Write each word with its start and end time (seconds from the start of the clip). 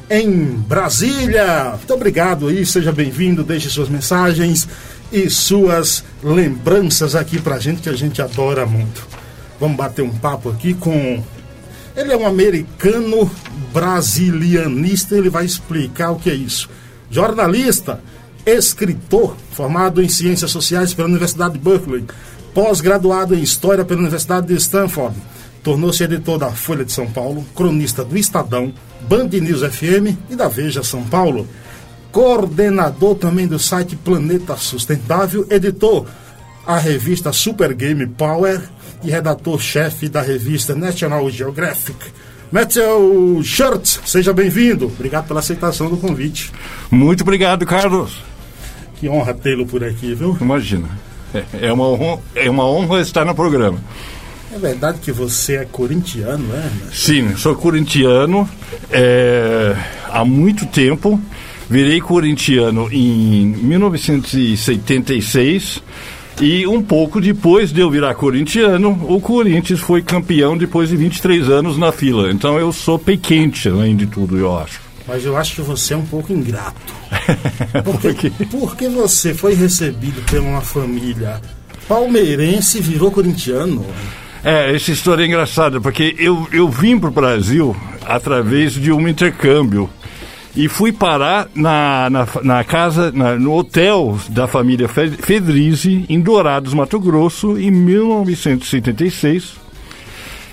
em 0.09 0.45
Brasília. 0.45 1.73
Muito 1.75 1.93
obrigado 1.93 2.47
aí, 2.47 2.65
seja 2.65 2.91
bem-vindo, 2.91 3.43
deixe 3.43 3.69
suas 3.69 3.89
mensagens 3.89 4.67
e 5.11 5.29
suas 5.29 6.03
lembranças 6.23 7.15
aqui 7.15 7.39
pra 7.41 7.59
gente, 7.59 7.81
que 7.81 7.89
a 7.89 7.95
gente 7.95 8.21
adora 8.21 8.65
muito. 8.65 9.05
Vamos 9.59 9.77
bater 9.77 10.03
um 10.03 10.11
papo 10.11 10.49
aqui 10.49 10.73
com. 10.73 11.23
Ele 11.95 12.13
é 12.13 12.17
um 12.17 12.27
americano 12.27 13.29
brasilianista, 13.73 15.17
ele 15.17 15.29
vai 15.29 15.45
explicar 15.45 16.11
o 16.11 16.19
que 16.19 16.29
é 16.29 16.35
isso. 16.35 16.69
Jornalista 17.09 17.99
escritor, 18.47 19.35
formado 19.51 20.01
em 20.01 20.07
Ciências 20.07 20.51
Sociais 20.51 20.93
pela 20.93 21.09
Universidade 21.09 21.55
de 21.55 21.59
Berkeley, 21.59 22.05
pós-graduado 22.53 23.35
em 23.35 23.43
História 23.43 23.83
pela 23.83 23.99
Universidade 23.99 24.47
de 24.47 24.55
Stanford. 24.55 25.15
Tornou-se 25.61 26.01
editor 26.01 26.37
da 26.37 26.49
Folha 26.49 26.85
de 26.85 26.93
São 26.93 27.11
Paulo, 27.11 27.45
cronista 27.53 28.05
do 28.05 28.17
Estadão, 28.17 28.73
Band 29.01 29.27
News 29.27 29.61
FM 29.61 30.17
e 30.29 30.35
da 30.35 30.47
Veja 30.47 30.81
São 30.81 31.03
Paulo. 31.03 31.45
Coordenador 32.09 33.15
também 33.15 33.45
do 33.45 33.59
site 33.59 33.97
Planeta 33.97 34.55
Sustentável, 34.55 35.45
editor 35.49 36.07
a 36.65 36.77
revista 36.77 37.33
Super 37.33 37.73
Game 37.73 38.07
Power 38.07 38.61
e 39.03 39.09
redator-chefe 39.09 40.07
da 40.07 40.21
revista 40.21 40.73
National 40.73 41.29
Geographic. 41.29 41.97
Matthew 42.49 43.41
Schurtz, 43.43 43.99
seja 44.05 44.31
bem-vindo. 44.31 44.85
Obrigado 44.85 45.27
pela 45.27 45.41
aceitação 45.41 45.89
do 45.89 45.97
convite. 45.97 46.51
Muito 46.89 47.21
obrigado, 47.21 47.65
Carlos. 47.65 48.21
Que 48.99 49.07
honra 49.07 49.33
tê-lo 49.33 49.65
por 49.65 49.83
aqui, 49.83 50.13
viu? 50.13 50.37
Imagina. 50.39 50.87
É, 51.33 51.67
é, 51.67 51.73
uma 51.73 51.87
honra, 51.87 52.19
é 52.35 52.49
uma 52.49 52.65
honra 52.65 53.01
estar 53.01 53.25
no 53.25 53.35
programa. 53.35 53.77
É 54.53 54.57
verdade 54.57 54.99
que 54.99 55.11
você 55.11 55.57
é 55.57 55.65
corintiano, 55.65 56.45
é? 56.55 56.69
Sim, 56.91 57.35
sou 57.35 57.53
corintiano 57.55 58.49
é, 58.89 59.75
há 60.09 60.23
muito 60.23 60.65
tempo. 60.65 61.19
Virei 61.69 61.99
corintiano 61.99 62.87
em 62.91 63.45
1976 63.45 65.83
e 66.41 66.65
um 66.65 66.81
pouco 66.81 67.19
depois 67.19 67.73
de 67.73 67.81
eu 67.81 67.91
virar 67.91 68.15
corintiano, 68.15 68.97
o 69.09 69.19
Corinthians 69.19 69.79
foi 69.79 70.01
campeão 70.01 70.57
depois 70.57 70.87
de 70.89 70.95
23 70.95 71.49
anos 71.49 71.77
na 71.77 71.91
fila. 71.91 72.31
Então 72.31 72.57
eu 72.57 72.71
sou 72.71 72.97
pequente, 72.97 73.67
além 73.67 73.97
de 73.97 74.05
tudo, 74.05 74.37
eu 74.37 74.57
acho. 74.57 74.86
Mas 75.07 75.25
eu 75.25 75.37
acho 75.37 75.55
que 75.55 75.61
você 75.61 75.93
é 75.93 75.97
um 75.97 76.05
pouco 76.05 76.33
ingrato. 76.33 76.93
Porque, 77.83 78.29
porque 78.51 78.89
você 78.89 79.33
foi 79.33 79.53
recebido 79.53 80.21
por 80.25 80.39
uma 80.39 80.61
família 80.61 81.41
palmeirense 81.87 82.79
e 82.79 82.81
virou 82.81 83.09
corintiano. 83.09 83.85
É, 84.43 84.75
essa 84.75 84.91
história 84.91 85.23
é 85.23 85.25
engraçada, 85.25 85.79
porque 85.79 86.15
eu, 86.19 86.47
eu 86.51 86.69
vim 86.69 86.99
para 86.99 87.09
o 87.09 87.11
Brasil 87.11 87.75
através 88.05 88.73
de 88.73 88.91
um 88.91 89.07
intercâmbio 89.07 89.89
e 90.55 90.67
fui 90.67 90.91
parar 90.91 91.47
na, 91.55 92.09
na, 92.09 92.27
na 92.43 92.63
casa, 92.63 93.11
na, 93.11 93.35
no 93.35 93.53
hotel 93.53 94.17
da 94.29 94.47
família 94.47 94.87
Fedrizi, 94.87 96.05
em 96.09 96.19
Dourados, 96.19 96.73
Mato 96.73 96.99
Grosso, 96.99 97.57
em 97.57 97.71
1976 97.71 99.66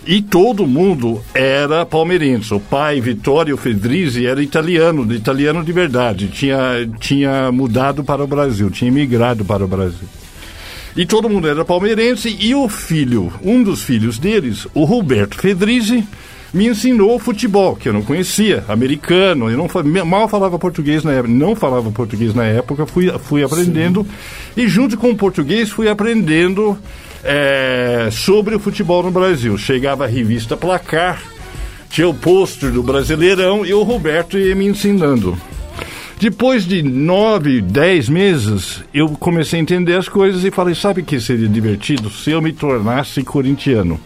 e 0.06 0.20
todo 0.20 0.66
mundo 0.66 1.22
era 1.32 1.86
palmeirense. 1.86 2.52
O 2.54 2.60
pai, 2.60 3.00
Vittorio 3.00 3.56
Fedrizi, 3.56 4.26
era 4.26 4.42
italiano, 4.42 5.12
italiano 5.12 5.64
de 5.64 5.72
verdade. 5.72 6.28
Tinha, 6.28 6.88
tinha 6.98 7.50
mudado 7.50 8.04
para 8.04 8.22
o 8.22 8.26
Brasil, 8.26 8.70
tinha 8.70 8.90
migrado 8.90 9.44
para 9.44 9.64
o 9.64 9.68
Brasil. 9.68 10.08
E 10.96 11.04
todo 11.04 11.28
mundo 11.28 11.48
era 11.48 11.64
palmeirense. 11.64 12.36
E 12.38 12.54
o 12.54 12.68
filho, 12.68 13.32
um 13.42 13.62
dos 13.62 13.82
filhos 13.82 14.18
deles, 14.18 14.66
o 14.74 14.84
Roberto 14.84 15.36
Fedrizi, 15.36 16.06
me 16.52 16.68
ensinou 16.68 17.18
futebol, 17.18 17.74
que 17.74 17.88
eu 17.88 17.92
não 17.92 18.02
conhecia, 18.02 18.64
americano. 18.68 19.50
Eu 19.50 19.56
não 19.56 20.04
mal 20.04 20.28
falava 20.28 20.56
português 20.56 21.02
na 21.02 21.12
época, 21.12 21.34
não 21.34 21.56
falava 21.56 21.90
português 21.90 22.32
na 22.32 22.44
época, 22.44 22.86
fui, 22.86 23.10
fui 23.18 23.42
aprendendo. 23.42 24.04
Sim. 24.04 24.62
E 24.62 24.68
junto 24.68 24.96
com 24.96 25.10
o 25.10 25.16
português 25.16 25.70
fui 25.70 25.88
aprendendo 25.88 26.78
é, 27.24 28.08
sobre 28.12 28.54
o 28.54 28.60
futebol 28.60 29.02
no 29.02 29.10
Brasil. 29.10 29.56
Chegava 29.56 30.04
a 30.04 30.08
revista 30.08 30.56
Placar, 30.56 31.22
tinha 31.88 32.08
o 32.08 32.14
pôster 32.14 32.70
do 32.70 32.82
Brasileirão 32.82 33.64
e 33.64 33.72
o 33.72 33.82
Roberto 33.82 34.38
ia 34.38 34.54
me 34.54 34.66
ensinando. 34.66 35.36
Depois 36.20 36.64
de 36.64 36.82
nove, 36.82 37.60
dez 37.60 38.08
meses, 38.08 38.84
eu 38.92 39.08
comecei 39.08 39.58
a 39.58 39.62
entender 39.62 39.94
as 39.94 40.08
coisas 40.08 40.44
e 40.44 40.50
falei: 40.50 40.74
sabe 40.74 41.02
que 41.02 41.20
seria 41.20 41.48
divertido 41.48 42.08
se 42.10 42.30
eu 42.30 42.40
me 42.40 42.52
tornasse 42.52 43.22
corintiano? 43.24 43.98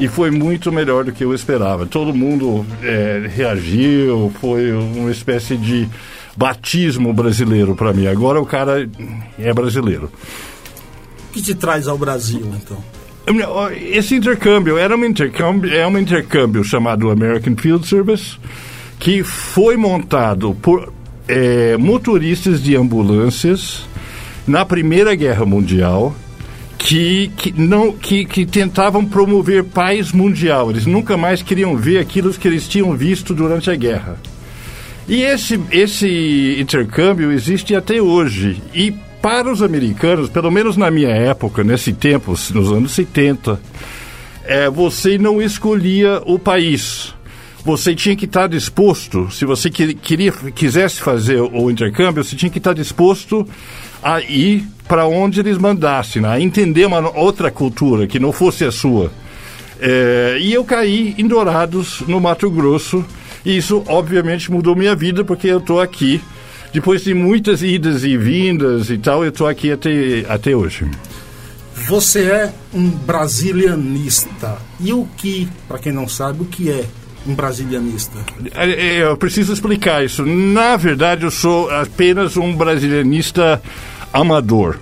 E 0.00 0.08
foi 0.08 0.30
muito 0.30 0.72
melhor 0.72 1.04
do 1.04 1.12
que 1.12 1.24
eu 1.24 1.32
esperava. 1.32 1.86
Todo 1.86 2.12
mundo 2.12 2.66
é, 2.82 3.30
reagiu, 3.32 4.32
foi 4.40 4.72
uma 4.72 5.10
espécie 5.10 5.56
de 5.56 5.88
batismo 6.36 7.12
brasileiro 7.12 7.74
para 7.76 7.92
mim. 7.92 8.08
Agora 8.08 8.40
o 8.40 8.46
cara 8.46 8.88
é 9.38 9.54
brasileiro 9.54 10.10
que 11.32 11.42
te 11.42 11.54
traz 11.54 11.86
ao 11.86 11.98
Brasil, 11.98 12.42
então? 12.54 12.82
Esse 13.76 14.14
intercâmbio 14.14 14.78
era 14.78 14.96
um 14.96 15.04
intercâmbio, 15.04 15.72
é 15.72 15.86
um 15.86 15.98
intercâmbio 15.98 16.64
chamado 16.64 17.10
American 17.10 17.56
Field 17.56 17.86
Service, 17.86 18.38
que 18.98 19.22
foi 19.22 19.76
montado 19.76 20.54
por 20.62 20.92
é, 21.26 21.76
motoristas 21.76 22.62
de 22.62 22.74
ambulâncias 22.74 23.86
na 24.46 24.64
Primeira 24.64 25.14
Guerra 25.14 25.44
Mundial 25.44 26.14
que, 26.78 27.30
que, 27.36 27.52
não, 27.52 27.92
que, 27.92 28.24
que 28.24 28.46
tentavam 28.46 29.04
promover 29.04 29.64
paz 29.64 30.12
mundial. 30.12 30.70
Eles 30.70 30.86
nunca 30.86 31.16
mais 31.16 31.42
queriam 31.42 31.76
ver 31.76 31.98
aquilo 31.98 32.32
que 32.32 32.48
eles 32.48 32.66
tinham 32.68 32.96
visto 32.96 33.34
durante 33.34 33.70
a 33.70 33.74
guerra. 33.74 34.16
E 35.08 35.22
esse, 35.22 35.60
esse 35.70 36.56
intercâmbio 36.58 37.32
existe 37.32 37.74
até 37.74 38.00
hoje. 38.00 38.62
E 38.74 38.94
para 39.20 39.50
os 39.50 39.62
americanos, 39.62 40.30
pelo 40.30 40.50
menos 40.50 40.76
na 40.76 40.90
minha 40.90 41.10
época, 41.10 41.64
nesse 41.64 41.92
tempo, 41.92 42.30
nos 42.30 42.72
anos 42.72 42.92
70, 42.92 43.60
é, 44.44 44.70
você 44.70 45.18
não 45.18 45.42
escolhia 45.42 46.22
o 46.24 46.38
país. 46.38 47.14
Você 47.64 47.94
tinha 47.94 48.16
que 48.16 48.24
estar 48.24 48.48
disposto, 48.48 49.30
se 49.30 49.44
você 49.44 49.68
queria, 49.68 50.32
quisesse 50.54 51.00
fazer 51.00 51.40
o 51.40 51.70
intercâmbio, 51.70 52.24
você 52.24 52.36
tinha 52.36 52.50
que 52.50 52.58
estar 52.58 52.72
disposto 52.72 53.46
a 54.02 54.20
ir 54.20 54.66
para 54.86 55.06
onde 55.06 55.40
eles 55.40 55.58
mandassem, 55.58 56.24
a 56.24 56.40
entender 56.40 56.86
uma 56.86 57.10
outra 57.18 57.50
cultura 57.50 58.06
que 58.06 58.18
não 58.18 58.32
fosse 58.32 58.64
a 58.64 58.72
sua. 58.72 59.12
É, 59.80 60.38
e 60.40 60.52
eu 60.52 60.64
caí 60.64 61.14
em 61.18 61.26
Dourados, 61.26 62.02
no 62.06 62.20
Mato 62.20 62.50
Grosso, 62.50 63.04
e 63.44 63.56
isso 63.56 63.82
obviamente 63.86 64.50
mudou 64.50 64.74
minha 64.74 64.94
vida, 64.94 65.24
porque 65.24 65.48
eu 65.48 65.58
estou 65.58 65.80
aqui 65.80 66.22
depois 66.72 67.02
de 67.02 67.14
muitas 67.14 67.62
idas 67.62 68.04
e 68.04 68.16
vindas 68.16 68.90
e 68.90 68.98
tal, 68.98 69.24
eu 69.24 69.30
estou 69.30 69.46
aqui 69.46 69.72
até, 69.72 70.24
até 70.28 70.54
hoje. 70.54 70.86
Você 71.86 72.24
é 72.24 72.52
um 72.74 72.90
brasilianista. 72.90 74.58
E 74.78 74.92
o 74.92 75.06
que, 75.16 75.48
para 75.66 75.78
quem 75.78 75.92
não 75.92 76.08
sabe, 76.08 76.42
o 76.42 76.44
que 76.44 76.70
é 76.70 76.84
um 77.26 77.34
brasilianista? 77.34 78.18
É, 78.54 78.70
é, 78.70 79.02
eu 79.02 79.16
preciso 79.16 79.52
explicar 79.52 80.04
isso. 80.04 80.24
Na 80.26 80.76
verdade, 80.76 81.24
eu 81.24 81.30
sou 81.30 81.70
apenas 81.70 82.36
um 82.36 82.54
brasilianista 82.54 83.62
amador. 84.12 84.78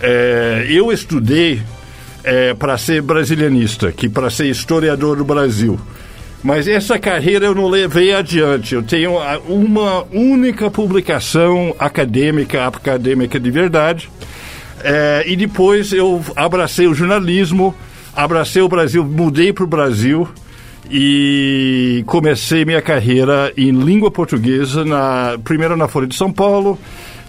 É, 0.00 0.66
eu 0.70 0.92
estudei 0.92 1.62
é, 2.24 2.54
para 2.54 2.78
ser 2.78 3.02
brasilianista, 3.02 3.92
que 3.92 4.08
para 4.08 4.30
ser 4.30 4.46
historiador 4.46 5.16
do 5.16 5.24
Brasil. 5.24 5.78
Mas 6.42 6.68
essa 6.68 6.98
carreira 6.98 7.46
eu 7.46 7.54
não 7.54 7.68
levei 7.68 8.14
adiante. 8.14 8.74
Eu 8.74 8.82
tenho 8.82 9.14
uma 9.48 10.04
única 10.12 10.70
publicação 10.70 11.74
acadêmica, 11.78 12.66
acadêmica 12.66 13.40
de 13.40 13.50
verdade. 13.50 14.08
É, 14.82 15.24
e 15.26 15.34
depois 15.34 15.92
eu 15.92 16.22
abracei 16.36 16.86
o 16.86 16.94
jornalismo, 16.94 17.74
abracei 18.14 18.62
o 18.62 18.68
Brasil, 18.68 19.04
mudei 19.04 19.52
para 19.52 19.64
o 19.64 19.66
Brasil 19.66 20.28
e 20.90 22.02
comecei 22.06 22.64
minha 22.64 22.80
carreira 22.80 23.52
em 23.56 23.70
língua 23.72 24.10
portuguesa, 24.10 24.84
na, 24.84 25.36
primeiro 25.42 25.76
na 25.76 25.88
Folha 25.88 26.06
de 26.06 26.14
São 26.14 26.32
Paulo, 26.32 26.78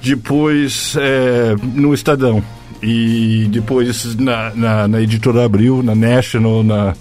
depois 0.01 0.95
é, 0.97 1.56
no 1.73 1.94
Estadão 1.94 2.44
e 2.81 3.47
depois 3.51 4.15
na, 4.15 4.53
na, 4.56 4.88
na 4.88 5.01
editora 5.01 5.44
Abril, 5.44 5.83
na 5.83 5.95
National, 5.95 6.63
na 6.63 6.94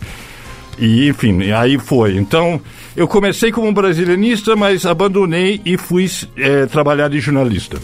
e, 0.78 1.08
enfim, 1.08 1.50
aí 1.50 1.78
foi. 1.78 2.16
Então, 2.16 2.60
eu 2.96 3.08
comecei 3.08 3.50
como 3.50 3.72
brasilianista, 3.72 4.54
mas 4.54 4.86
abandonei 4.86 5.60
e 5.64 5.76
fui 5.76 6.10
é, 6.36 6.66
trabalhar 6.66 7.08
de 7.08 7.20
jornalista. 7.20 7.78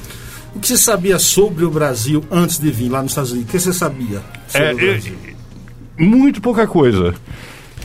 O 0.54 0.60
que 0.60 0.68
você 0.68 0.76
sabia 0.76 1.18
sobre 1.18 1.64
o 1.64 1.70
Brasil 1.70 2.24
antes 2.30 2.58
de 2.58 2.70
vir 2.70 2.88
lá 2.88 3.02
nos 3.02 3.10
Estados 3.10 3.32
Unidos? 3.32 3.48
O 3.48 3.52
que 3.52 3.60
você 3.60 3.72
sabia 3.72 4.22
sobre 4.46 4.66
é, 4.66 4.72
o 4.72 4.76
Brasil? 4.76 5.14
É, 5.26 6.02
muito 6.02 6.40
pouca 6.40 6.66
coisa. 6.66 7.14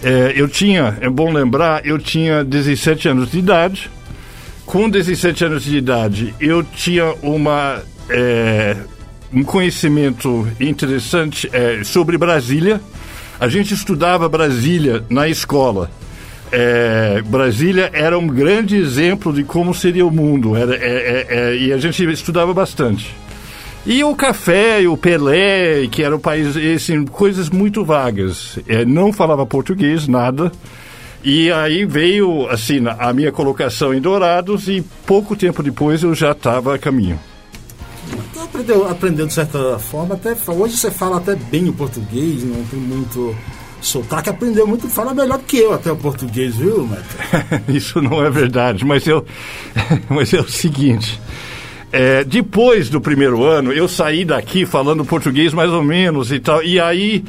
É, 0.03 0.33
eu 0.35 0.47
tinha, 0.47 0.97
é 1.01 1.09
bom 1.09 1.31
lembrar, 1.31 1.85
eu 1.85 1.97
tinha 1.97 2.43
17 2.43 3.09
anos 3.09 3.31
de 3.31 3.39
idade. 3.39 3.89
Com 4.65 4.87
17 4.87 5.45
anos 5.45 5.63
de 5.63 5.77
idade, 5.77 6.33
eu 6.39 6.63
tinha 6.63 7.11
uma, 7.23 7.81
é, 8.07 8.77
um 9.33 9.43
conhecimento 9.43 10.47
interessante 10.59 11.49
é, 11.51 11.83
sobre 11.83 12.19
Brasília 12.19 12.79
a 13.39 13.47
gente 13.47 13.73
estudava 13.73 14.27
Brasília 14.27 15.03
na 15.09 15.27
escola. 15.27 15.89
É, 16.51 17.21
Brasília 17.25 17.89
era 17.93 18.17
um 18.17 18.27
grande 18.27 18.75
exemplo 18.75 19.31
de 19.31 19.43
como 19.43 19.73
seria 19.73 20.05
o 20.05 20.11
mundo 20.11 20.55
era, 20.55 20.75
é, 20.75 20.79
é, 20.79 21.27
é, 21.29 21.55
e 21.55 21.71
a 21.71 21.77
gente 21.77 22.03
estudava 22.11 22.53
bastante. 22.53 23.15
E 23.85 24.03
o 24.03 24.13
café, 24.15 24.81
e 24.81 24.87
o 24.87 24.97
Pelé, 24.97 25.87
que 25.87 26.03
era 26.03 26.15
o 26.15 26.19
país, 26.19 26.57
assim, 26.57 27.05
coisas 27.05 27.49
muito 27.49 27.85
vagas. 27.85 28.59
É, 28.67 28.83
não 28.83 29.13
falava 29.13 29.45
português, 29.45 30.07
nada. 30.07 30.51
E 31.23 31.51
aí 31.51 31.85
veio, 31.85 32.47
assim, 32.49 32.81
a 32.87 33.13
minha 33.13 33.31
colocação 33.31 33.93
em 33.93 34.01
Dourados 34.01 34.67
e 34.67 34.83
pouco 35.05 35.35
tempo 35.35 35.63
depois 35.63 36.03
eu 36.03 36.13
já 36.13 36.31
estava 36.31 36.75
a 36.75 36.77
caminho. 36.77 37.19
Aprendeu, 38.41 38.87
aprendeu 38.89 39.27
de 39.27 39.33
certa 39.33 39.77
forma, 39.79 40.15
até 40.15 40.35
hoje 40.47 40.77
você 40.77 40.89
fala 40.89 41.17
até 41.17 41.35
bem 41.35 41.69
o 41.69 41.73
português, 41.73 42.43
não 42.43 42.63
tem 42.65 42.79
muito 42.79 43.35
sotaque, 43.81 44.29
aprendeu 44.29 44.67
muito, 44.67 44.87
fala 44.89 45.13
melhor 45.13 45.39
que 45.39 45.57
eu 45.57 45.73
até 45.73 45.91
o 45.91 45.95
português, 45.95 46.55
viu, 46.55 46.85
Matt? 46.85 47.05
Isso 47.69 48.01
não 48.01 48.23
é 48.23 48.29
verdade, 48.29 48.85
mas 48.85 49.05
eu 49.07 49.25
mas 50.09 50.33
é 50.33 50.39
o 50.39 50.49
seguinte. 50.49 51.19
É, 51.91 52.23
depois 52.23 52.89
do 52.89 53.01
primeiro 53.01 53.43
ano, 53.43 53.71
eu 53.71 53.87
saí 53.87 54.23
daqui 54.23 54.65
falando 54.65 55.03
português 55.03 55.53
mais 55.53 55.71
ou 55.71 55.83
menos 55.83 56.31
e 56.31 56.39
tal, 56.39 56.63
e 56.63 56.79
aí 56.79 57.23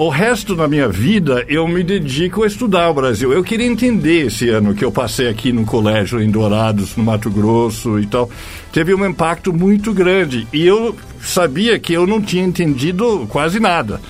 o 0.00 0.08
resto 0.08 0.56
da 0.56 0.66
minha 0.66 0.88
vida 0.88 1.44
eu 1.46 1.68
me 1.68 1.82
dedico 1.82 2.42
a 2.42 2.46
estudar 2.46 2.88
o 2.88 2.94
Brasil. 2.94 3.34
Eu 3.34 3.44
queria 3.44 3.66
entender 3.66 4.28
esse 4.28 4.48
ano 4.48 4.74
que 4.74 4.82
eu 4.82 4.90
passei 4.90 5.28
aqui 5.28 5.52
no 5.52 5.66
colégio 5.66 6.22
em 6.22 6.30
Dourados, 6.30 6.96
no 6.96 7.04
Mato 7.04 7.30
Grosso 7.30 7.98
e 7.98 8.06
tal. 8.06 8.30
Teve 8.72 8.94
um 8.94 9.04
impacto 9.04 9.52
muito 9.52 9.92
grande 9.92 10.48
e 10.54 10.66
eu 10.66 10.96
sabia 11.20 11.78
que 11.78 11.92
eu 11.92 12.06
não 12.06 12.18
tinha 12.18 12.42
entendido 12.42 13.26
quase 13.28 13.60
nada. 13.60 14.00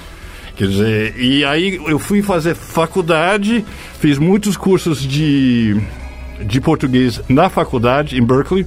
Quer 0.55 0.69
dizer, 0.69 1.15
e 1.19 1.45
aí 1.45 1.81
eu 1.85 1.99
fui 1.99 2.23
fazer 2.23 2.55
faculdade, 2.55 3.65
fiz 3.99 4.17
muitos 4.17 4.57
cursos 4.57 5.03
de, 5.03 5.77
de 6.47 6.61
português 6.61 7.21
na 7.29 7.49
faculdade, 7.49 8.17
em 8.17 8.25
Berkeley, 8.25 8.65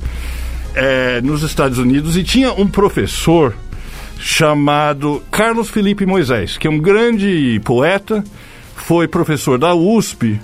é, 0.75 1.21
nos 1.21 1.41
Estados 1.41 1.77
Unidos, 1.77 2.17
e 2.17 2.23
tinha 2.23 2.51
um 2.51 2.67
professor 2.67 3.55
chamado 4.23 5.21
Carlos 5.29 5.69
Felipe 5.69 6.05
Moisés, 6.05 6.57
que 6.57 6.65
é 6.65 6.69
um 6.69 6.79
grande 6.79 7.59
poeta, 7.65 8.23
foi 8.73 9.05
professor 9.05 9.59
da 9.59 9.75
USP. 9.75 10.39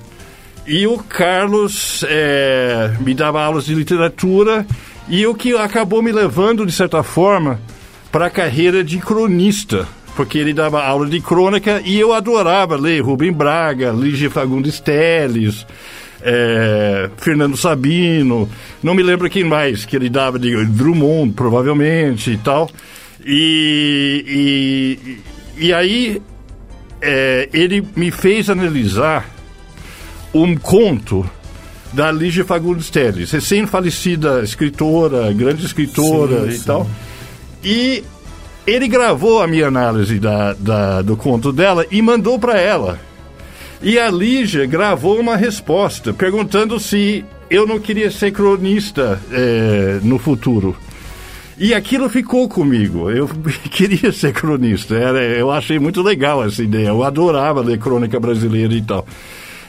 E 0.68 0.86
o 0.86 0.98
Carlos 0.98 2.04
é, 2.06 2.92
me 3.00 3.14
dava 3.14 3.42
aulas 3.42 3.66
de 3.66 3.74
literatura 3.74 4.68
e 5.08 5.26
o 5.26 5.34
que 5.34 5.56
acabou 5.56 6.02
me 6.02 6.12
levando, 6.12 6.66
de 6.66 6.74
certa 6.74 7.02
forma, 7.04 7.58
para 8.12 8.26
a 8.26 8.30
carreira 8.30 8.84
de 8.84 8.98
cronista, 8.98 9.88
porque 10.14 10.38
ele 10.38 10.54
dava 10.54 10.84
aula 10.84 11.08
de 11.08 11.22
crônica 11.22 11.82
e 11.86 11.98
eu 11.98 12.14
adorava 12.14 12.76
ler 12.76 13.00
Rubem 13.00 13.32
Braga, 13.32 13.92
Lígia 13.92 14.30
Fagundes 14.30 14.82
Teles, 14.82 15.66
é, 16.22 17.10
Fernando 17.16 17.56
Sabino, 17.56 18.50
não 18.84 18.94
me 18.94 19.02
lembro 19.02 19.30
quem 19.30 19.46
mais 19.46 19.86
que 19.86 19.96
ele 19.96 20.10
dava, 20.10 20.38
de 20.38 20.66
Drummond, 20.66 21.32
provavelmente 21.32 22.32
e 22.32 22.38
tal. 22.38 22.70
E, 23.26 24.98
e, 25.58 25.66
e 25.66 25.74
aí 25.74 26.22
é, 27.02 27.50
ele 27.54 27.86
me 27.96 28.12
fez 28.12 28.50
analisar 28.50 29.30
um 30.34 30.56
conto 30.56 31.30
da 31.92 32.12
Lígia 32.12 32.46
Fagundes 32.46 32.90
Telles, 32.90 33.32
recém-falecida 33.32 34.42
escritora, 34.44 35.32
grande 35.34 35.66
escritora 35.66 36.44
sim, 36.44 36.50
e 36.50 36.58
sim. 36.58 36.66
tal. 36.66 36.88
E 37.64 38.04
ele 38.66 38.88
gravou 38.88 39.42
a 39.42 39.48
minha 39.48 39.68
análise 39.68 40.20
da, 40.20 40.54
da 40.54 41.02
do 41.02 41.18
conto 41.18 41.52
dela 41.52 41.86
e 41.90 42.02
mandou 42.02 42.38
para 42.38 42.60
ela. 42.60 43.00
E 43.82 43.98
a 43.98 44.12
Lígia 44.12 44.66
gravou 44.66 45.20
uma 45.20 45.36
resposta 45.36 46.14
perguntando 46.14 46.80
se 46.80 47.24
eu 47.50 47.66
não 47.66 47.80
queria 47.80 48.12
ser 48.12 48.32
cronista 48.32 49.20
é, 49.32 50.00
no 50.04 50.20
futuro. 50.20 50.76
E 51.60 51.74
aquilo 51.74 52.08
ficou 52.08 52.48
comigo. 52.48 53.12
Eu 53.12 53.28
queria 53.70 54.12
ser 54.14 54.34
cronista. 54.34 54.96
Era, 54.96 55.20
eu 55.22 55.52
achei 55.52 55.78
muito 55.78 56.02
legal 56.02 56.44
essa 56.44 56.64
ideia. 56.64 56.88
Eu 56.88 57.04
adorava 57.04 57.62
ler 57.62 57.78
crônica 57.78 58.18
brasileira 58.20 58.74
e 58.74 58.82
tal. 58.82 59.06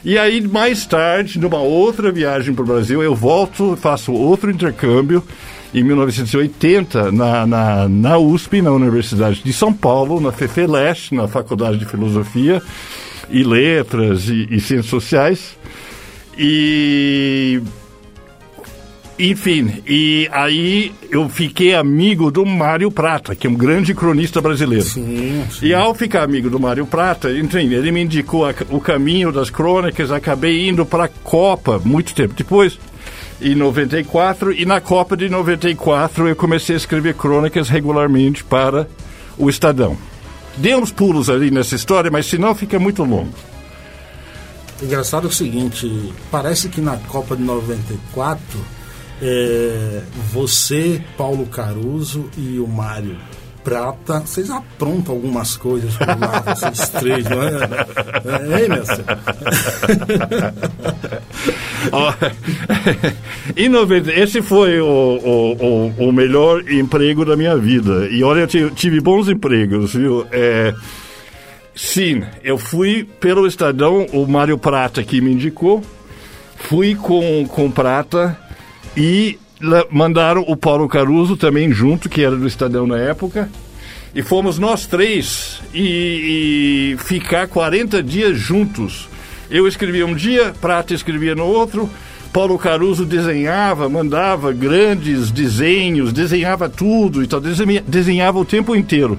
E 0.05 0.17
aí, 0.17 0.41
mais 0.41 0.87
tarde, 0.87 1.39
numa 1.39 1.59
outra 1.59 2.11
viagem 2.11 2.55
para 2.55 2.63
o 2.63 2.67
Brasil, 2.67 3.03
eu 3.03 3.15
volto, 3.15 3.77
faço 3.77 4.13
outro 4.13 4.51
intercâmbio 4.51 5.23
em 5.75 5.85
1980 5.85 7.13
na, 7.13 7.47
na, 7.47 7.89
na 7.89 8.19
USP, 8.19 8.63
na 8.63 8.73
Universidade 8.73 9.43
de 9.45 9.53
São 9.53 9.73
Paulo, 9.73 10.21
na 10.21 10.33
FEFELESH, 10.33 11.13
na 11.13 11.29
Faculdade 11.29 11.79
de 11.79 11.87
Filosofia 11.87 12.63
e 13.29 13.43
Letras 13.43 14.29
e, 14.29 14.49
e 14.51 14.61
Ciências 14.61 14.87
Sociais. 14.87 15.59
E 16.39 17.61
enfim, 19.21 19.83
e 19.87 20.29
aí 20.33 20.95
eu 21.11 21.29
fiquei 21.29 21.75
amigo 21.75 22.31
do 22.31 22.47
Mário 22.47 22.91
Prata, 22.91 23.35
que 23.35 23.47
é 23.47 23.51
um 23.51 23.55
grande 23.55 23.95
cronista 23.95 24.41
brasileiro. 24.41 24.85
Sim, 24.85 25.45
sim. 25.51 25.67
E 25.67 25.75
ao 25.75 25.95
ficar 25.95 26.23
amigo 26.23 26.49
do 26.49 26.59
Mário 26.59 26.87
Prata, 26.87 27.31
enfim, 27.31 27.73
ele 27.75 27.93
me 27.93 28.01
indicou 28.01 28.47
a, 28.47 28.55
o 28.71 28.81
caminho 28.81 29.31
das 29.31 29.51
crônicas, 29.51 30.11
acabei 30.11 30.67
indo 30.69 30.87
para 30.87 31.05
a 31.05 31.09
Copa 31.09 31.79
muito 31.85 32.15
tempo 32.15 32.33
depois, 32.35 32.79
em 33.43 33.55
94, 33.55 34.53
e 34.53 34.65
na 34.65 34.81
Copa 34.81 35.17
de 35.17 35.29
94 35.29 36.27
eu 36.27 36.37
comecei 36.37 36.75
a 36.75 36.79
escrever 36.79 37.15
crônicas 37.15 37.69
regularmente 37.69 38.43
para 38.43 38.89
o 39.37 39.51
Estadão. 39.51 39.99
Dei 40.57 40.75
uns 40.75 40.91
pulos 40.91 41.29
ali 41.29 41.51
nessa 41.51 41.75
história, 41.75 42.11
mas 42.11 42.25
senão 42.25 42.55
fica 42.55 42.79
muito 42.79 43.05
longo. 43.05 43.35
Engraçado 44.83 45.27
é 45.27 45.31
o 45.31 45.33
seguinte, 45.33 46.11
parece 46.31 46.71
que 46.71 46.81
na 46.81 46.97
Copa 46.97 47.37
de 47.37 47.43
94 47.43 48.80
é, 49.23 50.03
você, 50.33 51.03
Paulo 51.17 51.47
Caruso 51.47 52.31
e 52.37 52.59
o 52.59 52.67
Mário 52.67 53.19
Prata, 53.63 54.21
vocês 54.21 54.51
aprontam 54.51 55.15
algumas 55.15 55.57
coisas 55.57 55.95
por 55.95 56.07
lá, 56.07 56.41
vocês 56.57 56.89
três, 56.89 57.25
não 57.29 57.43
é? 57.43 57.51
É, 58.57 58.63
hein, 58.63 58.69
90, 63.61 64.13
esse 64.19 64.41
foi 64.41 64.81
o, 64.81 64.87
o, 64.87 65.53
o, 65.53 66.09
o, 66.09 66.13
melhor 66.13 66.67
emprego 66.71 67.25
da 67.25 67.37
minha 67.37 67.57
vida. 67.57 68.09
E 68.11 68.25
olha, 68.25 68.41
eu 68.41 68.47
tive, 68.47 68.71
tive 68.71 69.01
bons 69.01 69.29
empregos, 69.29 69.93
viu? 69.93 70.27
É, 70.33 70.73
sim, 71.75 72.23
eu 72.43 72.57
fui 72.57 73.05
pelo 73.21 73.47
Estadão, 73.47 74.07
o 74.13 74.27
Mário 74.27 74.57
Prata 74.57 75.03
que 75.03 75.21
me 75.21 75.33
indicou, 75.33 75.83
fui 76.57 76.95
com, 76.95 77.47
com 77.47 77.71
Prata 77.71 78.39
e 78.97 79.39
mandaram 79.91 80.43
o 80.47 80.57
Paulo 80.57 80.89
Caruso 80.89 81.37
também 81.37 81.73
junto, 81.73 82.09
que 82.09 82.23
era 82.23 82.37
do 82.37 82.47
Estadão 82.47 82.87
na 82.87 82.99
época. 82.99 83.51
E 84.15 84.23
fomos 84.23 84.59
nós 84.59 84.87
três 84.87 85.61
e, 85.73 86.95
e 86.97 87.05
ficar 87.05 87.47
40 87.47 88.03
dias 88.03 88.37
juntos. 88.37 89.09
Eu 89.51 89.69
escrevia 89.69 90.07
um 90.07 90.15
dia, 90.15 90.53
Prata 90.61 90.95
escrevia 90.95 91.35
no 91.35 91.45
outro. 91.45 91.89
Paulo 92.33 92.57
Caruso 92.59 93.05
desenhava, 93.05 93.89
mandava 93.89 94.53
grandes 94.53 95.31
desenhos, 95.31 96.13
desenhava 96.13 96.69
tudo 96.69 97.23
e 97.23 97.27
tal, 97.27 97.41
desenhava 97.41 98.39
o 98.39 98.45
tempo 98.45 98.75
inteiro. 98.75 99.19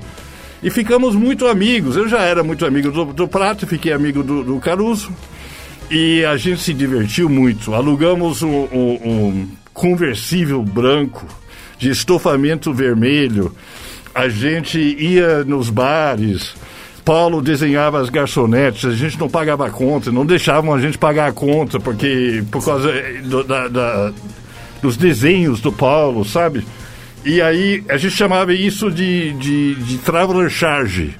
E 0.63 0.69
ficamos 0.69 1.15
muito 1.15 1.47
amigos. 1.47 1.95
Eu 1.95 2.07
já 2.07 2.21
era 2.21 2.43
muito 2.43 2.65
amigo 2.65 2.91
do, 2.91 3.05
do 3.05 3.27
Prata, 3.27 3.67
fiquei 3.67 3.91
amigo 3.91 4.23
do, 4.23 4.43
do 4.43 4.59
Caruso. 4.59 5.11
E 5.89 6.23
a 6.23 6.37
gente 6.37 6.61
se 6.61 6.73
divertiu 6.73 7.27
muito. 7.27 7.73
Alugamos 7.73 8.41
um, 8.41 8.49
um, 8.49 8.99
um 9.03 9.47
conversível 9.73 10.61
branco 10.63 11.25
de 11.77 11.89
estofamento 11.89 12.73
vermelho. 12.73 13.53
A 14.13 14.29
gente 14.29 14.79
ia 14.79 15.43
nos 15.43 15.69
bares. 15.69 16.53
Paulo 17.03 17.41
desenhava 17.41 17.99
as 17.99 18.09
garçonetes, 18.09 18.85
a 18.85 18.93
gente 18.93 19.19
não 19.19 19.27
pagava 19.27 19.69
conta, 19.71 20.11
não 20.11 20.25
deixavam 20.25 20.73
a 20.73 20.79
gente 20.79 20.97
pagar 20.97 21.29
a 21.29 21.33
conta, 21.33 21.79
porque 21.79 22.43
por 22.51 22.63
causa 22.63 22.89
eh, 22.91 23.21
do, 23.23 23.43
da, 23.43 23.67
da, 23.67 24.13
dos 24.81 24.97
desenhos 24.97 25.59
do 25.61 25.71
Paulo, 25.71 26.23
sabe? 26.23 26.63
E 27.25 27.41
aí 27.41 27.83
a 27.89 27.97
gente 27.97 28.15
chamava 28.15 28.53
isso 28.53 28.91
de, 28.91 29.33
de, 29.33 29.75
de 29.75 29.97
traveler 29.99 30.49
charge. 30.49 31.15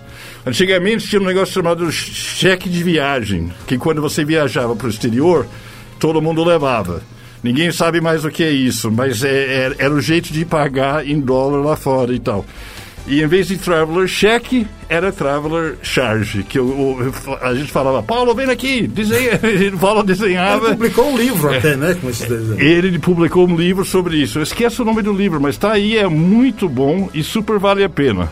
Antigamente 0.46 1.08
tinha 1.08 1.22
um 1.22 1.26
negócio 1.26 1.54
chamado 1.54 1.92
cheque 1.92 2.70
de 2.70 2.84
viagem, 2.84 3.52
que 3.68 3.78
quando 3.78 4.02
você 4.02 4.24
viajava 4.24 4.76
para 4.76 4.88
o 4.88 4.90
exterior, 4.90 5.48
todo 6.00 6.22
mundo 6.22 6.44
levava. 6.44 7.04
Ninguém 7.44 7.72
sabe 7.72 8.00
mais 8.00 8.24
o 8.24 8.30
que 8.30 8.44
é 8.44 8.52
isso, 8.52 8.92
mas 8.92 9.24
é, 9.24 9.30
é, 9.30 9.76
era 9.80 9.94
o 9.94 10.02
jeito 10.02 10.32
de 10.32 10.46
pagar 10.46 11.08
em 11.08 11.20
dólar 11.20 11.62
lá 11.62 11.76
fora 11.76 12.14
e 12.14 12.20
tal. 12.20 12.46
E 13.08 13.22
em 13.22 13.28
vez 13.28 13.48
de 13.48 13.58
Traveler 13.58 14.08
cheque, 14.08 14.68
era 14.88 15.12
Traveler 15.12 15.76
charge. 15.82 16.44
Que 16.44 16.60
a 17.42 17.54
gente 17.56 17.72
falava, 17.72 18.04
Paulo, 18.04 18.36
vem 18.36 18.50
aqui, 18.50 18.88
desenha. 18.88 19.40
Ele 19.44 19.76
Paulo 19.76 20.04
desenhava. 20.04 20.68
Ele 20.68 20.76
publicou 20.76 21.12
um 21.12 21.18
livro 21.18 21.54
até, 21.54 21.76
né? 21.76 21.98
Com 22.00 22.10
esses 22.10 22.28
desenhos. 22.28 22.60
Ele 22.60 23.00
publicou 23.00 23.48
um 23.48 23.56
livro 23.56 23.84
sobre 23.84 24.18
isso. 24.18 24.38
Eu 24.38 24.44
esqueço 24.44 24.84
o 24.84 24.86
nome 24.86 25.02
do 25.02 25.12
livro, 25.12 25.42
mas 25.42 25.58
tá 25.58 25.72
aí, 25.72 25.98
é 25.98 26.08
muito 26.08 26.70
bom 26.70 27.10
e 27.14 27.24
super 27.24 27.58
vale 27.58 27.84
a 27.84 27.90
pena. 27.90 28.32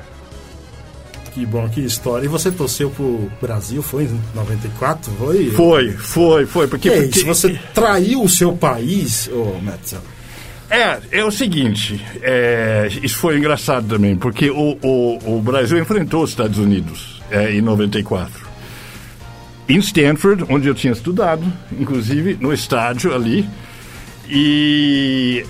Que 1.40 1.46
bom, 1.46 1.70
que 1.70 1.80
história. 1.80 2.26
E 2.26 2.28
você 2.28 2.52
torceu 2.52 2.90
pro 2.90 3.32
Brasil, 3.42 3.82
foi 3.82 4.04
em 4.04 4.20
94? 4.36 5.10
Foi? 5.14 5.50
Foi, 5.52 5.92
foi, 5.92 6.46
foi. 6.46 6.68
Porque, 6.68 6.90
que 6.90 7.02
porque... 7.04 7.24
Você 7.24 7.58
traiu 7.74 8.22
o 8.24 8.28
seu 8.28 8.52
país, 8.52 9.30
ô 9.32 9.56
oh, 9.56 9.62
Metzel? 9.62 10.02
É, 10.70 11.00
é 11.12 11.24
o 11.24 11.32
seguinte, 11.32 12.06
é, 12.22 12.90
isso 13.02 13.18
foi 13.18 13.38
engraçado 13.38 13.88
também, 13.88 14.18
porque 14.18 14.50
o, 14.50 14.78
o, 14.84 15.38
o 15.38 15.42
Brasil 15.42 15.80
enfrentou 15.80 16.24
os 16.24 16.32
Estados 16.32 16.58
Unidos 16.58 17.22
é, 17.32 17.54
em 17.54 17.62
94. 17.62 18.46
Em 19.70 19.78
Stanford, 19.78 20.44
onde 20.50 20.68
eu 20.68 20.76
tinha 20.76 20.92
estudado, 20.92 21.42
inclusive 21.72 22.38
no 22.42 22.52
estádio 22.52 23.16
ali. 23.16 23.48
E 24.30 25.46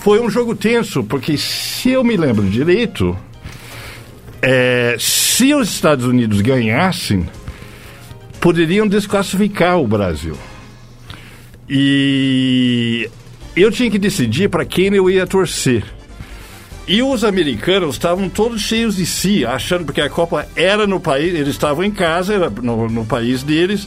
foi 0.00 0.20
um 0.20 0.30
jogo 0.30 0.56
tenso, 0.56 1.04
porque 1.04 1.36
se 1.36 1.90
eu 1.90 2.02
me 2.02 2.16
lembro 2.16 2.48
direito, 2.48 3.14
é, 4.42 4.96
se 4.98 5.54
os 5.54 5.68
Estados 5.68 6.04
Unidos 6.04 6.40
ganhassem, 6.40 7.28
poderiam 8.40 8.86
desclassificar 8.86 9.78
o 9.78 9.86
Brasil. 9.86 10.36
E 11.68 13.10
eu 13.54 13.70
tinha 13.70 13.90
que 13.90 13.98
decidir 13.98 14.48
para 14.48 14.64
quem 14.64 14.94
eu 14.94 15.10
ia 15.10 15.26
torcer. 15.26 15.84
E 16.86 17.02
os 17.02 17.22
americanos 17.22 17.96
estavam 17.96 18.30
todos 18.30 18.62
cheios 18.62 18.96
de 18.96 19.04
si, 19.04 19.44
achando 19.44 19.84
porque 19.84 20.00
a 20.00 20.08
Copa 20.08 20.46
era 20.56 20.86
no 20.86 20.98
país, 20.98 21.34
eles 21.34 21.48
estavam 21.48 21.84
em 21.84 21.90
casa, 21.90 22.32
era 22.32 22.48
no, 22.48 22.88
no 22.88 23.04
país 23.04 23.42
deles. 23.42 23.86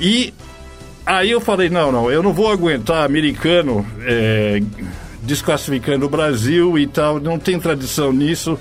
E 0.00 0.32
aí 1.04 1.30
eu 1.30 1.42
falei: 1.42 1.68
não, 1.68 1.92
não, 1.92 2.10
eu 2.10 2.22
não 2.22 2.32
vou 2.32 2.50
aguentar 2.50 3.04
americano 3.04 3.84
é, 4.00 4.62
desclassificando 5.22 6.06
o 6.06 6.08
Brasil 6.08 6.78
e 6.78 6.86
tal, 6.86 7.20
não 7.20 7.38
tem 7.38 7.60
tradição 7.60 8.10
nisso. 8.10 8.58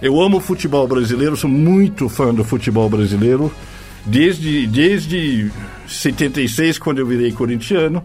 Eu 0.00 0.20
amo 0.20 0.36
o 0.36 0.40
futebol 0.40 0.86
brasileiro, 0.86 1.36
sou 1.36 1.50
muito 1.50 2.08
fã 2.08 2.32
do 2.32 2.44
futebol 2.44 2.88
brasileiro, 2.88 3.52
desde, 4.04 4.66
desde 4.66 5.50
76, 5.86 6.78
quando 6.78 6.98
eu 6.98 7.06
virei 7.06 7.32
corintiano. 7.32 8.02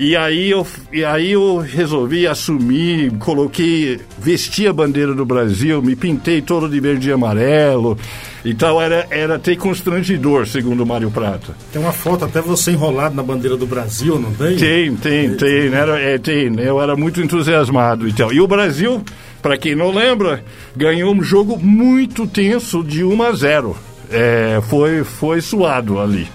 E 0.00 0.14
aí 0.14 0.50
eu, 0.50 0.64
e 0.92 1.04
aí 1.04 1.32
eu 1.32 1.58
resolvi 1.58 2.24
assumir, 2.24 3.10
coloquei, 3.18 4.00
vesti 4.16 4.68
a 4.68 4.72
bandeira 4.72 5.12
do 5.12 5.26
Brasil, 5.26 5.82
me 5.82 5.96
pintei 5.96 6.40
todo 6.40 6.68
de 6.68 6.78
verde 6.78 7.08
e 7.08 7.12
amarelo 7.12 7.98
e 8.44 8.54
tal. 8.54 8.80
Era, 8.80 9.08
era 9.10 9.34
até 9.34 9.56
constrangedor, 9.56 10.46
segundo 10.46 10.84
o 10.84 10.86
Mário 10.86 11.10
Prata. 11.10 11.52
Tem 11.72 11.82
uma 11.82 11.92
foto 11.92 12.24
até 12.24 12.40
você 12.40 12.70
enrolado 12.70 13.16
na 13.16 13.24
bandeira 13.24 13.56
do 13.56 13.66
Brasil, 13.66 14.20
não 14.20 14.32
tem? 14.34 14.56
Tem, 14.56 14.94
tem, 14.94 15.34
tem. 15.34 15.74
Era, 15.74 15.98
é, 15.98 16.16
tem. 16.16 16.54
Eu 16.60 16.80
era 16.80 16.94
muito 16.94 17.20
entusiasmado 17.20 18.06
e 18.06 18.12
tal. 18.12 18.32
E 18.32 18.40
o 18.40 18.46
Brasil 18.46 19.02
para 19.42 19.56
quem 19.56 19.74
não 19.74 19.90
lembra, 19.90 20.44
ganhou 20.76 21.14
um 21.14 21.22
jogo 21.22 21.58
muito 21.58 22.26
tenso 22.26 22.82
de 22.82 23.04
1 23.04 23.22
a 23.22 23.32
0. 23.32 23.76
É, 24.10 24.60
foi, 24.68 25.04
foi 25.04 25.40
suado 25.40 26.00
ali. 26.00 26.28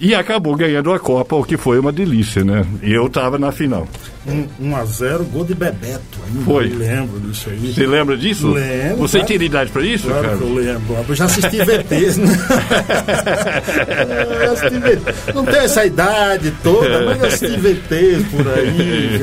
E 0.00 0.14
acabou 0.14 0.56
ganhando 0.56 0.90
a 0.94 0.98
Copa, 0.98 1.36
o 1.36 1.44
que 1.44 1.58
foi 1.58 1.78
uma 1.78 1.92
delícia, 1.92 2.42
né? 2.42 2.64
Eu 2.82 3.06
estava 3.06 3.38
na 3.38 3.52
final. 3.52 3.86
1 4.26 4.48
um, 4.58 4.74
a 4.74 4.82
0 4.82 5.24
gol 5.24 5.44
de 5.44 5.54
Bebeto. 5.54 6.18
Ainda 6.26 6.42
foi. 6.42 6.72
Eu 6.72 6.78
lembro 6.78 7.20
disso 7.20 7.50
aí. 7.50 7.74
Você 7.74 7.86
lembra 7.86 8.16
disso? 8.16 8.50
Lembro. 8.50 8.96
Você 8.96 9.18
claro, 9.18 9.38
tem 9.38 9.46
idade 9.46 9.70
para 9.70 9.82
isso, 9.82 10.08
claro 10.08 10.22
cara? 10.22 10.38
Eu 10.40 10.54
lembro. 10.54 10.96
Eu 11.06 11.14
já 11.14 11.26
assisti 11.26 11.58
VTs, 11.58 12.16
né? 12.16 12.32
eu 14.42 14.52
assisti 14.52 14.78
VTs. 14.78 15.34
Não 15.34 15.44
tenho 15.44 15.58
essa 15.58 15.84
idade 15.84 16.50
toda, 16.62 17.04
mas 17.04 17.20
eu 17.20 17.26
assisti 17.26 17.60
VTs 17.60 18.24
por 18.30 18.48
aí. 18.48 19.20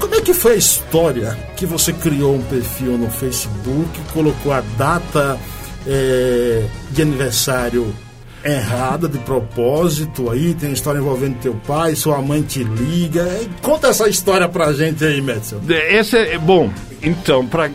Como 0.00 0.14
é 0.14 0.20
que 0.22 0.32
foi 0.32 0.54
a 0.54 0.56
história 0.56 1.38
que 1.56 1.66
você 1.66 1.92
criou 1.92 2.36
um 2.36 2.42
perfil 2.42 2.96
no 2.96 3.10
Facebook, 3.10 4.00
colocou 4.14 4.50
a 4.50 4.62
data 4.78 5.38
é, 5.86 6.64
de 6.90 7.02
aniversário 7.02 7.94
errada 8.44 9.08
de 9.08 9.18
propósito 9.18 10.30
aí, 10.30 10.54
tem 10.54 10.72
história 10.72 10.98
envolvendo 10.98 11.38
teu 11.40 11.54
pai, 11.66 11.94
sua 11.94 12.20
mãe 12.22 12.42
te 12.42 12.64
liga. 12.64 13.26
Conta 13.62 13.88
essa 13.88 14.08
história 14.08 14.48
pra 14.48 14.72
gente 14.72 15.04
aí, 15.04 15.20
Metzel. 15.20 15.60
Esse 15.68 16.16
é 16.16 16.38
bom. 16.38 16.70
Então, 17.02 17.46
para 17.46 17.70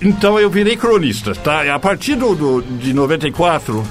então 0.00 0.38
eu 0.38 0.48
virei 0.48 0.76
cronista, 0.76 1.34
tá? 1.34 1.74
A 1.74 1.78
partir 1.78 2.14
do, 2.14 2.34
do 2.34 2.62
de 2.62 2.92
94, 2.92 3.84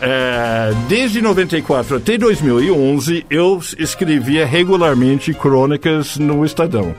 é, 0.00 0.72
desde 0.88 1.22
94 1.22 1.96
até 1.96 2.18
2011, 2.18 3.24
eu 3.30 3.60
escrevia 3.78 4.44
regularmente 4.44 5.32
crônicas 5.32 6.16
no 6.16 6.44
Estadão. 6.44 6.94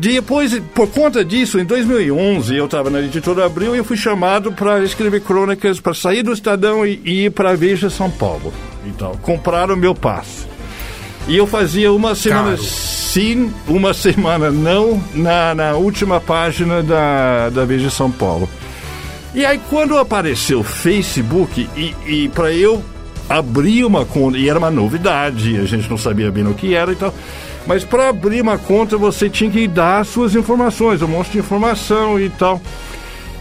Depois, 0.00 0.56
por 0.76 0.88
conta 0.90 1.24
disso, 1.24 1.58
em 1.58 1.64
2011, 1.64 2.54
eu 2.54 2.66
estava 2.66 2.88
na 2.88 3.00
editora 3.00 3.44
Abril 3.44 3.74
e 3.74 3.78
eu 3.78 3.84
fui 3.84 3.96
chamado 3.96 4.52
para 4.52 4.84
escrever 4.84 5.20
crônicas, 5.22 5.80
para 5.80 5.92
sair 5.92 6.22
do 6.22 6.32
Estadão 6.32 6.86
e, 6.86 7.00
e 7.04 7.24
ir 7.24 7.32
para 7.32 7.50
a 7.50 7.56
Veja 7.56 7.90
São 7.90 8.08
Paulo. 8.08 8.54
Então, 8.86 9.16
compraram 9.20 9.74
meu 9.74 9.96
passe. 9.96 10.46
E 11.26 11.36
eu 11.36 11.48
fazia 11.48 11.92
uma 11.92 12.14
semana 12.14 12.50
Caro. 12.50 12.62
sim, 12.62 13.52
uma 13.66 13.92
semana 13.92 14.52
não, 14.52 15.02
na, 15.12 15.52
na 15.52 15.72
última 15.74 16.20
página 16.20 16.80
da, 16.80 17.50
da 17.50 17.64
Veja 17.64 17.90
São 17.90 18.08
Paulo. 18.08 18.48
E 19.34 19.44
aí, 19.44 19.60
quando 19.68 19.98
apareceu 19.98 20.60
o 20.60 20.64
Facebook, 20.64 21.68
e, 21.76 21.94
e 22.06 22.28
para 22.28 22.52
eu 22.52 22.84
abrir 23.28 23.84
uma 23.84 24.04
conta, 24.04 24.38
e 24.38 24.48
era 24.48 24.60
uma 24.60 24.70
novidade, 24.70 25.56
a 25.56 25.64
gente 25.64 25.90
não 25.90 25.98
sabia 25.98 26.30
bem 26.30 26.46
o 26.46 26.54
que 26.54 26.72
era 26.72 26.92
e 26.92 26.96
tal. 26.96 27.12
Mas 27.68 27.84
para 27.84 28.08
abrir 28.08 28.40
uma 28.40 28.56
conta 28.56 28.96
você 28.96 29.28
tinha 29.28 29.50
que 29.50 29.68
dar 29.68 30.02
suas 30.06 30.34
informações, 30.34 31.02
um 31.02 31.06
monte 31.06 31.32
de 31.32 31.38
informação 31.38 32.18
e 32.18 32.30
tal. 32.30 32.62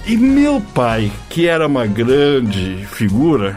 E 0.06 0.18
meu 0.18 0.60
pai, 0.60 1.10
que 1.30 1.48
era 1.48 1.66
uma 1.66 1.86
grande 1.86 2.86
figura, 2.92 3.56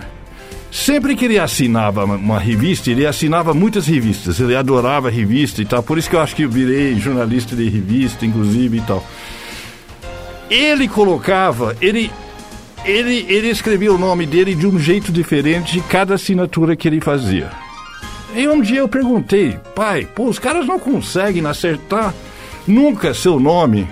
sempre 0.70 1.16
que 1.16 1.24
ele 1.24 1.40
assinava 1.40 2.04
uma 2.04 2.38
revista, 2.38 2.88
ele 2.88 3.04
assinava 3.04 3.52
muitas 3.52 3.88
revistas, 3.88 4.38
ele 4.38 4.54
adorava 4.54 5.10
revista 5.10 5.60
e 5.60 5.64
tal. 5.64 5.82
Por 5.82 5.98
isso 5.98 6.08
que 6.08 6.14
eu 6.14 6.20
acho 6.20 6.36
que 6.36 6.42
eu 6.42 6.48
virei 6.48 6.94
jornalista 7.00 7.56
de 7.56 7.68
revista, 7.68 8.24
inclusive 8.24 8.78
e 8.78 8.80
tal. 8.82 9.04
Ele 10.48 10.86
colocava, 10.86 11.76
ele 11.80 12.12
ele, 12.84 13.26
ele 13.28 13.48
escrevia 13.48 13.92
o 13.92 13.98
nome 13.98 14.24
dele 14.24 14.54
de 14.54 14.68
um 14.68 14.78
jeito 14.78 15.10
diferente 15.10 15.72
de 15.72 15.80
cada 15.80 16.14
assinatura 16.14 16.76
que 16.76 16.86
ele 16.86 17.00
fazia. 17.00 17.50
E 18.34 18.46
um 18.48 18.60
dia 18.60 18.78
eu 18.78 18.88
perguntei, 18.88 19.58
pai, 19.74 20.06
pô, 20.14 20.26
os 20.26 20.38
caras 20.38 20.66
não 20.66 20.78
conseguem 20.78 21.44
acertar 21.46 22.14
nunca 22.66 23.12
seu 23.12 23.40
nome 23.40 23.88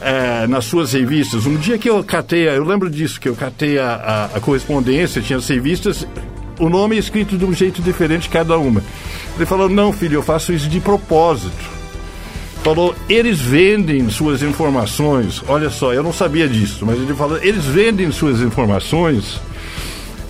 é, 0.00 0.46
nas 0.46 0.64
suas 0.66 0.92
revistas. 0.92 1.46
Um 1.46 1.56
dia 1.56 1.78
que 1.78 1.88
eu 1.88 2.02
catei, 2.04 2.48
eu 2.48 2.64
lembro 2.64 2.90
disso, 2.90 3.20
que 3.20 3.28
eu 3.28 3.34
catei 3.34 3.78
a, 3.78 3.94
a, 3.94 4.36
a 4.36 4.40
correspondência, 4.40 5.22
tinha 5.22 5.38
as 5.38 5.48
revistas, 5.48 6.06
o 6.58 6.68
nome 6.68 6.96
é 6.96 6.98
escrito 6.98 7.38
de 7.38 7.44
um 7.44 7.52
jeito 7.52 7.80
diferente 7.80 8.28
cada 8.28 8.58
uma. 8.58 8.82
Ele 9.36 9.46
falou, 9.46 9.68
não, 9.68 9.92
filho, 9.92 10.16
eu 10.16 10.22
faço 10.22 10.52
isso 10.52 10.68
de 10.68 10.80
propósito. 10.80 11.82
Falou, 12.62 12.94
eles 13.08 13.40
vendem 13.40 14.08
suas 14.10 14.42
informações. 14.42 15.42
Olha 15.48 15.70
só, 15.70 15.92
eu 15.92 16.02
não 16.02 16.12
sabia 16.12 16.46
disso, 16.46 16.84
mas 16.86 16.96
ele 16.98 17.14
falou, 17.14 17.38
eles 17.42 17.64
vendem 17.64 18.12
suas 18.12 18.40
informações 18.40 19.40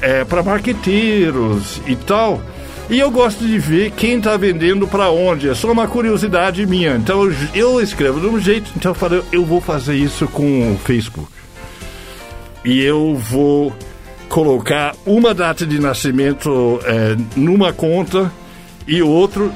é, 0.00 0.24
para 0.24 0.42
marqueteiros 0.42 1.80
e 1.86 1.94
tal. 1.96 2.40
E 2.92 2.98
eu 2.98 3.10
gosto 3.10 3.42
de 3.42 3.58
ver 3.58 3.90
quem 3.92 4.18
está 4.18 4.36
vendendo 4.36 4.86
para 4.86 5.10
onde. 5.10 5.48
É 5.48 5.54
só 5.54 5.72
uma 5.72 5.88
curiosidade 5.88 6.66
minha. 6.66 6.94
Então 6.94 7.26
eu 7.54 7.80
escrevo 7.80 8.20
de 8.20 8.26
um 8.26 8.38
jeito, 8.38 8.70
então 8.76 8.90
eu 8.90 8.94
falei, 8.94 9.22
eu 9.32 9.46
vou 9.46 9.62
fazer 9.62 9.94
isso 9.94 10.28
com 10.28 10.74
o 10.74 10.76
Facebook. 10.76 11.26
E 12.62 12.82
eu 12.82 13.16
vou 13.16 13.74
colocar 14.28 14.94
uma 15.06 15.32
data 15.32 15.66
de 15.66 15.78
nascimento 15.78 16.80
é, 16.84 17.16
numa 17.34 17.72
conta 17.72 18.30
e 18.86 19.02
outro 19.02 19.50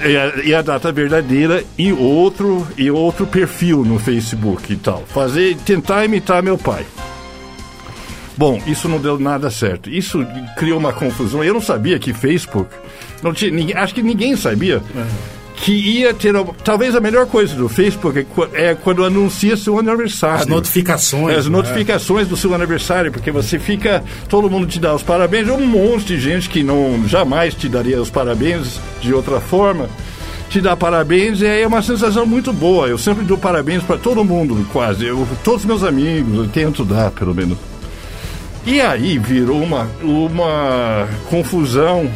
e 0.00 0.16
a, 0.16 0.44
e 0.44 0.54
a, 0.54 0.62
data 0.62 0.92
verdadeira 0.92 1.64
e 1.76 1.92
outro 1.92 2.64
e 2.78 2.88
outro 2.88 3.26
perfil 3.26 3.84
no 3.84 3.98
Facebook 3.98 4.72
e 4.72 4.76
tal. 4.76 5.02
Fazer 5.08 5.56
tentar 5.56 6.04
imitar 6.04 6.40
meu 6.40 6.56
pai. 6.56 6.86
Bom, 8.40 8.58
isso 8.66 8.88
não 8.88 8.98
deu 8.98 9.18
nada 9.18 9.50
certo. 9.50 9.90
Isso 9.90 10.26
criou 10.56 10.78
uma 10.78 10.94
confusão. 10.94 11.44
Eu 11.44 11.52
não 11.52 11.60
sabia 11.60 11.98
que 11.98 12.14
Facebook. 12.14 12.70
Não 13.22 13.34
tinha, 13.34 13.50
ninguém, 13.50 13.76
acho 13.76 13.92
que 13.92 14.02
ninguém 14.02 14.34
sabia. 14.34 14.82
É. 14.96 15.06
Que 15.56 15.72
ia 15.72 16.14
ter. 16.14 16.32
Talvez 16.64 16.94
a 16.94 17.00
melhor 17.00 17.26
coisa 17.26 17.54
do 17.54 17.68
Facebook 17.68 18.26
é, 18.54 18.70
é 18.70 18.74
quando 18.74 19.04
anuncia 19.04 19.58
seu 19.58 19.78
aniversário. 19.78 20.40
As 20.40 20.46
notificações. 20.46 21.36
As 21.36 21.44
né? 21.44 21.52
notificações 21.52 22.28
do 22.28 22.34
seu 22.34 22.54
aniversário, 22.54 23.12
porque 23.12 23.30
você 23.30 23.58
fica. 23.58 24.02
Todo 24.26 24.48
mundo 24.48 24.66
te 24.66 24.80
dá 24.80 24.94
os 24.94 25.02
parabéns. 25.02 25.46
Um 25.50 25.66
monte 25.66 26.06
de 26.06 26.18
gente 26.18 26.48
que 26.48 26.62
não 26.62 27.06
jamais 27.06 27.54
te 27.54 27.68
daria 27.68 28.00
os 28.00 28.08
parabéns 28.08 28.80
de 29.02 29.12
outra 29.12 29.38
forma 29.38 29.86
te 30.48 30.60
dá 30.60 30.76
parabéns 30.76 31.40
e 31.42 31.46
aí 31.46 31.62
é 31.62 31.66
uma 31.66 31.82
sensação 31.82 32.26
muito 32.26 32.52
boa. 32.54 32.88
Eu 32.88 32.98
sempre 32.98 33.22
dou 33.22 33.36
parabéns 33.38 33.82
para 33.82 33.98
todo 33.98 34.24
mundo, 34.24 34.66
quase. 34.72 35.04
Eu, 35.04 35.28
todos 35.44 35.64
meus 35.64 35.84
amigos, 35.84 36.38
eu 36.38 36.48
tento 36.48 36.84
dar, 36.84 37.10
pelo 37.12 37.32
menos. 37.32 37.56
E 38.64 38.80
aí 38.80 39.18
virou 39.18 39.62
uma, 39.62 39.88
uma 40.02 41.08
confusão. 41.28 42.10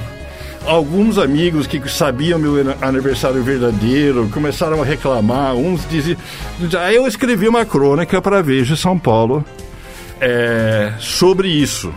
Alguns 0.67 1.19
amigos 1.19 1.67
que 1.67 1.87
sabiam 1.91 2.39
meu 2.39 2.55
aniversário 2.81 3.43
verdadeiro 3.43 4.29
começaram 4.33 4.81
a 4.81 4.85
reclamar. 4.85 5.55
Uns 5.55 5.87
diziam. 5.89 6.19
Aí 6.81 6.97
eu 6.97 7.07
escrevi 7.07 7.49
uma 7.49 7.65
crônica 7.65 8.21
para 8.21 8.43
Veja 8.43 8.77
São 8.77 8.99
Paulo 8.99 9.45
é, 10.21 10.93
sobre 10.99 11.49
isso 11.49 11.93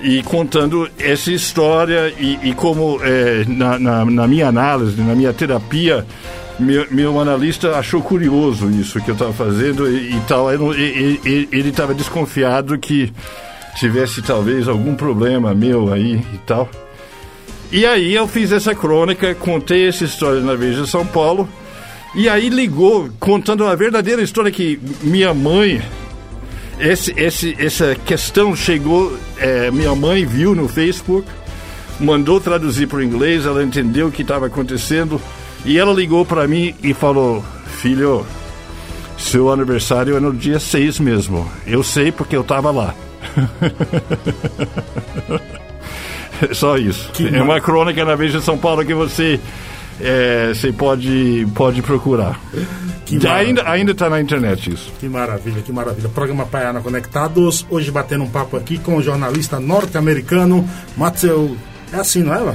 e 0.00 0.22
contando 0.22 0.88
essa 0.98 1.30
história 1.30 2.12
e, 2.18 2.38
e 2.42 2.54
como 2.54 3.00
é, 3.02 3.44
na, 3.46 3.78
na, 3.78 4.04
na, 4.04 4.28
minha 4.28 4.48
análise, 4.48 5.00
na 5.00 5.14
minha 5.14 5.32
terapia, 5.32 6.06
meu, 6.58 6.86
meu 6.90 7.20
analista 7.20 7.76
achou 7.76 8.00
curioso 8.00 8.70
isso 8.70 9.00
que 9.00 9.10
eu 9.10 9.14
estava 9.14 9.32
fazendo 9.32 9.88
e, 9.88 10.16
e 10.16 10.20
tal. 10.26 10.48
Ele 10.52 11.68
estava 11.68 11.94
desconfiado 11.94 12.78
que 12.78 13.12
tivesse 13.76 14.22
talvez 14.22 14.68
algum 14.68 14.94
problema 14.94 15.54
meu 15.54 15.92
aí 15.92 16.24
e 16.34 16.38
tal. 16.46 16.68
E 17.70 17.84
aí 17.84 18.14
eu 18.14 18.26
fiz 18.26 18.50
essa 18.50 18.74
crônica, 18.74 19.34
contei 19.34 19.88
essa 19.88 20.04
história 20.04 20.40
na 20.40 20.54
Veja 20.54 20.86
São 20.86 21.06
Paulo. 21.06 21.48
E 22.14 22.28
aí 22.28 22.48
ligou, 22.48 23.10
contando 23.20 23.66
a 23.66 23.74
verdadeira 23.74 24.22
história 24.22 24.50
que 24.50 24.80
minha 25.02 25.34
mãe. 25.34 25.82
Esse, 26.80 27.12
esse, 27.16 27.56
essa 27.58 27.94
questão 27.94 28.54
chegou, 28.54 29.16
é, 29.36 29.68
minha 29.70 29.94
mãe 29.96 30.24
viu 30.24 30.54
no 30.54 30.68
Facebook, 30.68 31.26
mandou 31.98 32.40
traduzir 32.40 32.86
para 32.86 32.98
o 32.98 33.02
inglês, 33.02 33.44
ela 33.44 33.64
entendeu 33.64 34.06
o 34.06 34.12
que 34.12 34.22
estava 34.22 34.46
acontecendo 34.46 35.20
e 35.64 35.76
ela 35.76 35.92
ligou 35.92 36.24
para 36.24 36.46
mim 36.46 36.74
e 36.82 36.94
falou: 36.94 37.44
Filho, 37.66 38.24
seu 39.18 39.52
aniversário 39.52 40.16
é 40.16 40.20
no 40.20 40.32
dia 40.32 40.60
6 40.60 41.00
mesmo. 41.00 41.50
Eu 41.66 41.82
sei 41.82 42.12
porque 42.12 42.36
eu 42.36 42.42
estava 42.42 42.70
lá. 42.70 42.94
Só 46.52 46.76
isso. 46.76 47.10
Que 47.12 47.34
é 47.34 47.42
uma 47.42 47.60
crônica 47.60 48.04
na 48.04 48.14
Veja 48.14 48.40
São 48.40 48.56
Paulo 48.56 48.84
que 48.84 48.94
você 48.94 49.40
é, 50.00 50.52
você 50.54 50.72
pode, 50.72 51.46
pode 51.54 51.82
procurar. 51.82 52.40
ainda 53.28 53.68
ainda 53.68 53.92
está 53.92 54.08
na 54.08 54.20
internet 54.20 54.72
isso. 54.72 54.92
Que 55.00 55.08
maravilha, 55.08 55.60
que 55.62 55.72
maravilha. 55.72 56.08
Programa 56.08 56.46
Paiana 56.46 56.80
Conectados. 56.80 57.66
Hoje 57.68 57.90
batendo 57.90 58.24
um 58.24 58.30
papo 58.30 58.56
aqui 58.56 58.78
com 58.78 58.96
o 58.96 59.02
jornalista 59.02 59.58
norte-americano 59.58 60.68
Matthew. 60.96 61.56
É 61.92 61.96
assim, 61.96 62.22
não 62.22 62.34
é, 62.34 62.54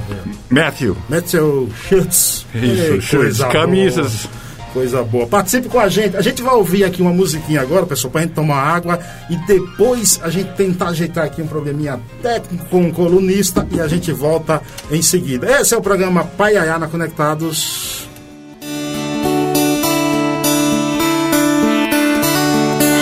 Matthew? 0.50 0.96
Matthew 1.10 1.70
Schutz. 1.88 2.46
Isso, 2.54 3.02
Schutz. 3.02 3.40
Camisas. 3.52 4.26
Boa. 4.26 4.43
Coisa 4.74 5.04
boa. 5.04 5.28
Participe 5.28 5.70
com 5.70 5.80
a 5.80 5.88
gente. 5.88 6.18
A 6.18 6.22
gente 6.22 6.42
vai 6.42 6.56
ouvir 6.56 6.84
aqui 6.84 7.00
uma 7.00 7.14
musiquinha 7.14 7.62
agora, 7.62 7.86
pessoal, 7.86 8.12
pra 8.12 8.22
gente 8.22 8.34
tomar 8.34 8.58
água 8.58 9.00
e 9.30 9.36
depois 9.46 10.20
a 10.24 10.32
gente 10.32 10.52
tentar 10.54 10.88
ajeitar 10.88 11.26
aqui 11.26 11.44
um 11.44 11.48
probleminha 11.48 12.00
técnico 12.24 12.66
com 12.66 12.82
um 12.82 12.92
colunista 12.92 13.68
e 13.72 13.80
a 13.80 13.88
gente 13.88 14.12
volta 14.12 14.62
em 14.90 15.02
seguida. 15.02 15.62
Esse 15.62 15.76
é 15.76 15.78
o 15.78 15.82
programa 15.82 16.24
Paiaiana 16.24 16.88
Conectados. 16.88 18.10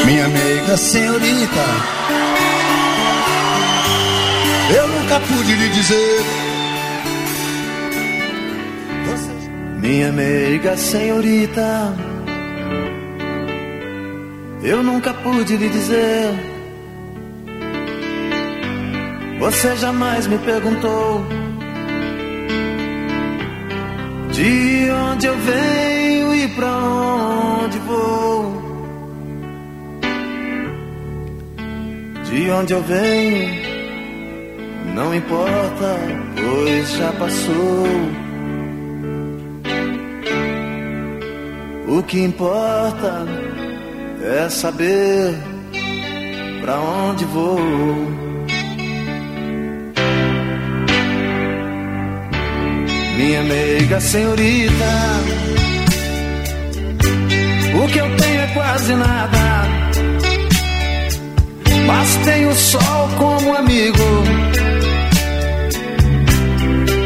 Minha 0.06 0.26
amiga 0.26 0.76
senhorita, 0.76 1.66
eu 4.76 4.88
nunca 4.90 5.20
pude 5.22 5.56
lhe 5.56 5.70
dizer 5.70 6.40
Minha 9.91 10.10
meiga 10.13 10.77
senhorita, 10.77 11.93
eu 14.63 14.82
nunca 14.82 15.13
pude 15.13 15.58
lhe 15.58 15.67
dizer. 15.67 16.32
Você 19.38 19.75
jamais 19.75 20.27
me 20.27 20.38
perguntou 20.38 21.25
de 24.32 24.89
onde 24.91 25.25
eu 25.27 25.38
venho 25.38 26.36
e 26.36 26.47
pra 26.56 26.71
onde 26.71 27.77
vou. 27.80 28.62
De 32.30 32.49
onde 32.49 32.73
eu 32.73 32.82
venho, 32.82 33.49
não 34.95 35.13
importa, 35.13 35.97
pois 36.38 36.91
já 36.91 37.12
passou. 37.12 38.21
O 41.93 42.01
que 42.04 42.23
importa 42.23 43.25
é 44.23 44.47
saber 44.49 45.36
pra 46.62 46.80
onde 46.80 47.25
vou. 47.25 47.60
Minha 53.17 53.43
meiga 53.43 53.99
senhorita, 53.99 54.93
o 57.75 57.88
que 57.89 57.99
eu 57.99 58.15
tenho 58.15 58.41
é 58.41 58.47
quase 58.54 58.95
nada, 58.95 59.67
mas 61.86 62.15
tenho 62.23 62.49
o 62.51 62.56
sol 62.56 63.10
como 63.17 63.54
amigo. 63.54 64.23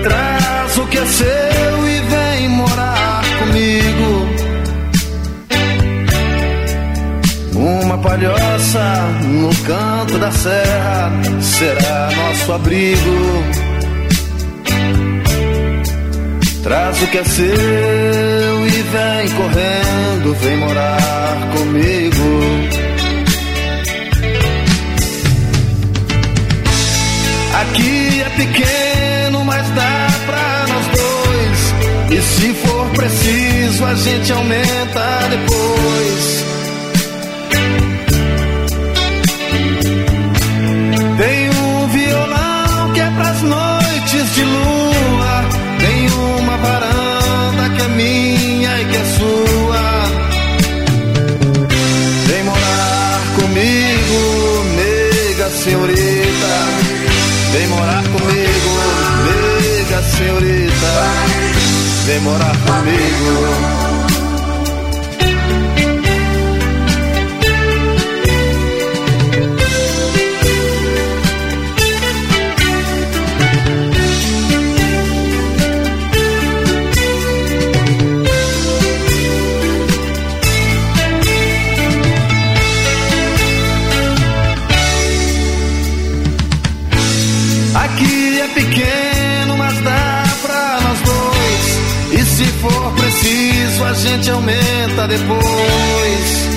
Traz 0.03 0.77
o 0.77 0.87
que 0.87 0.97
é 0.99 1.05
seu 1.05 1.87
e 1.87 1.99
vem 2.01 2.49
morar 2.49 3.23
comigo. 3.39 4.24
Palhoça 8.15 8.97
no 9.23 9.49
canto 9.65 10.17
da 10.17 10.31
serra 10.31 11.11
será 11.41 12.09
nosso 12.15 12.53
abrigo. 12.53 13.43
Traz 16.63 17.01
o 17.01 17.07
que 17.07 17.17
é 17.17 17.23
seu 17.25 18.67
e 18.67 18.69
vem 18.69 19.29
correndo, 19.35 20.33
vem 20.35 20.57
morar 20.57 21.37
comigo. 21.57 22.41
Aqui 27.61 28.21
é 28.21 28.29
pequeno, 28.29 29.43
mas 29.43 29.69
dá 29.71 30.07
pra 30.25 30.65
nós 30.69 30.85
dois. 30.87 32.17
E 32.17 32.21
se 32.21 32.53
for 32.53 32.87
preciso, 32.91 33.85
a 33.85 33.93
gente 33.93 34.31
aumenta 34.31 35.27
depois. 35.29 36.54
Vem 62.15 62.23
morar 62.23 62.55
comigo. 62.65 63.94
Gente 94.25 94.31
aumenta 94.31 95.07
depois. 95.07 96.49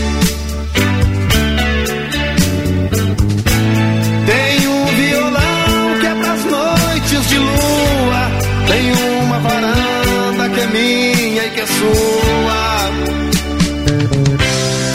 Tem 4.27 4.69
um 4.69 4.87
violão 4.87 6.01
que 6.01 6.07
é 6.07 6.15
pras 6.15 6.45
noites 6.45 7.29
de 7.29 7.39
lua. 7.39 8.31
Tem 8.69 8.93
uma 9.21 9.39
varanda 9.41 10.49
que 10.49 10.61
é 10.61 10.67
minha 10.67 11.47
e 11.47 11.51
que 11.51 11.61
é 11.61 11.67
sua. 11.67 12.91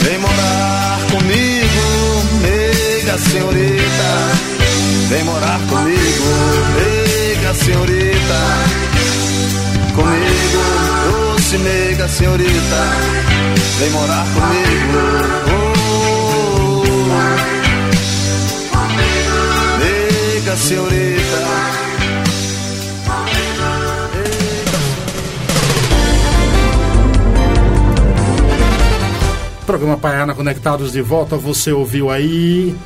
Vem 0.02 0.18
morar 0.18 0.98
comigo, 1.12 1.84
nega 2.42 3.18
senhorita. 3.18 4.10
Vem 5.10 5.24
morar 5.24 5.60
comigo, 5.68 6.24
nega 6.76 6.93
nega 11.64 12.06
senhorita. 12.06 12.80
Vem 13.78 13.90
morar 13.90 14.24
comigo. 14.34 14.98
Oh, 15.50 16.82
nega 19.78 20.56
senhorita. 20.56 21.14
Programa 29.66 29.96
Paiana 29.96 30.34
Conectados 30.34 30.92
de 30.92 31.00
volta, 31.00 31.36
você 31.38 31.72
ouviu 31.72 32.10
aí 32.10 32.76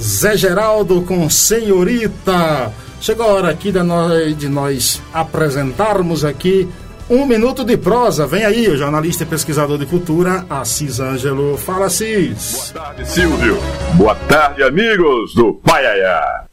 Zé 0.00 0.36
Geraldo 0.36 1.02
com 1.02 1.28
Senhorita. 1.28 2.72
Chegou 3.00 3.26
a 3.26 3.32
hora 3.32 3.50
aqui 3.50 3.72
de 3.72 3.82
nós, 3.82 4.38
de 4.38 4.48
nós 4.48 5.02
apresentarmos 5.12 6.24
aqui 6.24 6.68
um 7.10 7.26
minuto 7.26 7.64
de 7.64 7.76
prosa. 7.76 8.26
Vem 8.26 8.44
aí 8.44 8.68
o 8.68 8.76
jornalista 8.76 9.24
e 9.24 9.26
pesquisador 9.26 9.76
de 9.76 9.84
cultura, 9.84 10.46
Assis 10.48 11.00
Ângelo. 11.00 11.58
Fala, 11.58 11.86
Assis. 11.86 12.72
Boa 12.72 12.84
tarde, 12.84 13.08
Silvio. 13.10 13.58
Boa 13.94 14.14
tarde, 14.14 14.62
amigos 14.62 15.34
do 15.34 15.54
Paiaiá. 15.54 16.44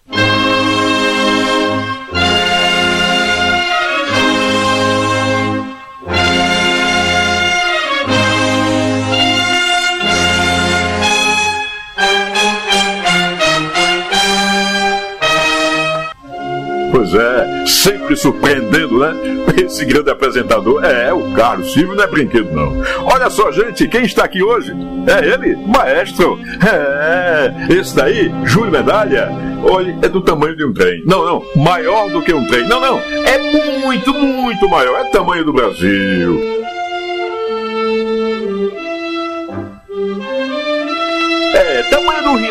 Pois 17.10 17.14
é, 17.14 17.66
sempre 17.66 18.18
surpreendendo, 18.18 19.00
né? 19.00 19.16
Esse 19.64 19.86
grande 19.86 20.10
apresentador 20.10 20.84
é 20.84 21.14
o 21.14 21.32
Carlos 21.32 21.72
Silvio, 21.72 21.96
não 21.96 22.04
é 22.04 22.08
brinquedo, 22.08 22.52
não. 22.52 22.74
Olha 23.06 23.30
só, 23.30 23.50
gente, 23.50 23.88
quem 23.88 24.04
está 24.04 24.26
aqui 24.26 24.44
hoje? 24.44 24.74
É 25.08 25.26
ele, 25.26 25.56
maestro. 25.56 26.38
É, 26.66 27.74
esse 27.74 27.96
daí, 27.96 28.30
Júlio 28.44 28.72
Medalha. 28.72 29.30
Olha, 29.64 29.98
é 30.02 30.10
do 30.10 30.22
tamanho 30.22 30.56
de 30.56 30.66
um 30.66 30.74
trem. 30.74 31.02
Não, 31.06 31.26
não, 31.26 31.44
maior 31.56 32.10
do 32.10 32.22
que 32.22 32.34
um 32.34 32.46
trem. 32.46 32.68
Não, 32.68 32.82
não, 32.82 33.00
é 33.00 33.80
muito, 33.80 34.14
muito 34.14 34.68
maior. 34.68 35.00
É 35.00 35.08
o 35.08 35.12
tamanho 35.12 35.46
do 35.46 35.54
Brasil. 35.54 36.67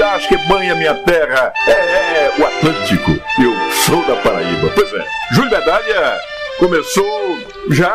Riacho 0.07 0.29
que 0.29 0.37
banha 0.49 0.75
minha 0.75 0.95
terra. 0.95 1.53
É, 1.67 1.71
é, 1.73 2.33
o 2.39 2.47
Atlântico. 2.47 3.11
Eu 3.43 3.73
sou 3.73 4.05
da 4.07 4.17
Paraíba. 4.17 4.71
Pois 4.75 4.93
é, 4.93 5.05
Júlio 5.33 5.51
Medalha 5.51 6.19
começou 6.59 7.39
já 7.71 7.93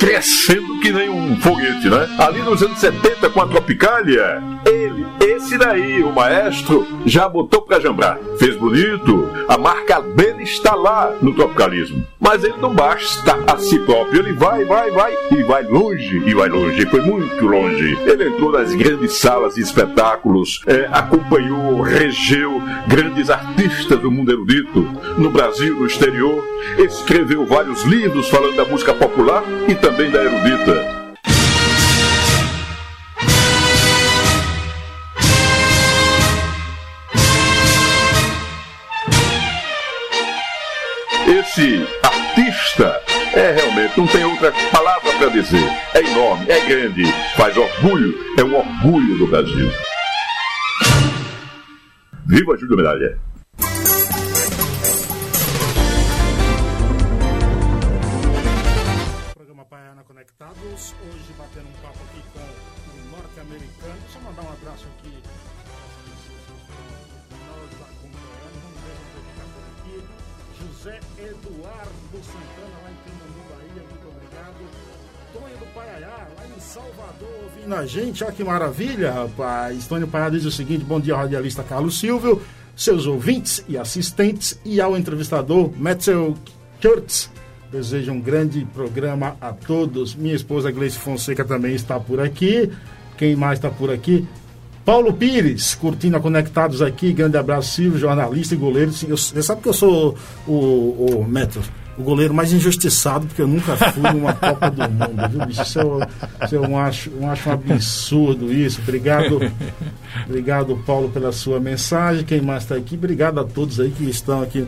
crescendo 0.00 0.80
que 0.80 0.90
nem 0.90 1.10
um 1.10 1.36
foguete, 1.36 1.90
né? 1.90 2.08
Ali 2.18 2.40
nos 2.40 2.62
anos 2.62 2.78
70 2.78 3.28
com 3.28 3.42
a 3.42 3.46
Tropicália, 3.46 4.42
ele, 4.64 5.06
esse 5.20 5.58
daí, 5.58 6.02
o 6.02 6.10
maestro, 6.10 6.86
já 7.04 7.28
botou 7.28 7.60
pra 7.60 7.78
jambrar. 7.78 8.18
Fez 8.38 8.56
bonito, 8.56 9.30
a 9.46 9.58
marca 9.58 10.00
dele 10.00 10.44
está 10.44 10.74
lá 10.74 11.12
no 11.20 11.34
tropicalismo. 11.34 12.04
Mas 12.18 12.42
ele 12.42 12.56
não 12.58 12.74
basta 12.74 13.38
a 13.46 13.58
si 13.58 13.78
próprio, 13.80 14.22
ele 14.22 14.32
vai, 14.32 14.64
vai, 14.64 14.90
vai, 14.90 15.14
e 15.32 15.42
vai 15.42 15.64
longe, 15.64 16.22
e 16.26 16.32
vai 16.32 16.48
longe, 16.48 16.86
foi 16.86 17.02
muito 17.02 17.46
longe. 17.46 17.98
Ele 18.06 18.28
entrou 18.28 18.52
nas 18.52 18.74
grandes 18.74 19.18
salas 19.18 19.54
de 19.54 19.60
espetáculos, 19.60 20.62
é, 20.66 20.88
acompanhou, 20.90 21.82
regeu 21.82 22.62
grandes 22.86 23.28
artistas 23.28 24.00
do 24.00 24.10
mundo 24.10 24.32
erudito, 24.32 24.80
no 25.18 25.30
Brasil, 25.30 25.74
no 25.76 25.86
exterior, 25.86 26.42
escreveu 26.78 27.44
vários 27.44 27.82
livros 27.84 28.30
falando 28.30 28.56
da 28.56 28.64
música 28.64 28.94
popular 28.94 29.42
e 29.68 29.74
também 29.74 29.89
da 29.90 30.22
erudita. 30.22 31.00
Esse 41.26 41.86
artista 42.02 43.02
é 43.34 43.52
realmente, 43.52 43.98
não 43.98 44.06
tem 44.06 44.24
outra 44.24 44.52
palavra 44.72 45.12
para 45.18 45.28
dizer. 45.28 45.64
É 45.94 46.00
enorme, 46.00 46.46
é 46.48 46.60
grande, 46.66 47.04
faz 47.36 47.56
orgulho, 47.56 48.14
é 48.38 48.44
um 48.44 48.54
orgulho 48.54 49.18
do 49.18 49.26
Brasil. 49.26 49.70
Viva 52.26 52.56
Júlio 52.56 52.76
Medalha! 52.76 53.29
Mandar 64.40 64.42
um 64.42 64.52
abraço 64.52 64.86
aqui. 64.98 65.14
José 70.60 71.00
Eduardo 71.18 71.90
Santana, 72.22 72.76
lá 72.82 72.90
em 72.90 72.96
Camandu, 73.04 73.40
Bahia, 73.50 73.82
muito 73.88 74.08
obrigado. 74.08 74.90
Tonho 75.32 75.58
do 75.58 75.74
Paiaiá, 75.74 76.28
lá 76.36 76.46
em 76.46 76.60
Salvador, 76.60 77.44
ouvindo 77.44 77.74
a 77.74 77.86
gente, 77.86 78.24
olha 78.24 78.32
que 78.32 78.44
maravilha, 78.44 79.12
rapaz. 79.12 79.86
Tônio 79.86 80.08
Paiaiá 80.08 80.30
diz 80.30 80.44
o 80.44 80.50
seguinte: 80.50 80.84
bom 80.84 81.00
dia, 81.00 81.16
radialista 81.16 81.62
Carlos 81.62 81.98
Silvio, 81.98 82.42
seus 82.74 83.06
ouvintes 83.06 83.64
e 83.68 83.78
assistentes, 83.78 84.58
e 84.64 84.80
ao 84.80 84.96
entrevistador 84.96 85.70
Metzel 85.76 86.34
Kurtz. 86.80 87.30
Desejo 87.70 88.10
um 88.10 88.20
grande 88.20 88.64
programa 88.74 89.36
a 89.40 89.52
todos. 89.52 90.14
Minha 90.16 90.34
esposa 90.34 90.72
Gleice 90.72 90.98
Fonseca 90.98 91.44
também 91.44 91.72
está 91.72 92.00
por 92.00 92.20
aqui. 92.20 92.68
Quem 93.20 93.36
mais 93.36 93.58
está 93.58 93.68
por 93.68 93.90
aqui? 93.92 94.26
Paulo 94.82 95.12
Pires, 95.12 95.74
curtindo 95.74 96.16
a 96.16 96.20
Conectados 96.20 96.80
aqui. 96.80 97.12
Grande 97.12 97.36
abraço, 97.36 97.72
Silvio, 97.74 97.98
jornalista 98.00 98.54
e 98.54 98.56
goleiro. 98.56 98.90
Sim, 98.92 99.08
eu- 99.10 99.16
Você 99.18 99.42
sabe 99.42 99.60
que 99.60 99.68
eu 99.68 99.74
sou 99.74 100.16
o, 100.48 100.52
o 101.18 101.28
Metro, 101.28 101.60
o 101.98 102.02
goleiro 102.02 102.32
mais 102.32 102.50
injustiçado, 102.50 103.26
porque 103.26 103.42
eu 103.42 103.46
nunca 103.46 103.76
fui 103.76 104.02
numa 104.10 104.32
Copa 104.32 104.70
do 104.70 104.80
Mundo, 104.90 105.28
viu, 105.30 105.46
bicho? 105.46 105.60
Isso 105.60 105.78
eu, 105.80 106.00
isso 106.46 106.54
eu 106.54 106.78
acho, 106.78 107.10
eu 107.10 107.28
acho 107.30 107.50
um 107.50 107.52
absurdo 107.52 108.50
isso. 108.50 108.80
Obrigado, 108.80 109.38
obrigado, 110.26 110.74
Paulo, 110.86 111.10
pela 111.10 111.30
sua 111.30 111.60
mensagem. 111.60 112.24
Quem 112.24 112.40
mais 112.40 112.62
está 112.62 112.74
aqui? 112.74 112.94
Obrigado 112.94 113.38
a 113.38 113.44
todos 113.44 113.78
aí 113.80 113.90
que 113.90 114.04
estão 114.08 114.42
aqui. 114.42 114.66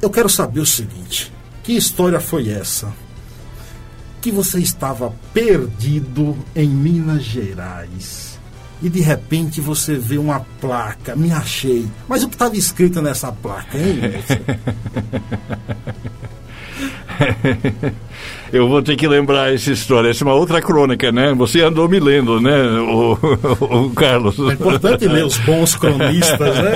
Eu 0.00 0.08
quero 0.08 0.30
saber 0.30 0.60
o 0.60 0.66
seguinte: 0.66 1.30
que 1.62 1.74
história 1.76 2.18
foi 2.18 2.48
essa? 2.48 2.88
Que 4.22 4.30
você 4.30 4.60
estava 4.60 5.12
perdido 5.34 6.34
em 6.56 6.68
Minas 6.68 7.24
Gerais 7.24 8.32
e 8.82 8.88
de 8.88 9.00
repente 9.00 9.60
você 9.60 9.94
vê 9.96 10.18
uma 10.18 10.40
placa, 10.60 11.14
me 11.14 11.30
achei. 11.30 11.86
Mas 12.08 12.24
o 12.24 12.28
que 12.28 12.34
estava 12.34 12.56
escrito 12.56 13.00
nessa 13.00 13.30
placa, 13.30 13.78
hein? 13.78 14.00
Eu 18.52 18.68
vou 18.68 18.82
ter 18.82 18.96
que 18.96 19.08
lembrar 19.08 19.52
essa 19.52 19.72
história. 19.72 20.10
Essa 20.10 20.24
é 20.24 20.26
uma 20.26 20.34
outra 20.34 20.60
crônica, 20.60 21.10
né? 21.10 21.32
Você 21.34 21.62
andou 21.62 21.88
me 21.88 21.98
lendo, 21.98 22.38
né, 22.38 22.52
o, 22.80 23.12
o 23.60 23.90
Carlos? 23.90 24.38
É 24.38 24.52
importante 24.52 25.08
ler 25.08 25.24
os 25.24 25.38
bons 25.38 25.74
cronistas, 25.74 26.56
né? 26.58 26.72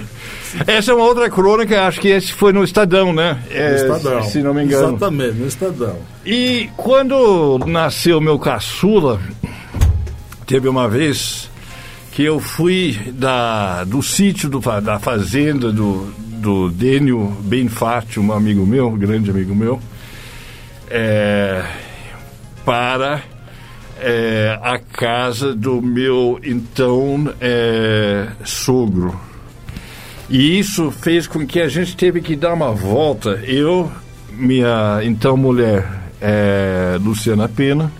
Essa 0.66 0.90
é 0.90 0.94
uma 0.94 1.04
outra 1.04 1.30
crônica, 1.30 1.86
acho 1.86 2.00
que 2.00 2.08
esse 2.08 2.32
foi 2.32 2.52
no 2.52 2.64
Estadão, 2.64 3.12
né? 3.12 3.38
É, 3.50 3.84
No 3.84 3.96
Estadão. 3.96 4.22
Se 4.24 4.42
não 4.42 4.52
me 4.52 4.64
engano. 4.64 4.88
Exatamente, 4.88 5.34
no 5.34 5.46
Estadão. 5.46 5.96
E 6.26 6.68
quando 6.76 7.58
nasceu 7.66 8.20
meu 8.20 8.38
caçula, 8.38 9.20
teve 10.46 10.68
uma 10.68 10.88
vez 10.88 11.48
que 12.12 12.24
eu 12.24 12.40
fui 12.40 12.98
da, 13.12 13.84
do 13.84 14.02
sítio, 14.02 14.48
do, 14.48 14.58
da 14.80 14.98
fazenda 14.98 15.70
do, 15.70 16.12
do 16.40 16.70
Dênio 16.70 17.36
Benfatti, 17.42 18.18
um 18.18 18.32
amigo 18.32 18.66
meu, 18.66 18.88
um 18.88 18.98
grande 18.98 19.30
amigo 19.30 19.54
meu, 19.54 19.78
é, 20.88 21.62
para 22.64 23.22
é, 24.00 24.58
a 24.62 24.78
casa 24.78 25.54
do 25.54 25.82
meu 25.82 26.40
então 26.42 27.32
é, 27.40 28.28
sogro. 28.44 29.14
E 30.30 30.58
isso 30.58 30.90
fez 30.90 31.26
com 31.26 31.46
que 31.46 31.60
a 31.60 31.68
gente 31.68 31.96
teve 31.96 32.20
que 32.20 32.34
dar 32.34 32.54
uma 32.54 32.72
volta. 32.72 33.40
Eu, 33.44 33.90
minha 34.32 35.00
então 35.02 35.36
mulher, 35.36 35.86
é, 36.20 36.96
Luciana 37.00 37.48
Pena, 37.48 37.92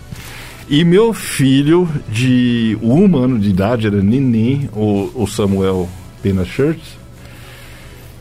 e 0.68 0.84
meu 0.84 1.12
filho 1.12 1.88
de 2.08 2.78
um 2.80 3.16
ano 3.16 3.38
de 3.38 3.50
idade, 3.50 3.88
era 3.88 4.00
neném, 4.00 4.70
o, 4.72 5.10
o 5.14 5.26
Samuel 5.26 5.88
Pena 6.22 6.44
Shirts. 6.44 6.99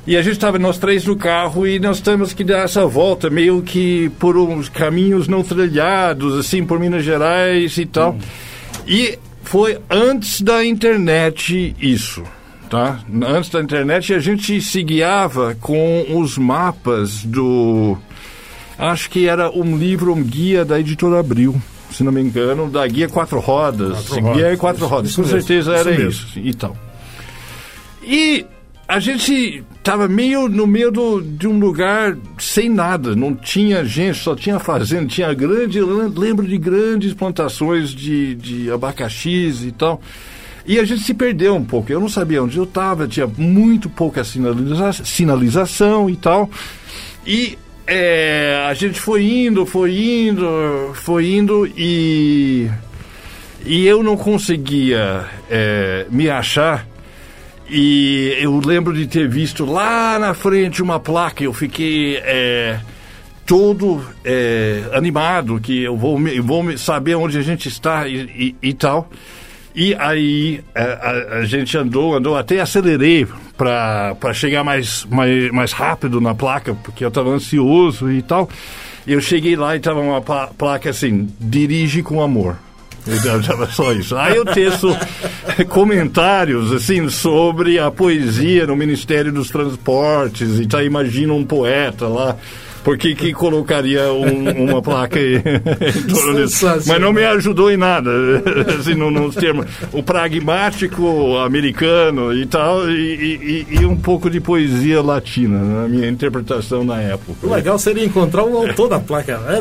E 0.09 0.17
a 0.17 0.23
gente 0.23 0.33
estava 0.33 0.57
nós 0.57 0.79
três 0.79 1.05
no 1.05 1.15
carro 1.15 1.67
e 1.67 1.77
nós 1.77 2.01
temos 2.01 2.33
que 2.33 2.43
dar 2.43 2.63
essa 2.63 2.83
volta, 2.87 3.29
meio 3.29 3.61
que 3.61 4.09
por 4.17 4.35
uns 4.35 4.67
caminhos 4.67 5.27
não 5.27 5.43
trilhados, 5.43 6.35
assim, 6.35 6.65
por 6.65 6.79
Minas 6.79 7.03
Gerais 7.03 7.77
e 7.77 7.85
tal. 7.85 8.13
Hum. 8.13 8.19
E 8.87 9.19
foi 9.43 9.77
antes 9.87 10.41
da 10.41 10.65
internet 10.65 11.75
isso, 11.79 12.23
tá? 12.71 13.01
Antes 13.23 13.51
da 13.51 13.61
internet 13.61 14.11
a 14.11 14.17
gente 14.17 14.59
se 14.59 14.81
guiava 14.81 15.55
com 15.61 16.03
os 16.17 16.39
mapas 16.39 17.23
do... 17.23 17.95
Acho 18.79 19.11
que 19.11 19.27
era 19.27 19.51
um 19.51 19.77
livro, 19.77 20.11
um 20.11 20.23
guia 20.23 20.65
da 20.65 20.79
Editora 20.79 21.19
Abril 21.19 21.61
se 21.91 22.03
não 22.03 22.11
me 22.11 22.21
engano, 22.21 22.67
da 22.67 22.87
Guia 22.87 23.07
Quatro 23.07 23.39
Rodas. 23.39 24.07
Quatro 24.07 24.21
rodas. 24.21 24.37
Guia 24.37 24.57
Quatro 24.57 24.85
isso, 24.85 24.91
Rodas, 24.91 25.09
isso 25.11 25.21
com 25.21 25.27
mesmo, 25.27 25.39
certeza 25.39 25.75
era 25.75 25.91
isso, 25.91 26.27
isso. 26.27 26.39
Então. 26.39 26.75
E 28.03 28.45
a 28.89 28.99
gente 28.99 29.63
estava 29.77 30.07
meio 30.07 30.49
no 30.49 30.65
meio 30.65 30.89
do, 30.89 31.21
de 31.21 31.47
um 31.47 31.59
lugar 31.59 32.17
sem 32.39 32.67
nada, 32.67 33.15
não 33.15 33.35
tinha 33.35 33.85
gente, 33.85 34.17
só 34.17 34.35
tinha 34.35 34.57
fazenda, 34.57 35.05
tinha 35.05 35.31
grande, 35.31 35.79
lembro 35.79 36.47
de 36.47 36.57
grandes 36.57 37.13
plantações 37.13 37.91
de, 37.91 38.33
de 38.33 38.71
abacaxis 38.71 39.63
e 39.63 39.71
tal. 39.71 40.01
E 40.65 40.79
a 40.79 40.83
gente 40.85 41.03
se 41.03 41.13
perdeu 41.13 41.55
um 41.55 41.63
pouco. 41.63 41.91
Eu 41.91 41.99
não 41.99 42.09
sabia 42.09 42.41
onde 42.41 42.57
eu 42.57 42.63
estava, 42.63 43.07
tinha 43.07 43.27
muito 43.27 43.87
pouca 43.91 44.23
sinaliza 44.23 44.91
sinalização 45.05 46.09
e 46.09 46.15
tal. 46.15 46.49
E 47.27 47.59
é, 47.85 48.65
a 48.67 48.73
gente 48.73 48.99
foi 48.99 49.23
indo, 49.23 49.67
foi 49.67 50.27
indo, 50.27 50.91
foi 50.95 51.31
indo 51.31 51.67
e. 51.77 52.67
E 53.67 53.85
eu 53.85 54.01
não 54.01 54.17
conseguia 54.17 55.25
é, 55.47 56.07
me 56.09 56.27
achar. 56.27 56.87
E 57.69 58.35
eu 58.39 58.59
lembro 58.59 58.93
de 58.93 59.05
ter 59.05 59.27
visto 59.27 59.63
lá 59.63 60.17
na 60.17 60.33
frente 60.33 60.81
uma 60.81 60.99
placa. 60.99 61.43
Eu 61.43 61.53
fiquei 61.53 62.17
é, 62.17 62.79
todo 63.45 64.03
é, 64.25 64.83
animado 64.93 65.59
que 65.59 65.83
eu 65.83 65.95
vou, 65.95 66.19
vou 66.43 66.77
saber 66.77 67.15
onde 67.15 67.37
a 67.37 67.41
gente 67.41 67.67
está 67.67 68.07
e, 68.07 68.55
e, 68.61 68.69
e 68.69 68.73
tal. 68.73 69.09
E 69.75 69.93
aí 69.95 70.63
a, 70.73 70.81
a, 70.81 71.37
a, 71.39 71.45
gente 71.45 71.77
andou, 71.77 72.15
andou, 72.15 72.35
até 72.35 72.59
acelerei 72.59 73.27
para 73.55 74.33
chegar 74.33 74.63
mais, 74.63 75.05
mais, 75.05 75.51
mais 75.51 75.71
rápido 75.71 76.19
na 76.19 76.33
placa, 76.33 76.73
porque 76.83 77.03
eu 77.03 77.09
estava 77.09 77.29
ansioso 77.29 78.11
e 78.11 78.21
tal. 78.23 78.49
Eu 79.05 79.21
cheguei 79.21 79.55
lá 79.55 79.75
e 79.75 79.77
estava 79.77 79.99
uma 79.99 80.21
placa 80.21 80.89
assim, 80.89 81.27
dirige 81.39 82.01
com 82.01 82.21
amor. 82.21 82.57
Era 83.53 83.67
só 83.67 83.91
isso. 83.93 84.15
Aí 84.15 84.35
eu 84.35 84.45
teço 84.45 84.95
comentários 85.69 86.71
assim 86.71 87.09
sobre 87.09 87.79
a 87.79 87.89
poesia 87.91 88.67
no 88.67 88.75
Ministério 88.75 89.31
dos 89.31 89.49
Transportes 89.49 90.59
e 90.59 90.65
tá, 90.65 90.83
imagina 90.83 91.33
um 91.33 91.45
poeta 91.45 92.07
lá 92.07 92.35
por 92.89 92.97
que, 92.97 93.31
colocaria 93.33 94.11
um, 94.11 94.63
uma 94.63 94.81
placa 94.81 95.19
aí? 95.19 95.35
Mas 96.87 96.99
não 96.99 97.13
me 97.13 97.23
ajudou 97.23 97.71
em 97.71 97.77
nada, 97.77 98.09
assim, 98.79 98.95
no, 98.95 99.11
nos 99.11 99.35
termos. 99.35 99.67
O 99.93 100.01
pragmático 100.01 101.37
americano 101.37 102.33
e 102.33 102.47
tal, 102.47 102.89
e, 102.89 103.65
e, 103.69 103.75
e, 103.75 103.85
um 103.85 103.95
pouco 103.95 104.27
de 104.27 104.41
poesia 104.41 105.03
latina, 105.03 105.59
na 105.59 105.87
minha 105.87 106.09
interpretação 106.09 106.83
na 106.83 106.99
época. 106.99 107.45
O 107.45 107.53
legal 107.53 107.77
seria 107.77 108.03
encontrar 108.03 108.43
o 108.43 108.57
autor 108.57 108.89
da 108.89 108.99
placa, 108.99 109.37
né? 109.37 109.59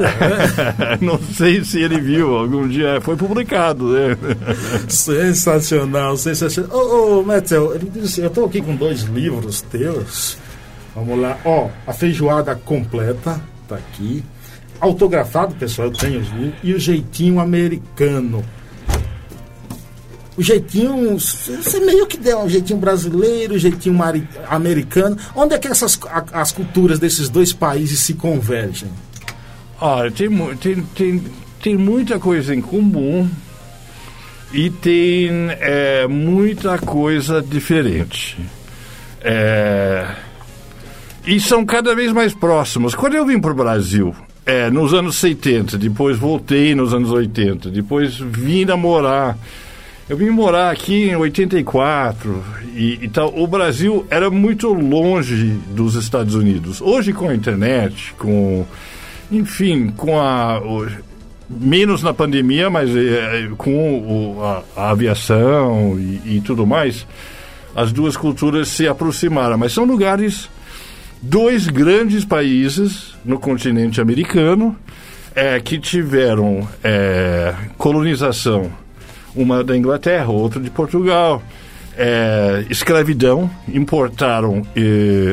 não 0.98 1.18
sei 1.18 1.62
se 1.62 1.82
ele 1.82 2.00
viu, 2.00 2.34
algum 2.34 2.66
dia 2.66 2.98
foi 3.02 3.14
publicado, 3.14 3.92
né? 3.92 4.16
Sensacional, 4.88 6.16
sensacional. 6.16 6.74
Ô, 6.74 7.20
ô 7.20 7.24
Metel, 7.24 7.74
eu 7.74 8.26
estou 8.26 8.46
aqui 8.46 8.62
com 8.62 8.74
dois 8.74 9.02
livros 9.02 9.60
teus. 9.60 10.38
Vamos 10.98 11.20
lá, 11.20 11.38
ó, 11.44 11.68
a 11.86 11.92
feijoada 11.92 12.56
completa 12.56 13.40
tá 13.68 13.76
aqui. 13.76 14.24
Autografado, 14.80 15.54
pessoal, 15.54 15.88
eu 15.88 15.92
tenho 15.92 16.54
e 16.62 16.74
o 16.74 16.78
jeitinho 16.78 17.38
americano. 17.38 18.44
O 20.36 20.42
jeitinho, 20.42 21.18
você 21.18 21.80
meio 21.80 22.06
que 22.06 22.16
deu 22.16 22.40
um 22.40 22.48
jeitinho 22.48 22.80
brasileiro, 22.80 23.54
um 23.54 23.58
jeitinho 23.58 23.96
americano. 24.48 25.16
Onde 25.36 25.54
é 25.54 25.58
que 25.58 25.68
essas 25.68 25.98
as 26.32 26.52
culturas 26.52 26.98
desses 26.98 27.28
dois 27.28 27.52
países 27.52 28.00
se 28.00 28.14
convergem? 28.14 28.88
Olha, 29.80 30.10
tem, 30.10 30.28
tem, 30.56 30.82
tem, 30.82 31.24
tem 31.62 31.76
muita 31.76 32.18
coisa 32.18 32.54
em 32.54 32.60
comum 32.60 33.28
e 34.52 34.70
tem 34.70 35.30
é, 35.60 36.08
muita 36.08 36.76
coisa 36.78 37.40
diferente. 37.40 38.36
É, 39.20 40.06
e 41.28 41.38
são 41.38 41.62
cada 41.62 41.94
vez 41.94 42.10
mais 42.10 42.32
próximos. 42.32 42.94
Quando 42.94 43.14
eu 43.14 43.26
vim 43.26 43.38
para 43.38 43.50
o 43.50 43.54
Brasil, 43.54 44.16
é, 44.46 44.70
nos 44.70 44.94
anos 44.94 45.16
70, 45.16 45.76
depois 45.76 46.16
voltei 46.16 46.74
nos 46.74 46.94
anos 46.94 47.12
80, 47.12 47.68
depois 47.68 48.16
vim 48.16 48.64
namorar. 48.64 49.36
Eu 50.08 50.16
vim 50.16 50.30
morar 50.30 50.70
aqui 50.70 51.10
em 51.10 51.16
84 51.16 52.42
e, 52.74 52.98
e 53.02 53.08
tal. 53.10 53.38
O 53.38 53.46
Brasil 53.46 54.06
era 54.08 54.30
muito 54.30 54.72
longe 54.72 55.48
dos 55.68 55.96
Estados 55.96 56.34
Unidos. 56.34 56.80
Hoje, 56.80 57.12
com 57.12 57.28
a 57.28 57.34
internet, 57.34 58.14
com. 58.18 58.64
Enfim, 59.30 59.92
com 59.94 60.18
a. 60.18 60.58
O, 60.60 60.88
menos 61.50 62.02
na 62.02 62.14
pandemia, 62.14 62.70
mas 62.70 62.88
é, 62.96 63.50
com 63.58 63.98
o, 63.98 64.42
a, 64.42 64.62
a, 64.74 64.90
aviação 64.92 65.98
e, 65.98 66.36
e 66.36 66.40
tudo 66.40 66.66
mais, 66.66 67.06
as 67.76 67.92
duas 67.92 68.16
culturas 68.16 68.68
se 68.68 68.88
aproximaram. 68.88 69.58
Mas 69.58 69.74
são 69.74 69.84
lugares 69.84 70.48
dois 71.20 71.66
grandes 71.66 72.24
países 72.24 73.14
no 73.24 73.38
continente 73.38 74.00
americano 74.00 74.76
é, 75.34 75.60
que 75.60 75.78
tiveram 75.78 76.66
é, 76.82 77.54
colonização, 77.76 78.70
uma 79.34 79.62
da 79.62 79.76
Inglaterra, 79.76 80.30
outra 80.30 80.60
de 80.60 80.70
Portugal, 80.70 81.42
é, 81.96 82.64
escravidão, 82.70 83.50
importaram 83.72 84.62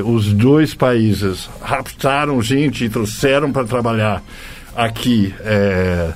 os 0.04 0.34
dois 0.34 0.74
países, 0.74 1.50
raptaram 1.62 2.42
gente 2.42 2.86
e 2.86 2.90
trouxeram 2.90 3.52
para 3.52 3.66
trabalhar 3.66 4.24
aqui 4.76 5.34
é, 5.42 6.12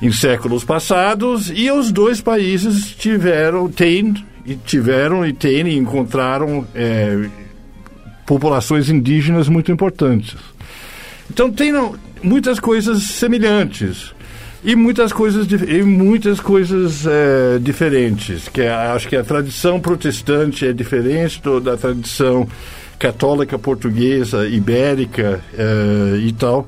em 0.00 0.10
séculos 0.10 0.64
passados 0.64 1.52
e 1.54 1.70
os 1.70 1.92
dois 1.92 2.20
países 2.20 2.92
tiveram, 2.94 3.68
têm, 3.68 4.14
e 4.44 4.56
tiveram 4.56 5.24
e 5.24 5.32
têm 5.32 5.68
e 5.68 5.76
encontraram 5.76 6.66
é, 6.74 7.28
populações 8.26 8.88
indígenas 8.88 9.48
muito 9.48 9.72
importantes. 9.72 10.36
Então 11.30 11.50
tem 11.50 11.72
muitas 12.22 12.60
coisas 12.60 13.02
semelhantes 13.02 14.12
e 14.64 14.76
muitas 14.76 15.12
coisas 15.12 15.46
e 15.50 15.82
muitas 15.82 16.40
coisas 16.40 17.06
é, 17.06 17.58
diferentes. 17.58 18.48
Que 18.48 18.62
é, 18.62 18.70
acho 18.70 19.08
que 19.08 19.16
a 19.16 19.24
tradição 19.24 19.80
protestante 19.80 20.66
é 20.66 20.72
diferente 20.72 21.40
do, 21.42 21.60
da 21.60 21.76
tradição 21.76 22.46
católica 22.98 23.58
portuguesa, 23.58 24.46
ibérica 24.46 25.40
é, 25.56 26.18
e 26.18 26.32
tal. 26.32 26.66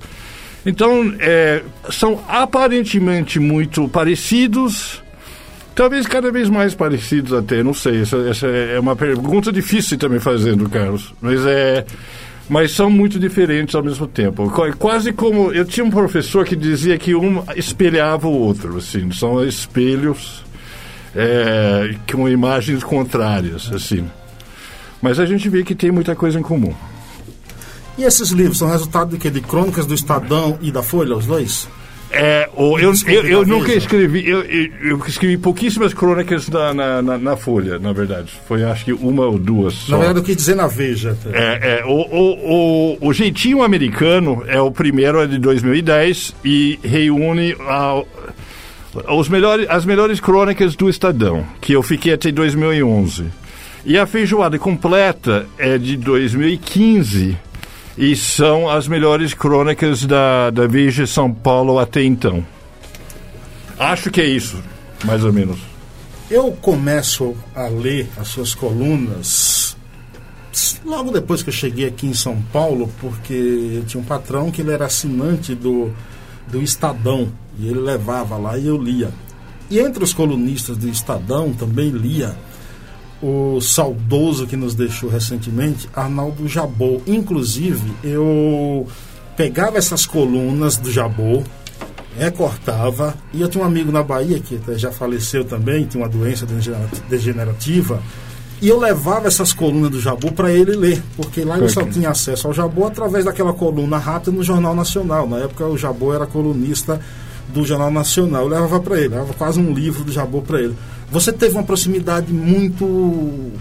Então 0.67 1.15
é, 1.21 1.63
são 1.91 2.25
aparentemente 2.27 3.39
muito 3.39 3.87
parecidos 3.89 5.04
Talvez 5.75 6.07
cada 6.07 6.31
vez 6.31 6.49
mais 6.49 6.75
parecidos 6.75 7.33
até, 7.33 7.63
não 7.63 7.75
sei. 7.75 8.03
Essa, 8.03 8.17
essa 8.29 8.47
é 8.47 8.79
uma 8.79 8.95
pergunta 8.95 9.53
difícil 9.53 9.99
também 9.99 10.21
fazendo, 10.21 10.69
Carlos. 10.69 11.13
Mas 11.21 11.45
é 11.45 11.85
mas 12.49 12.73
são 12.73 12.91
muito 12.91 13.19
diferentes 13.19 13.75
ao 13.75 13.83
mesmo 13.83 14.07
tempo. 14.07 14.51
Quase 14.79 15.13
como 15.13 15.53
eu 15.53 15.65
tinha 15.65 15.85
um 15.85 15.91
professor 15.91 16.45
que 16.45 16.55
dizia 16.55 16.99
que 16.99 17.15
um 17.15 17.43
espelhava 17.57 18.29
o 18.29 18.33
outro, 18.33 18.77
assim, 18.77 19.11
são 19.13 19.45
espelhos 19.45 20.45
é, 21.15 21.95
com 22.11 22.29
imagens 22.29 22.85
contrárias, 22.85 23.71
assim. 23.73 24.05
Mas 25.01 25.19
a 25.19 25.27
gente 25.27 25.49
vê 25.49 25.63
que 25.63 25.75
tem 25.75 25.91
muita 25.91 26.15
coisa 26.15 26.39
em 26.39 26.43
comum. 26.43 26.75
E 27.97 28.05
esses 28.05 28.31
livros 28.31 28.59
são 28.59 28.69
resultado 28.69 29.11
de 29.11 29.19
quê? 29.19 29.31
De 29.31 29.41
crônicas 29.41 29.87
do 29.87 29.95
Estadão 29.95 30.59
e 30.61 30.71
da 30.71 30.83
Folha, 30.83 31.17
os 31.17 31.27
dois? 31.27 31.69
É, 32.17 32.49
o, 32.57 32.79
eu, 32.79 32.93
eu, 33.07 33.25
eu 33.25 33.47
nunca 33.47 33.73
escrevi, 33.73 34.29
eu, 34.29 34.43
eu, 34.43 35.03
escrevi 35.07 35.37
pouquíssimas 35.37 35.93
crônicas 35.93 36.49
na, 36.49 36.73
na, 36.73 37.03
na, 37.03 37.19
na, 37.19 37.37
Folha, 37.37 37.79
na 37.79 37.93
verdade. 37.93 38.33
Foi 38.47 38.63
acho 38.63 38.85
que 38.85 38.93
uma 38.93 39.27
ou 39.27 39.39
duas. 39.39 39.75
Só. 39.75 39.93
Na 39.93 39.99
verdade, 39.99 40.21
eu 40.21 40.23
quis 40.23 40.37
dizer 40.37 40.55
na 40.55 40.69
Veja. 40.69 41.17
É, 41.33 41.81
é, 41.81 41.85
o, 41.85 41.91
o, 41.91 42.99
o, 43.03 43.09
o 43.09 43.13
Jeitinho 43.13 43.63
Americano 43.63 44.45
é 44.47 44.61
o 44.61 44.71
primeiro, 44.71 45.21
é 45.21 45.27
de 45.27 45.39
2010 45.39 46.35
e 46.45 46.79
reúne 46.85 47.57
a, 47.61 48.03
os 49.13 49.29
melhores, 49.29 49.67
as 49.69 49.85
melhores 49.85 50.21
crônicas 50.21 50.77
do 50.77 50.89
Estadão, 50.89 51.45
que 51.61 51.73
eu 51.73 51.83
fiquei 51.83 52.13
até 52.13 52.31
2011. 52.31 53.25
E 53.85 53.99
a 53.99 54.07
feijoada 54.07 54.59
completa 54.59 55.47
é 55.59 55.77
de 55.77 55.97
2015 55.97 57.37
e 57.97 58.17
são 58.17 58.69
as 58.69 58.89
melhores 58.89 59.35
crônicas 59.35 60.05
da, 60.05 60.51
da 60.51 60.67
Veja 60.67 61.07
São 61.07 61.33
Paulo 61.33 61.79
até 61.79 62.03
então. 62.03 62.45
Acho 63.79 64.11
que 64.11 64.21
é 64.21 64.27
isso, 64.27 64.59
mais 65.05 65.25
ou 65.25 65.33
menos. 65.33 65.59
Eu 66.31 66.53
começo 66.53 67.35
a 67.55 67.69
ler 67.69 68.09
as 68.17 68.29
suas 68.29 68.55
colunas 68.55 69.77
logo 70.85 71.11
depois 71.11 71.43
que 71.43 71.49
eu 71.49 71.53
cheguei 71.53 71.87
aqui 71.87 72.07
em 72.07 72.15
São 72.15 72.41
Paulo, 72.53 72.91
porque 73.01 73.33
eu 73.33 73.85
tinha 73.85 74.01
um 74.01 74.05
patrão 74.05 74.51
que 74.51 74.61
ele 74.61 74.71
era 74.71 74.87
assinante 74.87 75.55
do, 75.55 75.93
do 76.49 76.63
Estadão 76.63 77.33
e 77.59 77.67
ele 77.67 77.81
levava 77.81 78.37
lá 78.37 78.57
e 78.59 78.67
eu 78.67 78.77
lia. 78.77 79.11
E 79.71 79.79
entre 79.79 80.05
os 80.05 80.13
colunistas 80.13 80.77
do 80.77 80.89
Estadão 80.89 81.53
também 81.53 81.91
lia 81.91 82.37
o 83.25 83.59
saudoso 83.63 84.47
que 84.47 84.55
nos 84.55 84.75
deixou 84.75 85.09
recentemente, 85.09 85.89
Arnaldo 85.95 86.47
Jabot. 86.47 87.03
Inclusive, 87.07 87.91
eu 88.05 88.87
pegava 89.35 89.79
essas 89.79 90.05
colunas 90.05 90.77
do 90.77 90.93
Jabot, 90.93 91.43
recortava, 92.19 93.15
e 93.33 93.41
eu 93.41 93.49
tinha 93.49 93.65
um 93.65 93.67
amigo 93.67 93.91
na 93.91 94.03
Bahia 94.03 94.39
que 94.39 94.61
já 94.77 94.93
faleceu 94.93 95.43
também, 95.43 95.87
tinha 95.87 96.03
uma 96.03 96.09
doença 96.09 96.47
degenerativa, 97.09 98.03
e 98.61 98.69
eu 98.69 98.79
levava 98.79 99.27
essas 99.27 99.53
colunas 99.53 99.91
do 99.91 100.01
Jabu 100.01 100.33
para 100.33 100.53
ele 100.53 100.77
ler, 100.77 101.03
porque 101.17 101.45
lá 101.45 101.59
ele 101.59 101.69
só 101.69 101.83
tinha 101.83 102.11
acesso 102.11 102.47
ao 102.47 102.53
Jabu 102.53 102.87
através 102.87 103.25
daquela 103.25 103.53
coluna 103.53 103.99
rápida 103.99 104.33
no 104.33 104.43
Jornal 104.43 104.75
Nacional. 104.75 105.29
Na 105.29 105.39
época 105.39 105.67
o 105.67 105.77
Jabu 105.77 106.15
era 106.15 106.27
colunista 106.27 107.01
do 107.53 107.65
Jornal 107.65 107.91
Nacional. 107.91 108.45
Eu 108.45 108.49
levava 108.49 108.81
para 108.81 108.99
ele, 108.99 109.09
levava 109.09 109.35
quase 109.35 109.61
um 109.61 109.75
livro 109.75 110.05
do 110.05 110.13
Jabu 110.13 110.41
para 110.41 110.61
ele. 110.61 110.75
Você 111.11 111.33
teve 111.33 111.55
uma 111.55 111.63
proximidade 111.63 112.33
muito 112.33 113.53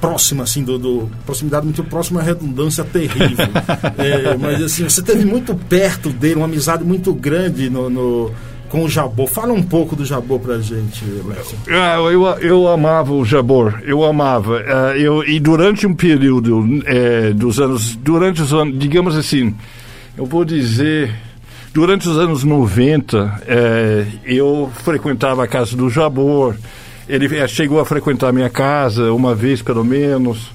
próxima, 0.00 0.44
assim, 0.44 0.62
do, 0.62 0.78
do 0.78 1.10
proximidade 1.24 1.64
muito 1.64 1.82
próxima, 1.84 2.20
uma 2.20 2.26
redundância 2.26 2.84
terrível. 2.84 3.46
é, 3.96 4.36
mas 4.36 4.62
assim, 4.62 4.84
você 4.84 5.02
teve 5.02 5.24
muito 5.24 5.54
perto 5.54 6.10
dele, 6.10 6.36
uma 6.36 6.44
amizade 6.44 6.84
muito 6.84 7.12
grande 7.14 7.70
no, 7.70 7.88
no 7.88 8.30
com 8.68 8.82
o 8.82 8.88
Jabor. 8.88 9.28
Fala 9.28 9.52
um 9.52 9.62
pouco 9.62 9.94
do 9.94 10.04
Jabor 10.04 10.40
pra 10.40 10.58
gente, 10.58 11.04
Lécio. 11.26 11.56
Ah, 11.70 11.96
eu, 12.10 12.24
eu 12.40 12.68
amava 12.68 13.12
o 13.12 13.24
Jabor, 13.24 13.80
eu 13.86 14.04
amava. 14.04 14.56
Uh, 14.56 14.98
eu, 14.98 15.24
e 15.24 15.38
durante 15.38 15.86
um 15.86 15.94
período 15.94 16.82
é, 16.84 17.32
dos 17.32 17.60
anos, 17.60 17.94
durante 17.96 18.42
os 18.42 18.52
anos, 18.52 18.76
digamos 18.78 19.16
assim, 19.16 19.54
eu 20.18 20.26
vou 20.26 20.44
dizer, 20.44 21.14
durante 21.74 22.08
os 22.08 22.16
anos 22.16 22.44
90, 22.44 23.42
é, 23.48 24.06
eu 24.24 24.70
frequentava 24.84 25.42
a 25.42 25.48
casa 25.48 25.76
do 25.76 25.90
Jabor, 25.90 26.54
ele 27.08 27.48
chegou 27.48 27.80
a 27.80 27.84
frequentar 27.84 28.32
minha 28.32 28.48
casa 28.48 29.12
uma 29.12 29.34
vez 29.34 29.60
pelo 29.60 29.84
menos. 29.84 30.52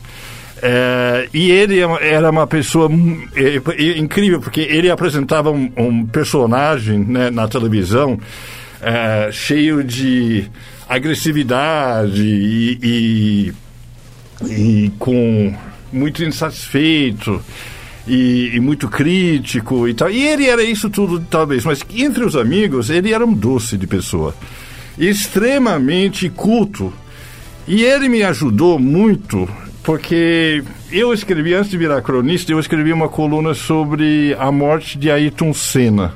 É, 0.61 1.27
e 1.33 1.51
ele 1.51 1.79
é 1.79 2.13
era 2.13 2.29
uma 2.31 2.47
pessoa 2.47 2.89
é, 3.35 3.97
incrível, 3.97 4.39
porque 4.39 4.61
ele 4.61 4.89
apresentava 4.89 5.51
um, 5.51 5.69
um 5.77 6.05
personagem 6.05 6.99
né, 6.99 7.29
na 7.29 7.47
televisão 7.49 8.17
é, 8.81 9.29
cheio 9.31 9.83
de 9.83 10.45
agressividade 10.87 12.23
e, 12.23 12.79
e, 12.81 13.53
e, 14.45 14.91
com 14.97 15.53
muito 15.91 16.23
insatisfeito 16.23 17.41
e, 18.09 18.55
e, 18.55 18.59
muito 18.59 18.89
crítico 18.89 19.87
e 19.87 19.93
tal. 19.93 20.09
E 20.09 20.27
ele 20.27 20.47
era 20.47 20.63
isso 20.63 20.89
tudo, 20.89 21.19
talvez, 21.29 21.63
mas 21.63 21.85
entre 21.95 22.25
os 22.25 22.35
amigos 22.35 22.89
ele 22.89 23.13
era 23.13 23.25
um 23.25 23.33
doce 23.33 23.77
de 23.77 23.85
pessoa, 23.85 24.35
extremamente 24.97 26.29
culto. 26.29 26.91
E 27.67 27.83
ele 27.83 28.09
me 28.09 28.23
ajudou 28.23 28.79
muito 28.79 29.47
porque 29.83 30.63
eu 30.91 31.13
escrevi, 31.13 31.53
antes 31.53 31.69
de 31.69 31.77
virar 31.77 32.01
cronista, 32.01 32.51
eu 32.51 32.59
escrevi 32.59 32.91
uma 32.91 33.07
coluna 33.07 33.53
sobre 33.53 34.35
a 34.39 34.51
morte 34.51 34.97
de 34.97 35.09
Ayrton 35.09 35.53
Senna. 35.53 36.13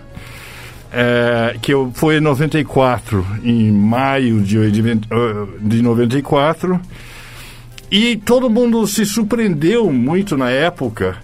É, 0.96 1.58
que 1.60 1.74
eu, 1.74 1.92
foi 1.92 2.18
em 2.18 2.22
94, 2.22 3.26
em 3.44 3.72
maio 3.72 4.42
de, 4.42 4.72
de 4.72 5.82
94. 5.82 6.80
E 7.90 8.16
todo 8.18 8.50
mundo 8.50 8.86
se 8.86 9.06
surpreendeu 9.06 9.92
muito 9.92 10.38
na 10.38 10.50
época 10.52 11.18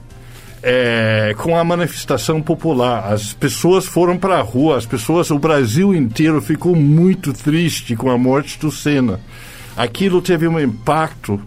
é, 0.61 1.33
com 1.37 1.57
a 1.57 1.63
manifestação 1.63 2.41
popular. 2.41 3.11
As 3.11 3.33
pessoas 3.33 3.85
foram 3.85 4.17
para 4.17 4.37
a 4.37 4.41
rua, 4.41 4.77
as 4.77 4.85
pessoas, 4.85 5.31
o 5.31 5.39
Brasil 5.39 5.93
inteiro 5.93 6.41
ficou 6.41 6.75
muito 6.75 7.33
triste 7.33 7.95
com 7.95 8.09
a 8.09 8.17
morte 8.17 8.59
do 8.59 8.71
Senna. 8.71 9.19
Aquilo 9.75 10.21
teve 10.21 10.47
um 10.47 10.59
impacto 10.59 11.39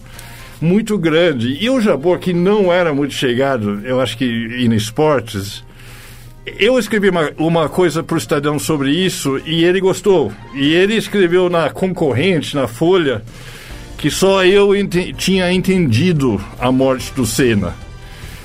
muito 0.61 0.97
grande. 0.97 1.59
E 1.61 1.69
o 1.69 1.81
Jabor, 1.81 2.19
que 2.19 2.33
não 2.33 2.73
era 2.73 2.95
muito 2.95 3.15
chegado, 3.15 3.81
eu 3.85 4.01
acho 4.01 4.17
que 4.17 4.25
em 4.25 4.73
esportes, 4.75 5.63
eu 6.59 6.79
escrevi 6.79 7.11
uma, 7.11 7.31
uma 7.37 7.69
coisa 7.69 8.03
para 8.03 8.15
o 8.15 8.19
Estadão 8.19 8.59
sobre 8.59 8.91
isso 8.91 9.41
e 9.45 9.65
ele 9.65 9.81
gostou. 9.81 10.33
E 10.55 10.73
ele 10.73 10.97
escreveu 10.97 11.51
na 11.51 11.69
concorrente, 11.69 12.55
na 12.57 12.67
Folha, 12.67 13.23
que 13.99 14.11
só 14.11 14.45
eu 14.45 14.71
tinha 15.17 15.53
entendido 15.53 16.41
a 16.59 16.73
morte 16.73 17.13
do 17.13 17.27
Senna 17.27 17.75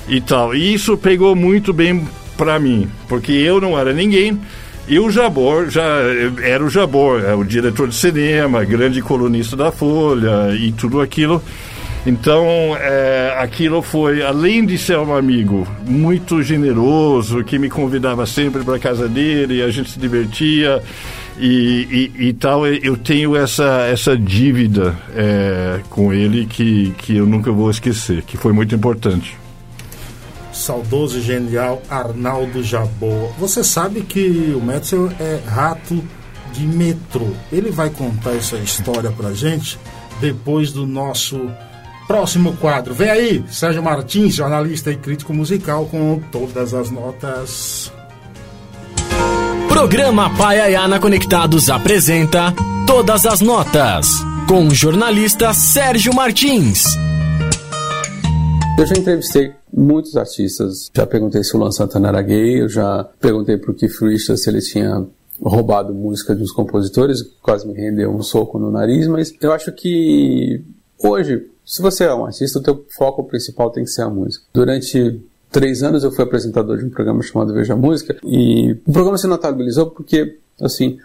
e 0.08 0.20
tal. 0.20 0.54
E 0.54 0.74
isso 0.74 0.96
pegou 0.96 1.34
muito 1.36 1.72
bem 1.72 2.06
para 2.36 2.58
mim, 2.58 2.88
porque 3.08 3.32
eu 3.32 3.60
não 3.60 3.78
era 3.78 3.92
ninguém. 3.92 4.38
E 4.86 4.98
o 4.98 5.10
Jabor 5.10 5.68
já 5.68 5.84
era 6.42 6.64
o 6.64 6.70
Jabor, 6.70 7.22
é 7.22 7.34
o 7.34 7.44
diretor 7.44 7.88
de 7.88 7.94
cinema, 7.94 8.64
grande 8.64 9.02
colunista 9.02 9.54
da 9.54 9.70
Folha 9.70 10.54
e 10.58 10.72
tudo 10.72 11.00
aquilo. 11.00 11.42
Então, 12.06 12.46
é, 12.80 13.36
aquilo 13.38 13.82
foi, 13.82 14.22
além 14.22 14.64
de 14.64 14.78
ser 14.78 14.96
um 14.98 15.14
amigo 15.14 15.68
muito 15.86 16.42
generoso, 16.42 17.44
que 17.44 17.58
me 17.58 17.68
convidava 17.68 18.24
sempre 18.24 18.64
para 18.64 18.78
casa 18.78 19.06
dele, 19.06 19.56
e 19.56 19.62
a 19.62 19.70
gente 19.70 19.90
se 19.90 19.98
divertia 19.98 20.80
e, 21.38 22.10
e, 22.16 22.28
e 22.28 22.32
tal, 22.32 22.66
eu 22.66 22.96
tenho 22.96 23.36
essa, 23.36 23.86
essa 23.90 24.16
dívida 24.16 24.96
é, 25.14 25.80
com 25.90 26.12
ele 26.12 26.46
que, 26.46 26.94
que 26.96 27.16
eu 27.16 27.26
nunca 27.26 27.52
vou 27.52 27.70
esquecer, 27.70 28.22
que 28.22 28.38
foi 28.38 28.52
muito 28.52 28.74
importante. 28.74 29.36
Saudoso 30.58 31.18
e 31.18 31.22
genial 31.22 31.82
Arnaldo 31.88 32.62
Jabor. 32.62 33.32
Você 33.38 33.62
sabe 33.62 34.02
que 34.02 34.52
o 34.56 34.60
Metzel 34.60 35.10
é 35.20 35.40
rato 35.46 36.02
de 36.52 36.66
metrô. 36.66 37.28
Ele 37.52 37.70
vai 37.70 37.90
contar 37.90 38.34
essa 38.34 38.56
história 38.56 39.10
pra 39.10 39.32
gente 39.32 39.78
depois 40.20 40.72
do 40.72 40.86
nosso 40.86 41.48
Próximo 42.08 42.56
quadro. 42.56 42.94
Vem 42.94 43.10
aí, 43.10 43.44
Sérgio 43.50 43.82
Martins, 43.82 44.34
jornalista 44.34 44.90
e 44.90 44.96
crítico 44.96 45.34
musical, 45.34 45.84
com 45.84 46.18
todas 46.32 46.72
as 46.72 46.90
notas. 46.90 47.92
Programa 49.68 50.30
Paiaiana 50.30 50.98
Conectados 50.98 51.68
apresenta 51.68 52.54
Todas 52.86 53.26
as 53.26 53.42
Notas, 53.42 54.08
com 54.48 54.68
o 54.68 54.74
jornalista 54.74 55.52
Sérgio 55.52 56.14
Martins. 56.14 56.84
Eu 58.78 58.86
já 58.86 58.94
entrevistei 58.96 59.57
muitos 59.72 60.16
artistas, 60.16 60.90
já 60.94 61.06
perguntei 61.06 61.42
se 61.44 61.56
o 61.56 61.58
Luan 61.58 61.72
Santana 61.72 62.08
era 62.08 62.22
gay, 62.22 62.62
eu 62.62 62.68
já 62.68 63.04
perguntei 63.20 63.56
pro 63.56 63.74
Keith 63.74 64.00
Richards 64.00 64.42
se 64.42 64.50
ele 64.50 64.60
tinha 64.60 65.06
roubado 65.40 65.94
música 65.94 66.34
de 66.34 66.42
uns 66.42 66.52
compositores, 66.52 67.22
quase 67.42 67.66
me 67.66 67.74
rendeu 67.74 68.10
um 68.10 68.22
soco 68.22 68.58
no 68.58 68.70
nariz, 68.70 69.06
mas 69.06 69.32
eu 69.40 69.52
acho 69.52 69.70
que 69.72 70.62
hoje 70.98 71.48
se 71.68 71.82
você 71.82 72.04
é 72.04 72.14
um 72.14 72.24
artista, 72.24 72.58
o 72.58 72.62
teu 72.62 72.86
foco 72.96 73.22
principal 73.24 73.70
tem 73.70 73.84
que 73.84 73.90
ser 73.90 74.00
a 74.00 74.08
música. 74.08 74.42
Durante 74.54 75.20
três 75.50 75.82
anos 75.82 76.02
eu 76.02 76.10
fui 76.10 76.24
apresentador 76.24 76.78
de 76.78 76.86
um 76.86 76.88
programa 76.88 77.20
chamado 77.22 77.52
Veja 77.52 77.76
Música 77.76 78.16
e 78.24 78.72
o 78.86 78.90
programa 78.90 79.18
se 79.18 79.26
notabilizou 79.26 79.90
porque, 79.90 80.38
assim, 80.62 80.98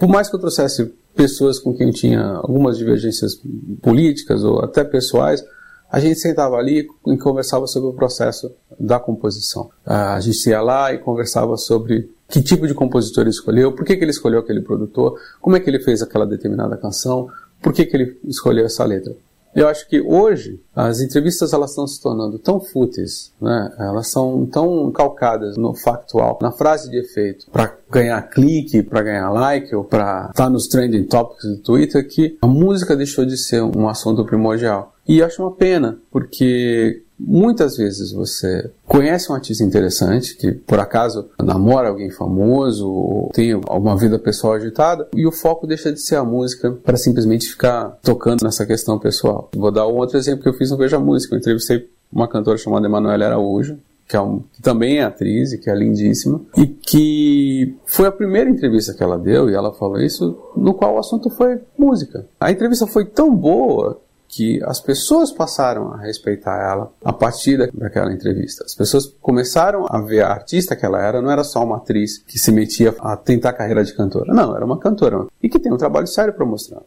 por 0.00 0.08
mais 0.08 0.28
que 0.28 0.34
eu 0.34 0.40
trouxesse 0.40 0.92
pessoas 1.14 1.60
com 1.60 1.72
quem 1.72 1.86
eu 1.86 1.92
tinha 1.92 2.20
algumas 2.20 2.76
divergências 2.76 3.40
políticas 3.80 4.42
ou 4.42 4.58
até 4.58 4.82
pessoais, 4.82 5.44
a 5.92 6.00
gente 6.00 6.18
sentava 6.18 6.56
ali 6.56 6.88
e 7.06 7.18
conversava 7.18 7.66
sobre 7.66 7.90
o 7.90 7.92
processo 7.92 8.50
da 8.80 8.98
composição. 8.98 9.68
A 9.84 10.18
gente 10.20 10.48
ia 10.48 10.62
lá 10.62 10.90
e 10.90 10.96
conversava 10.96 11.58
sobre 11.58 12.10
que 12.26 12.40
tipo 12.40 12.66
de 12.66 12.72
compositor 12.72 13.24
ele 13.24 13.30
escolheu, 13.30 13.72
por 13.72 13.84
que, 13.84 13.94
que 13.94 14.02
ele 14.02 14.10
escolheu 14.10 14.40
aquele 14.40 14.62
produtor, 14.62 15.20
como 15.38 15.54
é 15.54 15.60
que 15.60 15.68
ele 15.68 15.78
fez 15.80 16.00
aquela 16.00 16.26
determinada 16.26 16.78
canção, 16.78 17.28
por 17.60 17.74
que, 17.74 17.84
que 17.84 17.94
ele 17.94 18.18
escolheu 18.24 18.64
essa 18.64 18.82
letra. 18.84 19.14
Eu 19.54 19.68
acho 19.68 19.88
que 19.88 20.00
hoje 20.00 20.60
as 20.74 21.00
entrevistas 21.00 21.52
elas 21.52 21.70
estão 21.70 21.86
se 21.86 22.00
tornando 22.00 22.38
tão 22.38 22.58
fúteis, 22.58 23.32
né? 23.40 23.72
Elas 23.78 24.10
são 24.10 24.46
tão 24.46 24.90
calcadas 24.90 25.56
no 25.56 25.74
factual, 25.74 26.38
na 26.40 26.50
frase 26.50 26.90
de 26.90 26.98
efeito, 26.98 27.46
para 27.50 27.76
ganhar 27.90 28.22
clique, 28.22 28.82
para 28.82 29.02
ganhar 29.02 29.30
like 29.30 29.74
ou 29.74 29.84
para 29.84 30.28
estar 30.30 30.44
tá 30.44 30.50
nos 30.50 30.66
trending 30.68 31.04
topics 31.04 31.44
do 31.44 31.58
Twitter 31.58 32.06
que 32.08 32.38
a 32.40 32.46
música 32.46 32.96
deixou 32.96 33.26
de 33.26 33.36
ser 33.36 33.62
um 33.62 33.88
assunto 33.88 34.24
primordial. 34.24 34.94
E 35.06 35.22
acho 35.22 35.42
uma 35.42 35.52
pena, 35.52 35.98
porque 36.10 37.02
muitas 37.24 37.76
vezes 37.76 38.12
você 38.12 38.70
conhece 38.86 39.30
um 39.30 39.34
artista 39.34 39.62
interessante, 39.64 40.36
que 40.36 40.52
por 40.52 40.78
acaso 40.78 41.28
namora 41.42 41.88
alguém 41.88 42.10
famoso, 42.10 42.88
ou 42.88 43.30
tem 43.32 43.54
uma 43.54 43.96
vida 43.96 44.18
pessoal 44.18 44.54
agitada, 44.54 45.08
e 45.14 45.26
o 45.26 45.32
foco 45.32 45.66
deixa 45.66 45.92
de 45.92 46.00
ser 46.00 46.16
a 46.16 46.24
música 46.24 46.72
para 46.72 46.96
simplesmente 46.96 47.48
ficar 47.48 47.98
tocando 48.02 48.42
nessa 48.42 48.66
questão 48.66 48.98
pessoal. 48.98 49.48
Vou 49.54 49.70
dar 49.70 49.86
um 49.86 49.96
outro 49.96 50.18
exemplo 50.18 50.42
que 50.42 50.48
eu 50.48 50.54
fiz 50.54 50.70
no 50.70 50.76
Veja 50.76 50.98
Música. 50.98 51.34
Eu 51.34 51.38
entrevistei 51.38 51.88
uma 52.12 52.28
cantora 52.28 52.58
chamada 52.58 52.86
Emanuela 52.86 53.24
Araújo, 53.24 53.78
que, 54.06 54.16
é 54.16 54.20
um, 54.20 54.40
que, 54.52 54.60
também 54.60 54.98
é 54.98 55.04
atriz 55.04 55.52
e 55.52 55.58
que 55.58 55.70
é 55.70 55.74
lindíssima, 55.74 56.40
e 56.56 56.66
que 56.66 57.74
foi 57.86 58.06
a 58.06 58.12
primeira 58.12 58.50
entrevista 58.50 58.92
que 58.92 59.02
ela 59.02 59.18
deu, 59.18 59.48
e 59.48 59.54
ela 59.54 59.72
falou 59.72 59.98
isso, 60.00 60.36
no 60.56 60.74
qual 60.74 60.96
o 60.96 60.98
assunto 60.98 61.30
foi 61.30 61.60
música. 61.78 62.26
A 62.38 62.50
entrevista 62.50 62.86
foi 62.86 63.06
tão 63.06 63.34
boa 63.34 64.00
que 64.32 64.64
as 64.64 64.80
pessoas 64.80 65.30
passaram 65.30 65.92
a 65.92 65.98
respeitar 65.98 66.58
ela 66.58 66.90
a 67.04 67.12
partir 67.12 67.70
daquela 67.74 68.10
entrevista. 68.10 68.64
As 68.64 68.74
pessoas 68.74 69.06
começaram 69.20 69.84
a 69.86 70.00
ver 70.00 70.22
a 70.22 70.30
artista 70.30 70.74
que 70.74 70.86
ela 70.86 70.98
era, 71.02 71.20
não 71.20 71.30
era 71.30 71.44
só 71.44 71.62
uma 71.62 71.76
atriz 71.76 72.16
que 72.16 72.38
se 72.38 72.50
metia 72.50 72.94
a 72.98 73.14
tentar 73.14 73.52
carreira 73.52 73.84
de 73.84 73.94
cantora. 73.94 74.32
Não, 74.32 74.56
era 74.56 74.64
uma 74.64 74.78
cantora 74.78 75.26
e 75.42 75.50
que 75.50 75.58
tem 75.58 75.70
um 75.70 75.76
trabalho 75.76 76.06
sério 76.06 76.32
para 76.32 76.46
mostrar. 76.46 76.80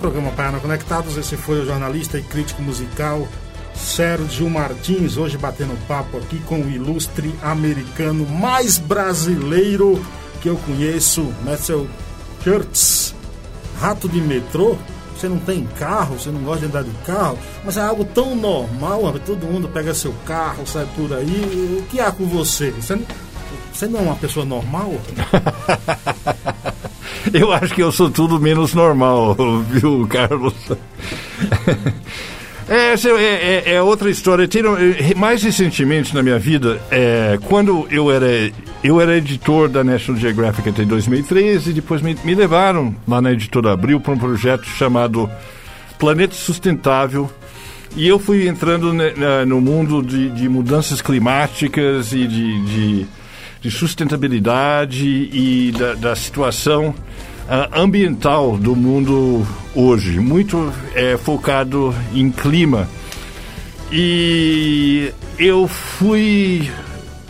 Programa 0.00 0.32
Paiana 0.32 0.58
Conectados, 0.58 1.16
esse 1.16 1.36
foi 1.36 1.60
o 1.60 1.64
jornalista 1.64 2.18
e 2.18 2.22
crítico 2.22 2.60
musical 2.60 3.28
Sérgio 3.84 4.48
Martins, 4.48 5.18
hoje 5.18 5.36
batendo 5.36 5.76
papo 5.86 6.16
aqui 6.16 6.38
com 6.46 6.58
o 6.60 6.70
ilustre 6.70 7.34
americano 7.42 8.26
mais 8.26 8.78
brasileiro 8.78 10.02
que 10.40 10.48
eu 10.48 10.56
conheço, 10.56 11.32
Marcel 11.44 11.86
Kurtz, 12.42 13.14
rato 13.78 14.08
de 14.08 14.20
metrô. 14.20 14.76
Você 15.14 15.28
não 15.28 15.38
tem 15.38 15.64
carro, 15.78 16.18
você 16.18 16.30
não 16.30 16.40
gosta 16.40 16.60
de 16.60 16.66
andar 16.66 16.82
de 16.82 16.90
carro, 17.06 17.38
mas 17.64 17.76
é 17.76 17.82
algo 17.82 18.04
tão 18.04 18.34
normal, 18.34 19.14
todo 19.24 19.46
mundo 19.46 19.68
pega 19.68 19.94
seu 19.94 20.12
carro, 20.26 20.66
sai 20.66 20.88
por 20.96 21.12
aí. 21.12 21.78
O 21.78 21.86
que 21.88 22.00
há 22.00 22.10
com 22.10 22.26
você? 22.26 22.70
Você, 22.72 22.98
você 23.72 23.86
não 23.86 24.00
é 24.00 24.02
uma 24.02 24.16
pessoa 24.16 24.44
normal? 24.44 24.92
eu 27.32 27.52
acho 27.52 27.74
que 27.74 27.82
eu 27.82 27.92
sou 27.92 28.10
tudo 28.10 28.40
menos 28.40 28.74
normal, 28.74 29.36
viu, 29.70 30.06
Carlos? 30.08 30.54
É, 32.68 32.94
é, 32.94 33.72
é, 33.72 33.74
é, 33.74 33.82
outra 33.82 34.10
história. 34.10 34.44
É, 34.44 35.14
mais 35.14 35.42
recentemente 35.42 36.14
na 36.14 36.22
minha 36.22 36.38
vida, 36.38 36.80
é, 36.90 37.38
quando 37.44 37.86
eu 37.90 38.10
era, 38.10 38.50
eu 38.82 39.00
era 39.00 39.16
editor 39.16 39.68
da 39.68 39.84
National 39.84 40.20
Geographic 40.20 40.68
até 40.68 40.84
2013, 40.84 41.70
e 41.70 41.72
depois 41.74 42.00
me, 42.00 42.16
me 42.24 42.34
levaram 42.34 42.94
lá 43.06 43.20
na 43.20 43.32
editora 43.32 43.72
Abril 43.72 44.00
para 44.00 44.14
um 44.14 44.18
projeto 44.18 44.64
chamado 44.64 45.30
Planeta 45.98 46.34
Sustentável. 46.34 47.30
E 47.96 48.08
eu 48.08 48.18
fui 48.18 48.48
entrando 48.48 48.92
no 49.46 49.60
mundo 49.60 50.02
de, 50.02 50.28
de, 50.30 50.48
mudanças 50.48 51.00
climáticas 51.00 52.12
e 52.12 52.26
de, 52.26 52.64
de, 52.64 53.06
de 53.60 53.70
sustentabilidade 53.70 55.06
e 55.32 55.70
da, 55.70 55.94
da 55.94 56.16
situação 56.16 56.92
ambiental 57.72 58.56
do 58.56 58.74
mundo 58.74 59.46
hoje, 59.74 60.18
muito 60.18 60.72
é, 60.94 61.16
focado 61.16 61.94
em 62.14 62.30
clima. 62.30 62.88
E 63.92 65.12
eu 65.38 65.68
fui 65.68 66.70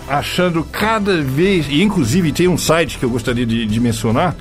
achando 0.08 0.62
cada 0.70 1.20
vez, 1.22 1.66
e 1.68 1.82
inclusive 1.82 2.32
tem 2.32 2.48
um 2.48 2.58
site 2.58 2.98
que 2.98 3.04
eu 3.04 3.10
gostaria 3.10 3.46
de, 3.46 3.66
de 3.66 3.80
mencionar, 3.80 4.36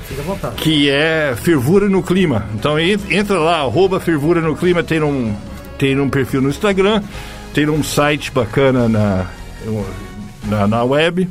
que 0.58 0.90
é 0.90 1.36
Fervura 1.42 1.90
no 1.90 2.04
Clima. 2.04 2.46
Então 2.54 2.78
entra 2.80 3.40
lá, 3.40 3.60
arroba 3.60 4.00
Fervura 4.00 4.42
no 4.42 4.56
Clima, 4.56 4.84
tem 4.84 5.02
um, 5.02 5.34
tem 5.78 6.00
um 6.00 6.10
perfil 6.10 6.42
no 6.42 6.50
Instagram, 6.50 7.02
tem 7.54 7.70
um 7.70 7.84
site 7.84 8.32
bacana 8.32 8.88
na, 8.90 9.28
na, 10.46 10.68
na 10.68 10.84
web. 10.84 11.28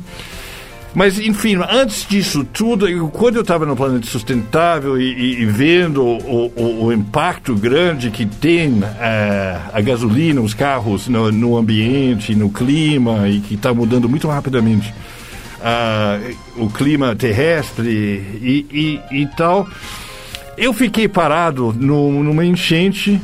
Mas, 0.93 1.19
enfim, 1.19 1.57
antes 1.69 2.05
disso 2.07 2.43
tudo, 2.43 2.85
quando 3.09 3.37
eu 3.37 3.41
estava 3.41 3.65
no 3.65 3.75
Planeta 3.75 4.05
Sustentável 4.05 4.99
e, 4.99 5.41
e 5.41 5.45
vendo 5.45 6.03
o, 6.03 6.51
o, 6.55 6.85
o, 6.85 6.93
impacto 6.93 7.55
grande 7.55 8.11
que 8.11 8.27
tem 8.27 8.83
é, 8.99 9.59
a 9.73 9.81
gasolina, 9.81 10.39
os 10.39 10.53
carros 10.53 11.07
no, 11.07 11.31
no, 11.31 11.57
ambiente, 11.57 12.35
no 12.35 12.51
clima, 12.51 13.27
e 13.27 13.39
que 13.39 13.55
está 13.55 13.73
mudando 13.73 14.07
muito 14.07 14.27
rapidamente 14.27 14.93
uh, 15.63 16.63
o 16.63 16.69
clima 16.69 17.15
terrestre 17.15 17.89
e, 17.89 18.99
e, 19.11 19.21
e, 19.21 19.27
tal, 19.35 19.67
eu 20.55 20.73
fiquei 20.73 21.07
parado 21.07 21.73
no, 21.73 22.23
numa 22.23 22.45
enchente 22.45 23.19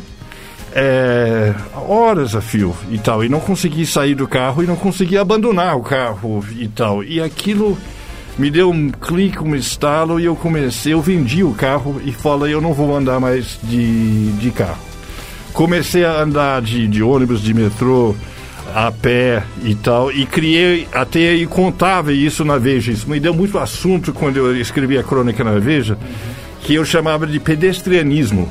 é, 0.73 1.53
horas 1.73 2.35
a 2.35 2.41
fio 2.41 2.75
e 2.89 2.97
tal, 2.97 3.23
e 3.23 3.29
não 3.29 3.39
consegui 3.39 3.85
sair 3.85 4.15
do 4.15 4.27
carro 4.27 4.63
e 4.63 4.67
não 4.67 4.75
consegui 4.75 5.17
abandonar 5.17 5.77
o 5.77 5.81
carro 5.81 6.43
e 6.57 6.67
tal. 6.67 7.03
E 7.03 7.21
aquilo 7.21 7.77
me 8.37 8.49
deu 8.49 8.69
um 8.69 8.89
clique, 8.89 9.43
um 9.43 9.55
estalo 9.55 10.19
e 10.19 10.25
eu 10.25 10.35
comecei, 10.35 10.93
eu 10.93 11.01
vendi 11.01 11.43
o 11.43 11.53
carro 11.53 12.01
e 12.05 12.11
falei, 12.11 12.53
eu 12.53 12.61
não 12.61 12.73
vou 12.73 12.95
andar 12.95 13.19
mais 13.19 13.59
de, 13.63 14.31
de 14.33 14.51
carro. 14.51 14.79
Comecei 15.53 16.05
a 16.05 16.21
andar 16.21 16.61
de, 16.61 16.87
de 16.87 17.03
ônibus, 17.03 17.41
de 17.41 17.53
metrô, 17.53 18.15
a 18.73 18.91
pé 18.91 19.43
e 19.63 19.73
tal, 19.75 20.11
e 20.11 20.25
criei 20.25 20.87
até 20.93 21.33
e 21.33 21.45
contava 21.47 22.13
isso 22.13 22.45
na 22.45 22.57
Veja. 22.57 22.91
Isso 22.91 23.09
me 23.09 23.19
deu 23.19 23.33
muito 23.33 23.57
assunto 23.57 24.13
quando 24.13 24.37
eu 24.37 24.55
escrevi 24.55 24.97
a 24.97 25.03
crônica 25.03 25.43
na 25.43 25.57
Veja, 25.59 25.97
que 26.61 26.75
eu 26.75 26.85
chamava 26.85 27.25
de 27.25 27.39
pedestrianismo 27.39 28.49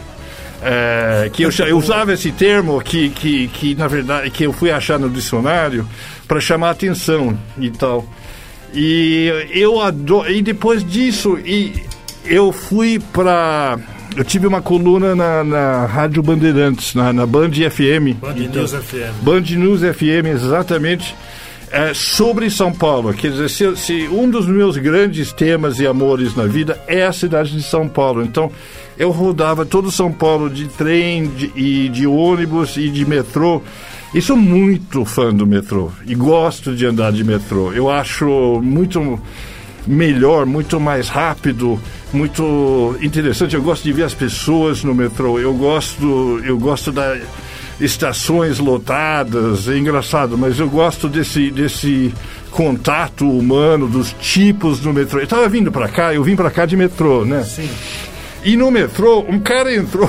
é, 0.63 1.31
que 1.33 1.43
eu, 1.43 1.51
eu, 1.67 1.79
usava 1.79 2.13
esse 2.13 2.33
termo 2.33 2.81
que, 2.81 3.11
que, 3.11 3.49
que, 3.49 3.75
na 3.75 3.87
verdade, 3.87 4.31
que 4.31 4.45
eu 4.45 4.53
fui 4.53 4.71
achar 4.71 4.99
no 4.99 5.09
dicionário 5.09 5.87
para 6.27 6.41
chamar 6.41 6.71
atenção 6.71 7.39
e 7.59 7.71
tal. 7.71 8.07
E 8.75 9.47
eu 9.51 9.81
adoro. 9.81 10.31
E 10.31 10.43
depois 10.43 10.85
disso, 10.85 11.39
e 11.39 11.75
eu 12.25 12.53
fui 12.53 12.99
para. 13.13 13.79
Eu 14.17 14.25
tive 14.25 14.47
uma 14.47 14.61
coluna 14.61 15.15
na, 15.15 15.45
na 15.45 15.87
Rádio 15.87 16.23
Bandeirantes, 16.23 16.95
na, 16.95 17.13
na 17.13 17.25
Band 17.25 17.51
FM. 17.51 18.19
Band 18.21 18.35
então, 18.37 18.63
News 18.63 18.73
FM. 18.73 19.23
Band 19.23 19.41
News 19.41 19.81
FM, 19.81 20.27
exatamente. 20.33 21.15
É, 21.71 21.93
sobre 21.95 22.51
São 22.51 22.73
Paulo. 22.73 23.13
Quer 23.13 23.31
dizer, 23.31 23.51
se, 23.51 23.77
se 23.77 24.09
um 24.11 24.29
dos 24.29 24.47
meus 24.47 24.77
grandes 24.79 25.33
temas 25.33 25.79
e 25.79 25.87
amores 25.87 26.35
na 26.35 26.47
vida 26.47 26.81
é 26.87 27.05
a 27.05 27.13
cidade 27.13 27.53
de 27.53 27.63
São 27.63 27.87
Paulo. 27.87 28.23
Então, 28.23 28.51
eu 28.99 29.11
rodava 29.11 29.65
todo 29.65 29.91
São 29.91 30.13
Paulo 30.13 30.51
de 30.51 30.67
trem 30.67 31.29
de, 31.29 31.53
e 31.55 31.89
de 31.89 32.07
ônibus 32.07 32.77
e 32.77 32.89
de 32.89 33.05
metrô. 33.07 33.63
E 34.13 34.23
sou 34.23 34.37
muito 34.37 35.05
fã 35.05 35.33
do 35.33 35.47
metrô 35.47 35.91
e 36.07 36.15
gosto 36.15 36.75
de 36.75 36.87
andar 36.87 37.13
de 37.13 37.23
metrô. 37.23 37.73
Eu 37.73 37.91
acho 37.91 38.61
muito 38.63 39.21
melhor, 39.87 40.47
muito 40.47 40.81
mais 40.81 41.09
rápido, 41.09 41.79
muito 42.13 42.97
interessante. 43.03 43.55
Eu 43.55 43.63
gosto 43.63 43.85
de 43.85 43.93
ver 43.93 44.05
as 44.05 44.15
pessoas 44.15 44.83
no 44.83 44.95
metrô. 44.95 45.39
Eu 45.39 45.55
gosto, 45.55 46.41
eu 46.43 46.59
gosto 46.59 46.91
das 46.91 47.21
estações 47.79 48.59
lotadas. 48.59 49.69
É 49.69 49.77
engraçado, 49.77 50.37
mas 50.37 50.59
eu 50.59 50.69
gosto 50.69 51.09
desse 51.09 51.51
desse 51.51 52.13
contato 52.51 53.31
humano, 53.31 53.87
dos 53.87 54.13
tipos 54.15 54.81
do 54.81 54.93
metrô. 54.93 55.21
Eu 55.21 55.25
estava 55.25 55.49
vindo 55.49 55.71
para 55.71 55.87
cá, 55.87 56.15
eu 56.15 56.25
vim 56.25 56.35
para 56.35 56.51
cá 56.51 56.65
de 56.67 56.77
metrô, 56.77 57.25
né? 57.25 57.43
Sim. 57.43 57.69
E 58.45 58.57
no 58.57 58.71
metrô, 58.71 59.25
um 59.29 59.39
cara 59.39 59.75
entrou 59.75 60.09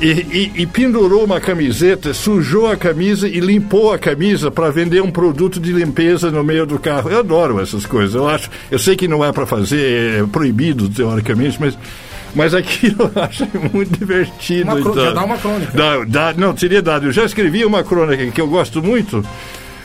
e, 0.00 0.06
e, 0.06 0.52
e, 0.62 0.66
pendurou 0.66 1.24
uma 1.24 1.40
camiseta, 1.40 2.14
sujou 2.14 2.70
a 2.70 2.76
camisa 2.76 3.28
e 3.28 3.40
limpou 3.40 3.92
a 3.92 3.98
camisa 3.98 4.50
para 4.50 4.70
vender 4.70 5.02
um 5.02 5.10
produto 5.10 5.60
de 5.60 5.72
limpeza 5.72 6.30
no 6.30 6.42
meio 6.42 6.66
do 6.66 6.78
carro. 6.78 7.10
Eu 7.10 7.20
adoro 7.20 7.60
essas 7.60 7.86
coisas. 7.86 8.14
Eu 8.14 8.28
acho, 8.28 8.50
eu 8.70 8.78
sei 8.78 8.96
que 8.96 9.06
não 9.06 9.24
é 9.24 9.32
para 9.32 9.46
fazer, 9.46 10.22
é 10.22 10.26
proibido 10.26 10.88
teoricamente, 10.88 11.58
mas 11.60 11.76
mas 12.34 12.54
aquilo 12.54 13.10
eu 13.14 13.22
acho 13.22 13.46
muito 13.72 13.98
divertido. 13.98 14.70
Uma 14.70 14.80
então. 14.80 14.94
Já 14.94 15.12
dá 15.12 15.24
uma 15.24 15.36
crônica. 15.36 15.72
Dá, 15.74 16.04
dá, 16.04 16.34
não, 16.34 16.54
teria 16.54 16.80
dado. 16.80 17.06
Eu 17.06 17.12
já 17.12 17.24
escrevi 17.24 17.64
uma 17.64 17.84
crônica 17.84 18.26
que 18.30 18.40
eu 18.40 18.48
gosto 18.48 18.82
muito 18.82 19.24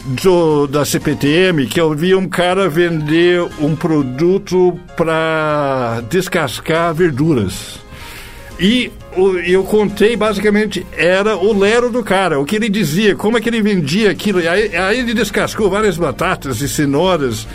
do, 0.07 0.67
da 0.67 0.85
CPTM 0.85 1.67
que 1.67 1.79
eu 1.79 1.93
vi 1.93 2.15
um 2.15 2.27
cara 2.27 2.69
vender 2.69 3.41
um 3.59 3.75
produto 3.75 4.79
para 4.95 6.01
descascar 6.09 6.93
verduras. 6.93 7.79
E 8.59 8.91
eu 9.45 9.63
contei, 9.63 10.15
basicamente, 10.15 10.85
era 10.95 11.35
o 11.37 11.57
lero 11.57 11.91
do 11.91 12.03
cara, 12.03 12.39
o 12.39 12.45
que 12.45 12.55
ele 12.55 12.69
dizia, 12.69 13.15
como 13.15 13.37
é 13.37 13.41
que 13.41 13.49
ele 13.49 13.61
vendia 13.61 14.09
aquilo. 14.09 14.39
Aí, 14.39 14.75
aí 14.75 14.99
ele 14.99 15.13
descascou 15.13 15.69
várias 15.69 15.97
batatas 15.97 16.61
e 16.61 16.69
cenouras 16.69 17.47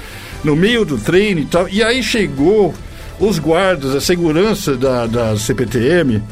no 0.45 0.55
meio 0.55 0.85
do 0.85 0.99
treino 0.99 1.41
e 1.41 1.47
tal. 1.47 1.69
E 1.69 1.83
aí 1.83 2.03
chegou 2.03 2.75
os 3.19 3.39
guardas, 3.39 3.95
a 3.95 4.01
segurança 4.01 4.77
da, 4.77 5.07
da 5.07 5.37
CPTM, 5.37 6.23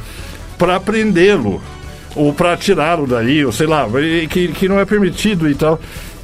para 0.58 0.78
prendê-lo 0.78 1.60
ou 2.14 2.32
para 2.32 2.56
tirá-lo 2.56 3.06
daí, 3.06 3.44
ou 3.44 3.52
sei 3.52 3.66
lá, 3.66 3.86
que, 4.28 4.48
que 4.48 4.68
não 4.68 4.78
é 4.78 4.84
permitido 4.84 5.48
e 5.48 5.54
tal. 5.54 5.80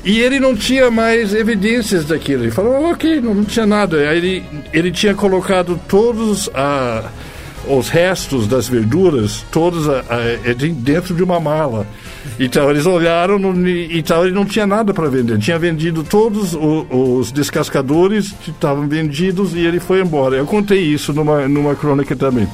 E 0.06 0.20
ele 0.20 0.38
não 0.38 0.54
tinha 0.54 0.88
mais 0.88 1.34
evidências 1.34 2.04
daquilo. 2.04 2.44
Ele 2.44 2.52
falou, 2.52 2.92
ok, 2.92 3.20
não, 3.20 3.44
tinha 3.44 3.66
nada. 3.66 4.08
Aí 4.08 4.16
ele, 4.16 4.44
ele 4.72 4.92
tinha 4.92 5.12
colocado 5.16 5.80
todos 5.88 6.48
a, 6.54 7.10
os 7.66 7.88
restos 7.88 8.46
das 8.46 8.68
verduras, 8.68 9.44
todos 9.50 9.88
a, 9.88 9.98
a, 9.98 10.54
dentro 10.54 11.12
de 11.12 11.24
uma 11.24 11.40
mala. 11.40 11.84
Então 12.38 12.70
eles 12.70 12.86
olharam 12.86 13.36
no, 13.36 13.68
então 13.68 14.24
ele 14.24 14.32
não 14.32 14.44
tinha 14.44 14.64
nada 14.64 14.94
para 14.94 15.08
vender. 15.08 15.38
Tinha 15.38 15.58
vendido 15.58 16.04
todos 16.04 16.54
os, 16.54 16.86
os 16.88 17.32
descascadores 17.32 18.30
que 18.44 18.52
estavam 18.52 18.86
vendidos 18.86 19.54
e 19.54 19.58
ele 19.58 19.80
foi 19.80 20.00
embora. 20.00 20.36
Eu 20.36 20.46
contei 20.46 20.82
isso 20.82 21.12
numa, 21.12 21.48
numa 21.48 21.74
crônica 21.74 22.14
também. 22.14 22.46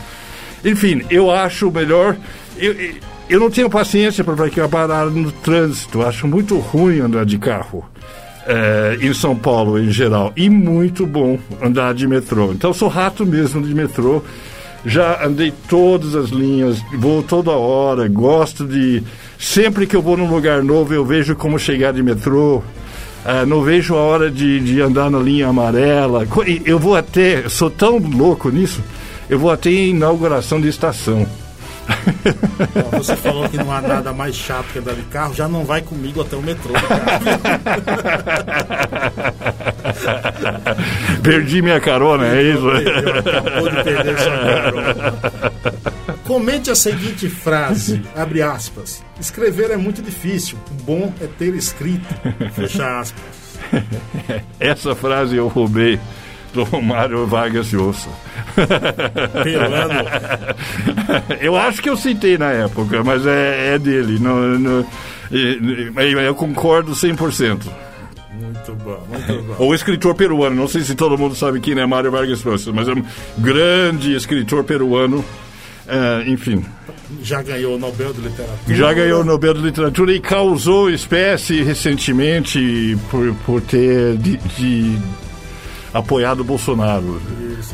Enfim, 0.64 1.02
eu 1.10 1.30
acho 1.30 1.70
melhor. 1.70 2.16
Eu, 2.56 2.72
eu 2.72 3.11
não 3.40 3.50
tenho 3.50 3.70
paciência 3.70 4.22
para 4.24 4.68
parado 4.68 5.10
no 5.10 5.32
trânsito. 5.32 6.02
Acho 6.02 6.26
muito 6.26 6.58
ruim 6.58 7.00
andar 7.00 7.24
de 7.24 7.38
carro. 7.38 7.84
É, 8.44 8.98
em 9.00 9.14
São 9.14 9.36
Paulo 9.36 9.78
em 9.78 9.90
geral. 9.90 10.32
E 10.36 10.50
muito 10.50 11.06
bom 11.06 11.38
andar 11.62 11.94
de 11.94 12.06
metrô. 12.08 12.52
Então 12.52 12.74
sou 12.74 12.88
rato 12.88 13.24
mesmo 13.24 13.62
de 13.62 13.74
metrô. 13.74 14.22
Já 14.84 15.24
andei 15.24 15.52
todas 15.68 16.16
as 16.16 16.30
linhas, 16.30 16.82
vou 16.98 17.22
toda 17.22 17.52
hora, 17.52 18.08
gosto 18.08 18.66
de. 18.66 19.02
Sempre 19.38 19.86
que 19.86 19.94
eu 19.94 20.02
vou 20.02 20.16
num 20.16 20.28
lugar 20.28 20.62
novo, 20.62 20.92
eu 20.92 21.04
vejo 21.04 21.36
como 21.36 21.58
chegar 21.58 21.92
de 21.92 22.02
metrô. 22.02 22.62
É, 23.24 23.46
não 23.46 23.62
vejo 23.62 23.94
a 23.94 24.00
hora 24.00 24.28
de, 24.28 24.58
de 24.58 24.80
andar 24.80 25.08
na 25.08 25.20
linha 25.20 25.46
amarela. 25.46 26.26
Eu 26.64 26.80
vou 26.80 26.96
até. 26.96 27.48
Sou 27.48 27.70
tão 27.70 27.98
louco 27.98 28.50
nisso, 28.50 28.82
eu 29.30 29.38
vou 29.38 29.52
até 29.52 29.70
inauguração 29.70 30.60
de 30.60 30.66
estação. 30.66 31.26
Você 32.92 33.16
falou 33.16 33.48
que 33.48 33.56
não 33.56 33.72
há 33.72 33.80
nada 33.80 34.12
mais 34.12 34.34
chato 34.34 34.66
que 34.72 34.78
andar 34.78 34.94
de 34.94 35.02
carro, 35.02 35.34
já 35.34 35.48
não 35.48 35.64
vai 35.64 35.82
comigo 35.82 36.20
até 36.20 36.36
o 36.36 36.42
metrô. 36.42 36.72
Perdi 41.22 41.62
minha 41.62 41.80
carona, 41.80 42.26
é 42.26 42.42
isso? 42.42 42.68
Acabou 42.68 43.68
de 43.68 43.82
perder 43.82 44.18
sua 44.18 44.38
carona. 44.38 45.14
Comente 46.24 46.70
a 46.70 46.74
seguinte 46.74 47.28
frase, 47.28 48.02
abre 48.16 48.42
aspas. 48.42 49.02
Escrever 49.20 49.70
é 49.70 49.76
muito 49.76 50.00
difícil, 50.02 50.58
o 50.70 50.74
bom 50.82 51.12
é 51.20 51.26
ter 51.26 51.54
escrito, 51.54 52.14
fecha 52.54 53.00
aspas. 53.00 53.42
Essa 54.60 54.94
frase 54.94 55.36
eu 55.36 55.48
roubei 55.48 55.98
Mário 56.82 57.26
Vargas 57.26 57.72
Llosa. 57.72 58.08
eu 61.40 61.56
acho 61.56 61.82
que 61.82 61.88
eu 61.88 61.96
citei 61.96 62.36
na 62.36 62.50
época, 62.50 63.02
mas 63.02 63.26
é, 63.26 63.74
é 63.74 63.78
dele. 63.78 64.18
No, 64.18 64.58
no, 64.58 64.86
eu 65.30 66.34
concordo 66.34 66.92
100%. 66.92 67.62
Muito 68.32 68.74
bom, 68.74 69.06
muito 69.08 69.42
bom. 69.42 69.66
O 69.66 69.74
escritor 69.74 70.14
peruano, 70.14 70.56
não 70.56 70.68
sei 70.68 70.82
se 70.82 70.94
todo 70.94 71.18
mundo 71.18 71.34
sabe 71.34 71.60
quem 71.60 71.78
é 71.78 71.86
Mário 71.86 72.10
Vargas 72.10 72.44
Llosa, 72.44 72.72
mas 72.72 72.88
é 72.88 72.92
um 72.92 73.04
grande 73.38 74.14
escritor 74.14 74.64
peruano. 74.64 75.24
É, 75.86 76.30
enfim. 76.30 76.64
Já 77.22 77.42
ganhou 77.42 77.74
o 77.74 77.78
Nobel 77.78 78.12
de 78.12 78.20
Literatura. 78.20 78.76
Já 78.76 78.92
ganhou 78.92 79.20
o 79.20 79.24
Nobel 79.24 79.54
de 79.54 79.60
Literatura 79.60 80.12
e 80.12 80.20
causou 80.20 80.90
espécie 80.90 81.62
recentemente 81.62 82.96
por, 83.10 83.34
por 83.44 83.60
ter 83.60 84.16
de, 84.16 84.36
de 84.36 84.98
apoiado 85.92 86.40
o 86.40 86.44
Bolsonaro. 86.44 87.20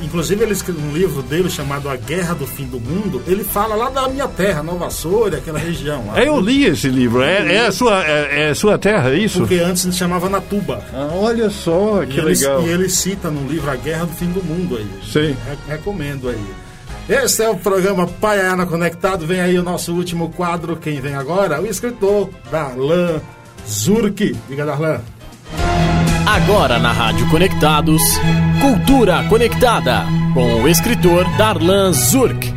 Inclusive, 0.03 0.43
ele 0.43 0.53
escreveu 0.53 0.83
um 0.85 0.93
livro 0.93 1.23
dele 1.23 1.49
chamado 1.49 1.89
A 1.89 1.97
Guerra 1.97 2.35
do 2.35 2.47
Fim 2.47 2.67
do 2.67 2.79
Mundo. 2.79 3.23
Ele 3.27 3.43
fala 3.43 3.75
lá 3.75 3.91
da 3.91 4.09
minha 4.09 4.29
terra, 4.29 4.63
Nova 4.63 4.91
Soura, 4.91 5.39
aquela 5.39 5.59
região. 5.59 6.07
Lá. 6.07 6.21
É, 6.21 6.29
eu 6.29 6.39
li 6.41 6.65
esse 6.65 6.89
livro. 6.89 7.23
É, 7.23 7.55
é, 7.55 7.67
a 7.67 7.73
sua, 7.73 8.05
é, 8.05 8.51
é 8.51 8.55
sua 8.55 8.79
terra, 8.79 9.11
é 9.11 9.19
isso? 9.19 9.41
Porque 9.41 9.57
antes 9.57 9.83
se 9.83 9.93
chamava 9.93 10.29
Natuba. 10.29 10.83
Ah, 10.93 11.09
olha 11.13 11.51
só, 11.51 12.05
que 12.05 12.19
e 12.19 12.21
legal. 12.21 12.61
Ele, 12.61 12.71
e 12.71 12.73
ele 12.73 12.89
cita 12.89 13.31
no 13.31 13.49
livro 13.49 13.71
A 13.71 13.77
Guerra 13.77 14.05
do 14.05 14.13
Fim 14.13 14.31
do 14.31 14.43
Mundo 14.43 14.77
aí. 14.77 14.89
Sim. 15.05 15.37
Re 15.47 15.57
recomendo 15.69 16.29
aí. 16.29 16.45
Esse 17.09 17.43
é 17.43 17.49
o 17.49 17.57
programa 17.57 18.07
Paiana 18.07 18.67
Conectado. 18.67 19.27
Vem 19.27 19.41
aí 19.41 19.59
o 19.59 19.63
nosso 19.63 19.95
último 19.95 20.31
quadro. 20.31 20.77
Quem 20.77 21.01
vem 21.01 21.15
agora? 21.15 21.61
O 21.61 21.67
escritor 21.67 22.29
Darlan 22.51 23.21
Zurk. 23.67 24.37
Diga, 24.47 24.67
Darlan. 24.67 25.01
Agora 26.31 26.79
na 26.79 26.93
Rádio 26.93 27.27
Conectados, 27.31 28.03
Cultura 28.61 29.27
Conectada, 29.31 30.05
com 30.35 30.63
o 30.63 30.69
escritor 30.69 31.25
Darlan 31.39 31.91
Zurk. 31.95 32.53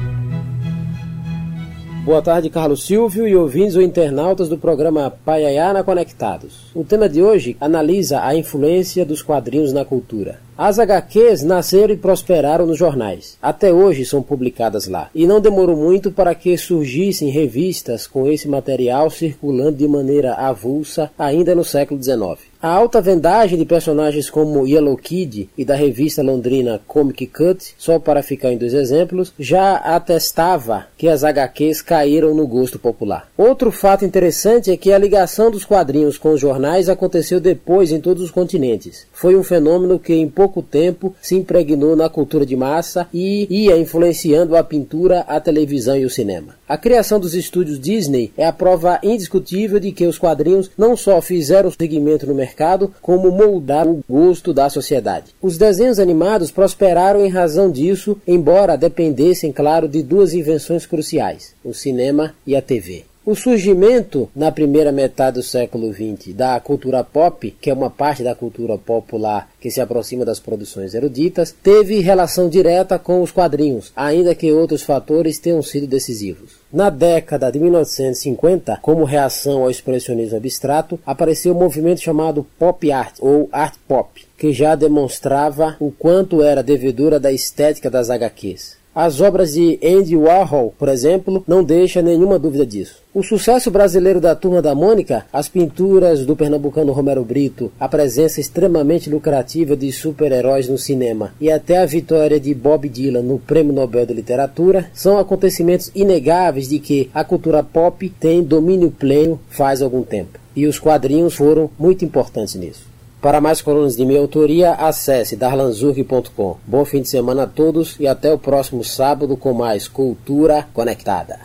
Boa 2.04 2.22
tarde, 2.22 2.50
Carlos 2.50 2.86
Silvio 2.86 3.26
e 3.26 3.34
ouvintes 3.34 3.78
ou 3.78 3.82
internautas 3.82 4.50
do 4.50 4.58
programa 4.58 5.14
Paiayana 5.24 5.86
Conectados. 5.86 6.70
O 6.76 6.84
tema 6.84 7.08
de 7.08 7.24
hoje 7.24 7.56
analisa 7.62 8.22
a 8.22 8.36
influência 8.36 9.06
dos 9.06 9.22
quadrinhos 9.22 9.72
na 9.72 9.86
cultura. 9.86 10.42
As 10.58 10.78
HQs 10.78 11.42
nasceram 11.42 11.94
e 11.94 11.98
prosperaram 11.98 12.66
nos 12.66 12.78
jornais. 12.78 13.38
Até 13.42 13.72
hoje 13.72 14.04
são 14.04 14.22
publicadas 14.22 14.86
lá. 14.90 15.10
E 15.16 15.26
não 15.26 15.40
demorou 15.40 15.78
muito 15.78 16.12
para 16.12 16.36
que 16.36 16.58
surgissem 16.58 17.30
revistas 17.30 18.06
com 18.06 18.28
esse 18.28 18.50
material 18.50 19.10
circulando 19.10 19.78
de 19.78 19.88
maneira 19.88 20.34
avulsa 20.34 21.10
ainda 21.18 21.56
no 21.56 21.64
século 21.64 22.04
XIX. 22.04 22.51
A 22.64 22.70
alta 22.70 23.02
vendagem 23.02 23.58
de 23.58 23.66
personagens 23.66 24.30
como 24.30 24.68
Yellow 24.68 24.96
Kid 24.96 25.50
e 25.58 25.66
da 25.66 25.74
revista 25.74 26.22
londrina 26.22 26.80
Comic 26.86 27.26
Cut, 27.26 27.74
só 27.76 27.98
para 27.98 28.22
ficar 28.22 28.54
em 28.54 28.58
dois 28.58 28.76
exemplos, 28.76 29.34
já 29.40 29.78
atestava 29.78 30.86
que 30.96 31.08
as 31.08 31.24
HQs 31.24 31.82
caíram 31.82 32.36
no 32.36 32.46
gosto 32.46 32.78
popular. 32.78 33.28
Outro 33.36 33.72
fato 33.72 34.06
interessante 34.06 34.70
é 34.70 34.78
que 34.78 34.94
a 34.94 35.00
ligação 35.00 35.50
dos 35.50 35.66
quadrinhos 35.66 36.20
com 36.20 36.34
os 36.34 36.40
jornais 36.40 36.88
aconteceu 36.88 37.40
depois 37.40 37.92
em 37.92 38.00
todos 38.00 38.22
os 38.22 38.30
continentes. 38.30 39.08
Foi 39.12 39.36
um 39.36 39.42
fenômeno 39.42 39.98
que 39.98 40.14
em 40.14 40.30
pouco 40.30 40.62
tempo 40.62 41.16
se 41.20 41.34
impregnou 41.34 41.96
na 41.96 42.10
cultura 42.10 42.46
de 42.46 42.56
massa 42.56 43.08
e 43.12 43.48
ia 43.50 43.76
influenciando 43.76 44.56
a 44.56 44.64
pintura, 44.64 45.22
a 45.22 45.40
televisão 45.40 45.98
e 45.98 46.06
o 46.06 46.12
cinema. 46.12 46.61
A 46.72 46.78
criação 46.78 47.20
dos 47.20 47.36
estúdios 47.36 47.78
Disney 47.78 48.32
é 48.38 48.46
a 48.46 48.54
prova 48.54 48.98
indiscutível 49.04 49.78
de 49.78 49.92
que 49.92 50.08
os 50.08 50.18
quadrinhos 50.18 50.72
não 50.78 50.96
só 50.96 51.22
fizeram 51.22 51.70
segmento 51.70 52.26
no 52.26 52.34
mercado, 52.34 52.94
como 53.02 53.30
moldar 53.30 53.86
o 53.86 54.02
gosto 54.10 54.54
da 54.54 54.70
sociedade. 54.70 55.36
Os 55.42 55.58
desenhos 55.58 56.00
animados 56.00 56.50
prosperaram 56.50 57.26
em 57.26 57.30
razão 57.30 57.70
disso, 57.70 58.18
embora 58.26 58.78
dependessem, 58.78 59.52
claro, 59.52 59.86
de 59.86 60.02
duas 60.02 60.34
invenções 60.34 60.86
cruciais: 60.86 61.54
o 61.62 61.74
cinema 61.74 62.34
e 62.48 62.56
a 62.56 62.62
TV. 62.62 63.04
O 63.26 63.36
surgimento, 63.36 64.30
na 64.34 64.50
primeira 64.50 64.94
metade 64.94 65.36
do 65.36 65.44
século 65.44 65.94
XX, 65.94 66.34
da 66.34 66.58
cultura 66.62 67.04
pop, 67.04 67.54
que 67.60 67.70
é 67.70 67.74
uma 67.74 67.90
parte 67.90 68.24
da 68.24 68.34
cultura 68.34 68.78
popular 68.78 69.52
que 69.60 69.70
se 69.70 69.82
aproxima 69.82 70.24
das 70.24 70.40
produções 70.40 70.94
eruditas, 70.94 71.54
teve 71.62 72.00
relação 72.00 72.48
direta 72.48 72.98
com 72.98 73.22
os 73.22 73.30
quadrinhos, 73.30 73.92
ainda 73.94 74.34
que 74.34 74.54
outros 74.54 74.84
fatores 74.84 75.38
tenham 75.38 75.62
sido 75.62 75.86
decisivos. 75.86 76.61
Na 76.72 76.90
década 76.90 77.52
de 77.52 77.60
1950, 77.60 78.80
como 78.82 79.04
reação 79.04 79.64
ao 79.64 79.70
expressionismo 79.70 80.38
abstrato, 80.38 80.98
apareceu 81.06 81.54
o 81.54 81.56
um 81.58 81.60
movimento 81.60 82.00
chamado 82.00 82.48
pop 82.58 82.90
art 82.90 83.16
ou 83.20 83.50
art 83.52 83.76
pop, 83.86 84.26
que 84.38 84.54
já 84.54 84.74
demonstrava 84.74 85.76
o 85.82 85.92
quanto 85.92 86.42
era 86.42 86.64
devedora 86.64 87.20
da 87.20 87.30
estética 87.30 87.90
das 87.90 88.10
HQs. 88.10 88.81
As 88.94 89.22
obras 89.22 89.54
de 89.54 89.80
Andy 89.82 90.18
Warhol, 90.18 90.74
por 90.78 90.90
exemplo, 90.90 91.42
não 91.48 91.64
deixam 91.64 92.04
nenhuma 92.04 92.38
dúvida 92.38 92.66
disso. 92.66 92.98
O 93.14 93.24
sucesso 93.24 93.72
brasileiro 93.72 94.20
da 94.20 94.36
Turma 94.36 94.62
da 94.62 94.76
Mônica, 94.76 95.26
as 95.32 95.48
pinturas 95.48 96.26
do 96.26 96.36
pernambucano 96.36 96.92
Romero 96.92 97.24
Brito, 97.24 97.72
a 97.80 97.88
presença 97.88 98.42
extremamente 98.42 99.10
lucrativa 99.10 99.78
de 99.78 99.90
super-heróis 99.94 100.68
no 100.68 100.78
cinema 100.78 101.34
e 101.40 101.50
até 101.50 101.78
a 101.78 101.86
vitória 101.86 102.38
de 102.38 102.54
Bob 102.54 102.90
Dylan 102.90 103.22
no 103.22 103.40
Prêmio 103.40 103.72
Nobel 103.72 104.06
de 104.06 104.14
Literatura 104.14 104.90
são 104.94 105.18
acontecimentos 105.18 105.90
inegáveis 105.96 106.68
de 106.68 106.78
que 106.78 107.10
a 107.14 107.24
cultura 107.24 107.64
pop 107.64 108.10
tem 108.20 108.44
domínio 108.44 108.92
pleno 108.92 109.40
faz 109.50 109.82
algum 109.82 110.04
tempo. 110.04 110.38
E 110.54 110.68
os 110.68 110.78
quadrinhos 110.78 111.36
foram 111.36 111.70
muito 111.80 112.04
importantes 112.04 112.56
nisso. 112.56 112.91
Para 113.22 113.40
mais 113.40 113.62
colunas 113.62 113.96
de 113.96 114.04
minha 114.04 114.20
autoria, 114.20 114.72
acesse 114.74 115.36
darlanzurk.com. 115.36 116.58
Bom 116.66 116.84
fim 116.84 117.04
de 117.04 117.08
semana 117.08 117.44
a 117.44 117.48
todos 117.48 117.96
e 118.00 118.08
até 118.08 118.34
o 118.34 118.38
próximo 118.38 118.84
sábado 118.84 119.38
com 119.38 119.54
mais 119.54 119.88
Cultura 119.88 120.68
Conectada. 120.74 121.40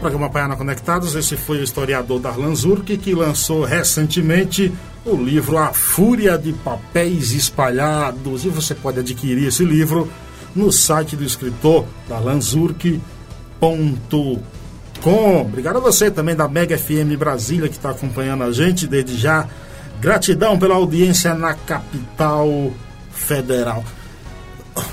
Programa 0.00 0.28
Paiana 0.28 0.56
Conectados, 0.56 1.14
esse 1.14 1.36
foi 1.36 1.58
o 1.58 1.62
historiador 1.62 2.18
Darlan 2.18 2.54
Zurk 2.56 2.98
que 2.98 3.14
lançou 3.14 3.62
recentemente 3.62 4.72
o 5.06 5.14
livro 5.14 5.56
A 5.56 5.72
Fúria 5.72 6.36
de 6.36 6.52
Papéis 6.52 7.30
Espalhados. 7.30 8.44
E 8.44 8.48
você 8.48 8.74
pode 8.74 8.98
adquirir 8.98 9.46
esse 9.46 9.64
livro 9.64 10.10
no 10.54 10.72
site 10.72 11.14
do 11.14 11.22
escritor 11.22 11.84
Darlan 12.08 12.40
Zurk 12.40 13.00
com. 15.00 15.42
Obrigado 15.42 15.76
a 15.76 15.80
você 15.80 16.10
também 16.10 16.34
da 16.34 16.48
Mega 16.48 16.76
FM 16.76 17.16
Brasília 17.18 17.68
que 17.68 17.76
está 17.76 17.90
acompanhando 17.90 18.44
a 18.44 18.52
gente 18.52 18.86
desde 18.86 19.16
já. 19.16 19.46
Gratidão 20.00 20.58
pela 20.58 20.74
audiência 20.74 21.34
na 21.34 21.54
capital 21.54 22.72
federal. 23.12 23.84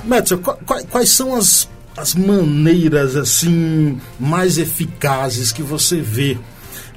Metzel, 0.03 0.39
quais 0.39 1.09
são 1.09 1.35
as 1.35 1.67
as 1.97 2.15
maneiras 2.15 3.15
assim 3.15 3.99
mais 4.19 4.57
eficazes 4.57 5.51
que 5.51 5.61
você 5.61 5.99
vê 6.01 6.37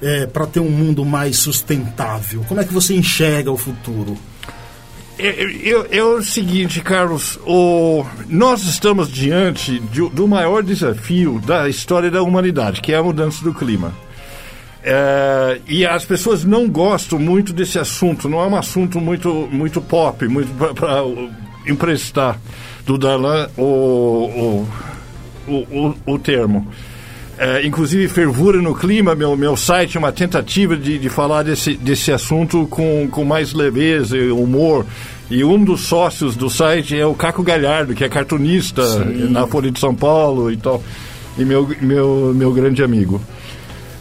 é, 0.01 0.25
para 0.25 0.45
ter 0.45 0.59
um 0.59 0.69
mundo 0.69 1.03
mais 1.05 1.37
sustentável? 1.37 2.43
Como 2.47 2.59
é 2.59 2.63
que 2.63 2.73
você 2.73 2.95
enxerga 2.95 3.51
o 3.51 3.57
futuro? 3.57 4.17
É, 5.17 5.27
é, 5.27 5.97
é, 5.97 6.03
o 6.03 6.21
seguinte, 6.21 6.81
Carlos, 6.81 7.39
o, 7.45 8.05
nós 8.27 8.63
estamos 8.63 9.09
diante 9.09 9.79
de, 9.79 10.09
do 10.09 10.27
maior 10.27 10.61
desafio 10.61 11.39
da 11.39 11.69
história 11.69 12.11
da 12.11 12.21
humanidade, 12.21 12.81
que 12.81 12.91
é 12.91 12.97
a 12.97 13.03
mudança 13.03 13.43
do 13.43 13.53
clima. 13.53 13.93
É, 14.83 15.61
e 15.67 15.85
as 15.85 16.03
pessoas 16.03 16.43
não 16.43 16.69
gostam 16.69 17.17
muito 17.17 17.53
desse 17.53 17.79
assunto, 17.79 18.27
não 18.27 18.41
é 18.41 18.47
um 18.47 18.55
assunto 18.55 18.99
muito, 18.99 19.47
muito 19.51 19.81
pop, 19.81 20.27
muito 20.27 20.53
para 20.75 21.01
emprestar 21.65 22.37
do 22.85 22.97
Darlan 22.97 23.49
o, 23.57 24.67
o, 25.47 25.51
o, 25.51 25.95
o 26.05 26.19
termo. 26.19 26.67
É, 27.37 27.65
inclusive 27.65 28.07
Fervura 28.07 28.61
no 28.61 28.73
Clima, 28.73 29.13
meu, 29.13 29.35
meu 29.35 29.57
site, 29.57 29.97
é 29.97 29.99
uma 29.99 30.11
tentativa 30.11 30.77
de, 30.77 30.97
de 30.97 31.09
falar 31.09 31.43
desse, 31.43 31.75
desse 31.75 32.11
assunto 32.11 32.65
com, 32.67 33.07
com 33.11 33.25
mais 33.25 33.53
leveza 33.53 34.17
e 34.17 34.31
humor. 34.31 34.85
E 35.29 35.43
um 35.43 35.61
dos 35.61 35.81
sócios 35.81 36.35
do 36.35 36.49
site 36.49 36.97
é 36.97 37.05
o 37.05 37.13
Caco 37.13 37.43
Galhardo, 37.43 37.93
que 37.93 38.03
é 38.03 38.09
cartunista 38.09 38.85
Sim. 38.85 39.29
na 39.29 39.47
Folha 39.47 39.71
de 39.71 39.79
São 39.79 39.93
Paulo 39.93 40.51
e 40.51 40.55
tal, 40.55 40.81
e 41.37 41.43
meu, 41.43 41.69
meu, 41.81 42.33
meu 42.33 42.53
grande 42.53 42.83
amigo. 42.83 43.19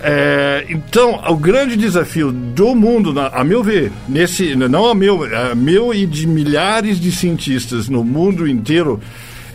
É, 0.07 0.67
então, 0.69 1.19
o 1.29 1.35
grande 1.35 1.77
desafio 1.77 2.31
do 2.31 2.75
mundo, 2.75 3.19
a 3.19 3.43
meu 3.43 3.65
ver, 3.65 3.91
nesse, 4.07 4.55
não 4.55 4.87
a 4.87 4.95
meu, 4.95 5.25
a 5.25 5.55
meu 5.55 5.95
e 5.95 6.05
de 6.05 6.27
milhares 6.27 7.01
de 7.01 7.11
cientistas 7.11 7.89
no 7.89 8.05
mundo 8.05 8.47
inteiro, 8.47 9.01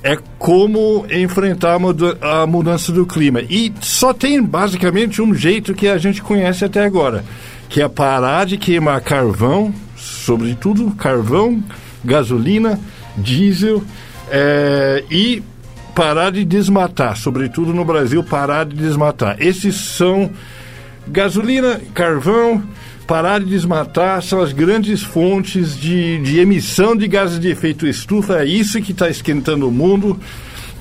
é 0.03 0.17
como 0.37 1.05
enfrentar 1.11 1.77
a 2.21 2.47
mudança 2.47 2.91
do 2.91 3.05
clima. 3.05 3.41
E 3.41 3.73
só 3.81 4.13
tem 4.13 4.41
basicamente 4.41 5.21
um 5.21 5.33
jeito 5.33 5.73
que 5.73 5.87
a 5.87 5.97
gente 5.97 6.21
conhece 6.21 6.63
até 6.63 6.83
agora, 6.83 7.23
que 7.67 7.81
é 7.81 7.87
parar 7.87 8.45
de 8.45 8.57
queimar 8.57 9.01
carvão, 9.01 9.73
sobretudo 9.95 10.91
carvão, 10.91 11.63
gasolina, 12.03 12.79
diesel 13.17 13.83
é, 14.31 15.03
e 15.09 15.43
parar 15.93 16.31
de 16.31 16.45
desmatar, 16.45 17.17
sobretudo 17.17 17.73
no 17.73 17.83
Brasil, 17.83 18.23
parar 18.23 18.65
de 18.65 18.75
desmatar. 18.75 19.35
Esses 19.39 19.75
são 19.75 20.31
gasolina, 21.07 21.81
carvão, 21.93 22.63
parar 23.09 23.39
de 23.39 23.47
desmatar 23.47 24.21
são 24.21 24.39
as 24.39 24.53
grandes 24.53 25.01
fontes 25.01 25.75
de, 25.75 26.19
de 26.19 26.39
emissão 26.39 26.95
de 26.95 27.07
gases 27.07 27.39
de 27.39 27.49
efeito 27.49 27.87
estufa. 27.87 28.43
É 28.43 28.45
isso 28.45 28.79
que 28.79 28.91
está 28.91 29.09
esquentando 29.09 29.67
o 29.67 29.71
mundo. 29.71 30.19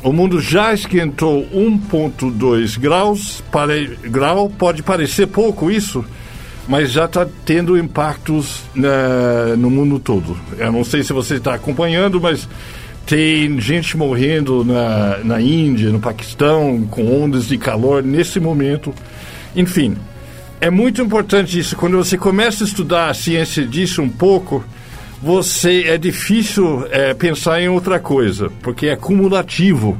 O 0.02 0.12
mundo 0.12 0.38
já 0.38 0.74
esquentou 0.74 1.48
1,2 1.50 2.78
graus. 2.78 3.42
Para, 3.50 3.72
grau 4.02 4.50
pode 4.50 4.82
parecer 4.82 5.26
pouco 5.28 5.70
isso, 5.70 6.04
mas 6.68 6.92
já 6.92 7.06
está 7.06 7.26
tendo 7.46 7.78
impactos 7.78 8.60
né, 8.74 9.56
no 9.56 9.70
mundo 9.70 9.98
todo. 9.98 10.36
Eu 10.58 10.70
não 10.70 10.84
sei 10.84 11.02
se 11.02 11.14
você 11.14 11.36
está 11.36 11.54
acompanhando, 11.54 12.20
mas 12.20 12.46
tem 13.06 13.58
gente 13.58 13.96
morrendo 13.96 14.62
na, 14.66 15.16
na 15.24 15.40
Índia, 15.40 15.88
no 15.88 15.98
Paquistão, 15.98 16.86
com 16.90 17.24
ondas 17.24 17.48
de 17.48 17.56
calor 17.56 18.02
nesse 18.02 18.38
momento. 18.38 18.94
Enfim, 19.56 19.96
é 20.60 20.70
muito 20.70 21.00
importante 21.02 21.58
isso. 21.58 21.76
Quando 21.76 21.96
você 21.96 22.16
começa 22.18 22.64
a 22.64 22.66
estudar 22.66 23.10
a 23.10 23.14
ciência 23.14 23.64
disso 23.64 24.02
um 24.02 24.08
pouco, 24.08 24.64
você 25.22 25.84
é 25.86 25.98
difícil 25.98 26.86
é, 26.90 27.14
pensar 27.14 27.60
em 27.60 27.68
outra 27.68 27.98
coisa, 27.98 28.50
porque 28.62 28.86
é 28.86 28.96
cumulativo. 28.96 29.98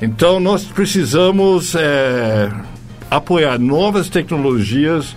Então 0.00 0.38
nós 0.38 0.64
precisamos 0.64 1.74
é, 1.74 2.50
apoiar 3.10 3.58
novas 3.58 4.08
tecnologias. 4.08 5.16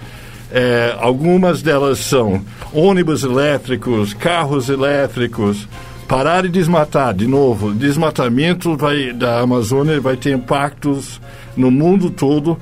É, 0.51 0.95
algumas 0.99 1.61
delas 1.61 1.99
são 1.99 2.43
ônibus 2.73 3.23
elétricos, 3.23 4.13
carros 4.13 4.69
elétricos, 4.69 5.67
parar 6.07 6.43
de 6.43 6.49
desmatar, 6.49 7.13
de 7.13 7.25
novo, 7.25 7.73
desmatamento 7.73 8.75
vai, 8.75 9.13
da 9.13 9.39
Amazônia 9.39 10.01
vai 10.01 10.17
ter 10.17 10.34
impactos 10.34 11.21
no 11.55 11.71
mundo 11.71 12.09
todo. 12.09 12.57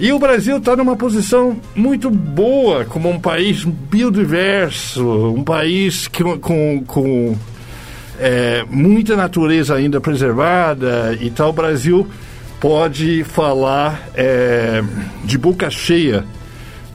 E 0.00 0.14
o 0.14 0.18
Brasil 0.18 0.56
está 0.56 0.74
numa 0.74 0.96
posição 0.96 1.58
muito 1.76 2.08
boa 2.08 2.86
como 2.86 3.10
um 3.10 3.20
país 3.20 3.64
biodiverso, 3.64 5.06
um 5.34 5.44
país 5.44 6.08
que, 6.08 6.24
com, 6.38 6.82
com 6.86 7.36
é, 8.18 8.64
muita 8.70 9.14
natureza 9.14 9.74
ainda 9.74 10.00
preservada 10.00 11.18
e 11.20 11.28
tal. 11.28 11.50
O 11.50 11.52
Brasil 11.52 12.08
pode 12.58 13.24
falar 13.24 14.08
é, 14.14 14.82
de 15.22 15.36
boca 15.36 15.68
cheia, 15.68 16.24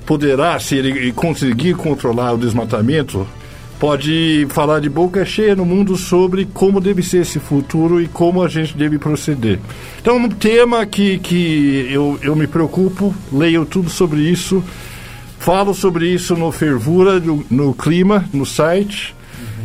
poderá, 0.03 0.59
se 0.59 0.75
ele 0.75 1.11
conseguir 1.11 1.75
controlar 1.75 2.33
o 2.33 2.39
desmatamento, 2.39 3.27
pode 3.79 4.47
falar 4.49 4.79
de 4.79 4.89
boca 4.89 5.25
cheia 5.25 5.55
no 5.55 5.65
mundo 5.65 5.95
sobre 5.97 6.45
como 6.45 6.79
deve 6.79 7.03
ser 7.03 7.21
esse 7.21 7.39
futuro 7.39 8.01
e 8.01 8.07
como 8.07 8.43
a 8.43 8.47
gente 8.47 8.77
deve 8.77 8.97
proceder. 8.97 9.59
Então, 10.01 10.17
um 10.17 10.29
tema 10.29 10.85
que, 10.85 11.19
que 11.19 11.87
eu, 11.91 12.17
eu 12.21 12.35
me 12.35 12.47
preocupo, 12.47 13.13
leio 13.31 13.65
tudo 13.65 13.89
sobre 13.89 14.21
isso, 14.21 14.63
falo 15.39 15.73
sobre 15.73 16.07
isso 16.07 16.35
no 16.35 16.51
Fervura, 16.51 17.19
no, 17.19 17.45
no 17.49 17.73
Clima, 17.73 18.25
no 18.33 18.45
site. 18.45 19.15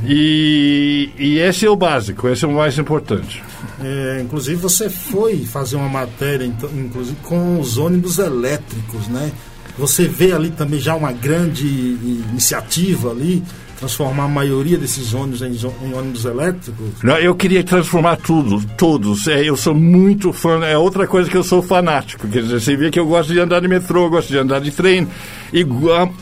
E, 0.07 1.11
e 1.19 1.39
esse 1.39 1.67
é 1.67 1.71
o 1.71 1.77
básico, 1.77 2.27
esse 2.27 2.45
é 2.45 2.49
o 2.49 2.53
mais 2.53 2.79
importante. 2.79 3.43
É, 3.83 4.21
inclusive 4.23 4.57
você 4.57 4.89
foi 4.89 5.45
fazer 5.45 5.77
uma 5.77 5.89
matéria, 5.89 6.45
então, 6.45 6.71
inclusive 6.75 7.17
com 7.23 7.61
os 7.61 7.77
ônibus 7.77 8.19
elétricos, 8.19 9.09
né? 9.09 9.31
Você 9.79 10.09
vê 10.09 10.33
ali 10.33 10.51
também 10.51 10.81
já 10.81 10.95
uma 10.95 11.13
grande 11.13 11.67
iniciativa 11.67 13.11
ali 13.11 13.43
transformar 13.81 14.24
a 14.24 14.28
maioria 14.28 14.76
desses 14.76 15.14
ônibus 15.14 15.41
em, 15.41 15.57
em 15.87 15.95
ônibus 15.95 16.26
elétricos? 16.26 17.03
Não, 17.03 17.16
eu 17.16 17.35
queria 17.35 17.64
transformar 17.64 18.16
tudo, 18.16 18.62
todos. 18.76 19.26
É, 19.26 19.43
eu 19.43 19.57
sou 19.57 19.74
muito 19.74 20.33
fã, 20.33 20.62
é 20.64 20.76
outra 20.76 21.07
coisa 21.07 21.31
que 21.31 21.37
eu 21.37 21.43
sou 21.43 21.62
fanático. 21.62 22.28
Quer 22.28 22.43
dizer, 22.43 22.61
você 22.61 22.76
vê 22.76 22.91
que 22.91 23.01
eu 23.01 23.07
gosto 23.07 23.33
de 23.33 23.41
andar 23.41 23.61
de 23.61 23.68
metrô, 23.68 24.09
gosto 24.11 24.28
de 24.28 24.39
andar 24.39 24.61
de 24.61 24.70
trem, 24.70 25.09
e 25.53 25.66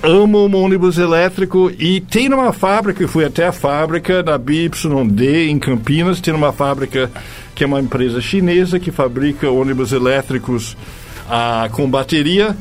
amo 0.03 0.47
um 0.47 0.57
ônibus 0.57 0.99
elétrico. 0.99 1.71
E 1.79 2.01
tem 2.01 2.33
uma 2.33 2.53
fábrica, 2.53 3.03
eu 3.03 3.09
fui 3.09 3.25
até 3.25 3.47
a 3.47 3.53
fábrica 3.53 4.23
da 4.23 4.39
BYD 4.39 5.51
em 5.51 5.59
Campinas, 5.59 6.21
tem 6.21 6.33
uma 6.33 6.53
fábrica 6.53 7.11
que 7.55 7.65
é 7.65 7.67
uma 7.67 7.81
empresa 7.81 8.21
chinesa 8.21 8.79
que 8.79 8.93
fabrica 8.93 9.51
ônibus 9.51 9.93
elétricos 9.93 10.77
ah, 11.29 11.69
com 11.73 11.91
bateria. 11.91 12.57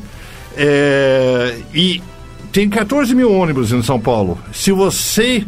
É, 0.56 1.56
e 1.72 2.02
tem 2.52 2.68
14 2.68 3.14
mil 3.14 3.32
ônibus 3.32 3.72
em 3.72 3.82
São 3.82 4.00
Paulo. 4.00 4.38
Se 4.52 4.72
você 4.72 5.44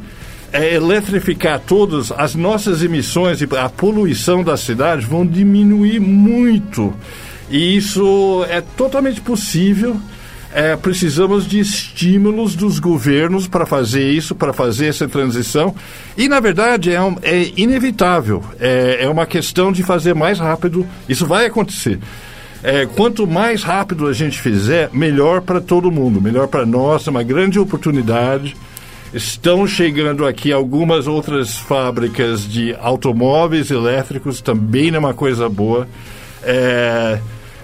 é, 0.53 0.74
eletrificar 0.74 1.61
todas, 1.61 2.12
as 2.12 2.34
nossas 2.34 2.82
emissões 2.82 3.40
e 3.40 3.48
a 3.57 3.68
poluição 3.68 4.42
da 4.42 4.57
cidade 4.57 5.07
vão 5.07 5.26
diminuir 5.26 6.01
muito. 6.01 6.92
E 7.51 7.76
isso 7.76 8.44
é 8.48 8.61
totalmente 8.61 9.20
possível. 9.20 9.96
É, 10.53 10.74
precisamos 10.76 11.46
de 11.46 11.61
estímulos 11.61 12.57
dos 12.57 12.80
governos 12.80 13.46
para 13.46 13.64
fazer 13.64 14.11
isso, 14.11 14.34
para 14.34 14.53
fazer 14.53 14.86
essa 14.86 15.09
transição. 15.09 15.74
E, 16.16 16.28
na 16.28 16.40
verdade, 16.40 16.92
é, 16.92 17.01
um, 17.01 17.16
é 17.22 17.53
inevitável. 17.57 18.42
É, 18.59 19.05
é 19.05 19.09
uma 19.09 19.26
questão 19.26 19.70
de 19.70 19.84
fazer 19.84 20.12
mais 20.12 20.40
rápido. 20.40 20.84
Isso 21.09 21.24
vai 21.24 21.46
acontecer. 21.46 22.01
É, 22.62 22.84
quanto 22.84 23.26
mais 23.26 23.62
rápido 23.62 24.06
a 24.06 24.12
gente 24.12 24.38
fizer, 24.38 24.90
melhor 24.92 25.40
para 25.40 25.61
todo 25.61 25.90
mundo, 25.90 26.20
melhor 26.20 26.46
para 26.46 26.66
nós, 26.66 27.06
é 27.06 27.11
uma 27.11 27.22
grande 27.22 27.58
oportunidade. 27.58 28.54
Estão 29.14 29.66
chegando 29.66 30.26
aqui 30.26 30.52
algumas 30.52 31.06
outras 31.06 31.56
fábricas 31.56 32.46
de 32.46 32.76
automóveis 32.80 33.70
elétricos, 33.70 34.40
também 34.42 34.94
é 34.94 34.98
uma 34.98 35.14
coisa 35.14 35.48
boa. 35.48 35.88
É, 36.42 37.18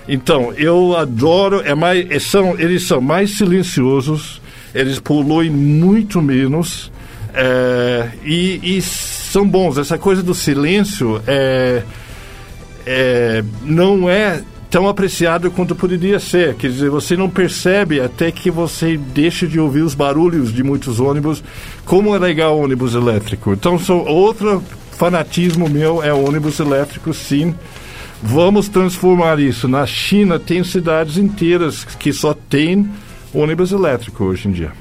então, 0.08 0.52
eu 0.54 0.96
adoro, 0.96 1.60
é 1.60 1.74
mais, 1.74 2.10
é, 2.10 2.18
são, 2.18 2.58
eles 2.58 2.86
são 2.86 3.00
mais 3.00 3.36
silenciosos, 3.36 4.40
eles 4.74 4.98
poluem 4.98 5.50
muito 5.50 6.22
menos 6.22 6.90
é, 7.34 8.08
e, 8.24 8.78
e, 8.78 8.82
são 8.82 9.46
bons. 9.46 9.76
Essa 9.76 9.98
coisa 9.98 10.22
do 10.22 10.34
silêncio 10.34 11.20
é, 11.26 11.82
é 12.86 13.44
não 13.62 14.08
é 14.08 14.42
tão 14.76 14.88
apreciado 14.88 15.50
quanto 15.50 15.74
poderia 15.74 16.20
ser. 16.20 16.54
Quer 16.54 16.68
dizer, 16.68 16.90
você 16.90 17.16
não 17.16 17.30
percebe 17.30 17.98
até 17.98 18.30
que 18.30 18.50
você 18.50 18.98
deixa 18.98 19.46
de 19.46 19.58
ouvir 19.58 19.80
os 19.80 19.94
barulhos 19.94 20.52
de 20.52 20.62
muitos 20.62 21.00
ônibus, 21.00 21.42
como 21.86 22.14
é 22.14 22.18
legal 22.18 22.58
o 22.58 22.62
ônibus 22.62 22.94
elétrico. 22.94 23.54
Então, 23.54 23.78
sou, 23.78 24.06
outro 24.06 24.62
fanatismo 24.90 25.66
meu 25.66 26.02
é 26.02 26.12
ônibus 26.12 26.60
elétrico, 26.60 27.14
sim. 27.14 27.54
Vamos 28.22 28.68
transformar 28.68 29.40
isso. 29.40 29.66
Na 29.66 29.86
China 29.86 30.38
tem 30.38 30.62
cidades 30.62 31.16
inteiras 31.16 31.82
que 31.98 32.12
só 32.12 32.34
tem 32.34 32.86
ônibus 33.32 33.72
elétrico 33.72 34.24
hoje 34.24 34.46
em 34.46 34.52
dia. 34.52 34.72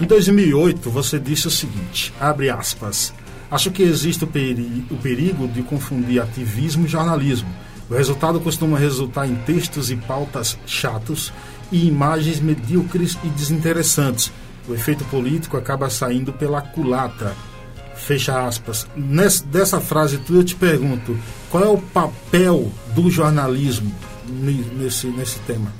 Em 0.00 0.06
2008, 0.06 0.88
você 0.88 1.18
disse 1.18 1.48
o 1.48 1.50
seguinte, 1.50 2.14
abre 2.18 2.48
aspas, 2.48 3.12
acho 3.50 3.70
que 3.70 3.82
existe 3.82 4.24
o, 4.24 4.26
peri 4.26 4.86
o 4.90 4.96
perigo 4.96 5.46
de 5.46 5.60
confundir 5.60 6.22
ativismo 6.22 6.86
e 6.86 6.88
jornalismo 6.88 7.50
O 7.90 7.94
resultado 7.94 8.40
costuma 8.40 8.78
resultar 8.78 9.26
em 9.26 9.34
textos 9.34 9.90
e 9.90 9.96
pautas 9.96 10.58
chatos 10.66 11.32
e 11.70 11.86
imagens 11.86 12.40
medíocres 12.40 13.18
e 13.22 13.28
desinteressantes. 13.28 14.32
O 14.68 14.74
efeito 14.74 15.04
político 15.04 15.56
acaba 15.56 15.90
saindo 15.90 16.32
pela 16.32 16.62
culatra. 16.62 17.34
Fecha 17.94 18.46
aspas. 18.46 18.86
Nessa, 18.96 19.44
dessa 19.46 19.80
frase 19.80 20.18
tu 20.18 20.34
eu 20.34 20.44
te 20.44 20.54
pergunto, 20.54 21.16
qual 21.50 21.64
é 21.64 21.68
o 21.68 21.78
papel 21.78 22.70
do 22.94 23.10
jornalismo 23.10 23.94
nesse, 24.76 25.06
nesse 25.08 25.38
tema? 25.40 25.72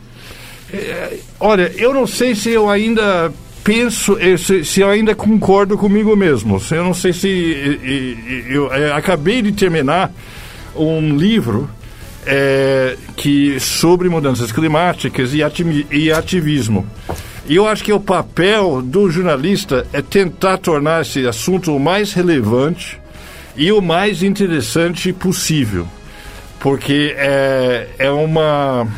É, 0.72 1.18
olha, 1.40 1.72
eu 1.76 1.94
não 1.94 2.06
sei 2.06 2.34
se 2.34 2.50
eu 2.50 2.68
ainda 2.68 3.32
penso, 3.62 4.18
eh, 4.18 4.36
se, 4.36 4.64
se 4.64 4.80
eu 4.80 4.90
ainda 4.90 5.14
concordo 5.14 5.78
comigo 5.78 6.14
mesmo. 6.14 6.60
Eu 6.70 6.84
não 6.84 6.94
sei 6.94 7.12
se 7.12 7.28
eu, 8.48 8.66
eu, 8.66 8.72
eu 8.72 8.94
acabei 8.94 9.40
de 9.40 9.52
terminar 9.52 10.12
um 10.76 11.16
livro 11.16 11.68
é, 12.26 12.96
que 13.16 13.58
sobre 13.60 14.08
mudanças 14.08 14.52
climáticas 14.52 15.32
e, 15.32 15.40
e 15.90 16.12
ativismo. 16.12 16.86
E 17.46 17.56
eu 17.56 17.68
acho 17.68 17.84
que 17.84 17.92
o 17.92 18.00
papel 18.00 18.80
do 18.80 19.10
jornalista 19.10 19.86
é 19.92 20.00
tentar 20.00 20.58
tornar 20.58 21.02
esse 21.02 21.26
assunto 21.26 21.74
o 21.76 21.80
mais 21.80 22.12
relevante 22.12 22.98
e 23.54 23.70
o 23.70 23.82
mais 23.82 24.22
interessante 24.22 25.12
possível. 25.12 25.86
Porque 26.58 27.14
é, 27.18 27.88
é 27.98 28.10
uma. 28.10 28.88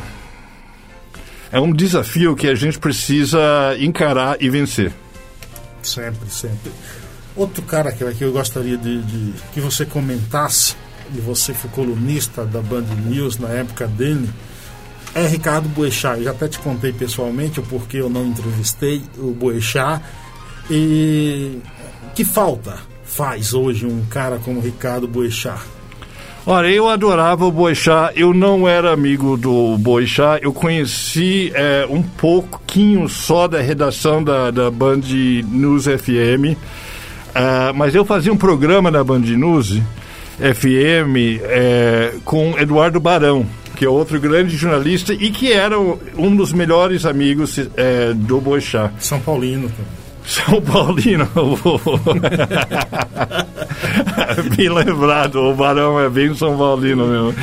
É 1.50 1.58
um 1.60 1.72
desafio 1.72 2.36
que 2.36 2.46
a 2.46 2.54
gente 2.54 2.78
precisa 2.78 3.40
encarar 3.80 4.36
e 4.40 4.48
vencer. 4.48 4.92
Sempre, 5.82 6.30
sempre. 6.30 6.70
Outro 7.34 7.62
cara 7.62 7.92
que, 7.92 8.04
que 8.14 8.24
eu 8.24 8.32
gostaria 8.32 8.76
de, 8.76 9.02
de 9.02 9.34
que 9.52 9.60
você 9.60 9.84
comentasse, 9.84 10.76
e 11.14 11.20
você 11.20 11.54
foi 11.54 11.70
colunista 11.70 12.44
da 12.44 12.60
Band 12.60 12.84
News 13.06 13.38
na 13.38 13.48
época 13.48 13.86
dele, 13.86 14.28
é 15.14 15.26
Ricardo 15.26 15.68
Boechat. 15.68 16.18
Eu 16.18 16.24
já 16.24 16.30
até 16.32 16.48
te 16.48 16.58
contei 16.58 16.92
pessoalmente 16.92 17.60
o 17.60 17.62
porquê 17.62 17.98
eu 17.98 18.10
não 18.10 18.26
entrevistei 18.26 19.02
o 19.18 19.30
Boechat. 19.30 20.02
E 20.70 21.58
que 22.14 22.24
falta 22.24 22.78
faz 23.04 23.54
hoje 23.54 23.86
um 23.86 24.04
cara 24.10 24.38
como 24.38 24.60
Ricardo 24.60 25.08
Boechat? 25.08 25.60
Olha, 26.48 26.68
eu 26.68 26.88
adorava 26.88 27.44
o 27.44 27.50
Boechat, 27.50 28.12
eu 28.14 28.32
não 28.32 28.68
era 28.68 28.92
amigo 28.92 29.36
do 29.36 29.76
Boechat, 29.78 30.44
eu 30.44 30.52
conheci 30.52 31.50
é, 31.52 31.84
um 31.90 32.02
pouquinho 32.02 33.08
só 33.08 33.48
da 33.48 33.60
redação 33.60 34.22
da, 34.22 34.52
da 34.52 34.70
Band 34.70 35.00
News 35.48 35.86
FM, 35.86 36.54
uh, 36.54 36.56
é, 37.34 37.72
mas 37.72 37.96
eu 37.96 38.04
fazia 38.04 38.32
um 38.32 38.36
programa 38.36 38.92
na 38.92 39.02
Band 39.02 39.20
News 39.20 39.80
FM 40.38 41.40
é, 41.42 42.14
com 42.24 42.58
Eduardo 42.58 43.00
Barão, 43.00 43.46
que 43.74 43.84
é 43.84 43.88
outro 43.88 44.20
grande 44.20 44.56
jornalista 44.56 45.12
e 45.12 45.30
que 45.30 45.52
era 45.52 45.78
um 45.78 46.34
dos 46.34 46.52
melhores 46.52 47.04
amigos 47.04 47.58
é, 47.76 48.12
do 48.14 48.40
Boixá. 48.40 48.90
São 48.98 49.20
Paulino 49.20 49.68
também. 49.68 50.06
São 50.24 50.60
Paulino. 50.60 51.28
bem 54.56 54.68
lembrado, 54.68 55.36
o 55.36 55.54
Barão 55.54 55.98
é 56.00 56.08
bem 56.08 56.34
São 56.34 56.56
Paulino 56.56 57.06
mesmo. 57.06 57.34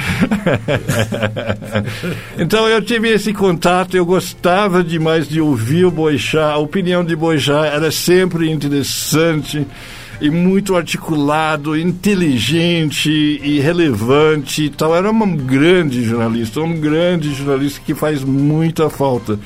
então 2.38 2.68
eu 2.68 2.82
tive 2.82 3.10
esse 3.10 3.34
contato, 3.34 3.96
eu 3.96 4.06
gostava 4.06 4.84
demais 4.84 5.28
de 5.28 5.42
ouvir 5.42 5.86
o 5.86 5.92
Boixá, 5.92 6.52
a 6.52 6.58
opinião 6.58 7.04
de 7.04 7.16
Boixá 7.16 7.66
era 7.66 7.92
sempre 7.92 8.50
interessante 8.52 9.66
e 10.22 10.30
muito 10.30 10.76
articulado, 10.76 11.78
inteligente 11.78 13.10
e 13.10 13.60
relevante 13.60 14.64
e 14.66 14.70
tal. 14.70 14.96
Era 14.96 15.12
um 15.12 15.36
grande 15.36 16.04
jornalista, 16.04 16.62
um 16.62 16.80
grande 16.80 17.34
jornalista 17.34 17.82
que 17.86 17.94
faz 17.94 18.24
muita 18.24 18.90
falta. 18.90 19.40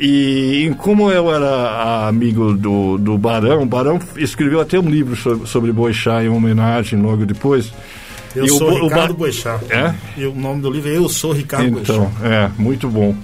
E, 0.00 0.72
como 0.78 1.10
eu 1.10 1.34
era 1.34 2.06
amigo 2.06 2.54
do, 2.54 2.98
do 2.98 3.18
Barão, 3.18 3.62
o 3.62 3.66
Barão 3.66 3.98
escreveu 4.16 4.60
até 4.60 4.78
um 4.78 4.88
livro 4.88 5.16
sobre, 5.16 5.46
sobre 5.48 5.72
Boixá 5.72 6.22
em 6.22 6.28
homenagem 6.28 7.00
logo 7.00 7.26
depois. 7.26 7.72
Eu 8.36 8.44
e 8.44 8.48
sou 8.48 8.70
o, 8.70 8.84
Ricardo 8.84 9.10
o 9.10 9.14
Boixá. 9.14 9.58
É? 9.68 9.94
E 10.16 10.24
o 10.24 10.34
nome 10.34 10.62
do 10.62 10.70
livro 10.70 10.90
é 10.90 10.96
Eu 10.96 11.08
Sou 11.08 11.32
Ricardo 11.32 11.80
então, 11.80 12.04
Boixá. 12.04 12.26
É, 12.26 12.50
muito 12.56 12.88
bom. 12.88 13.14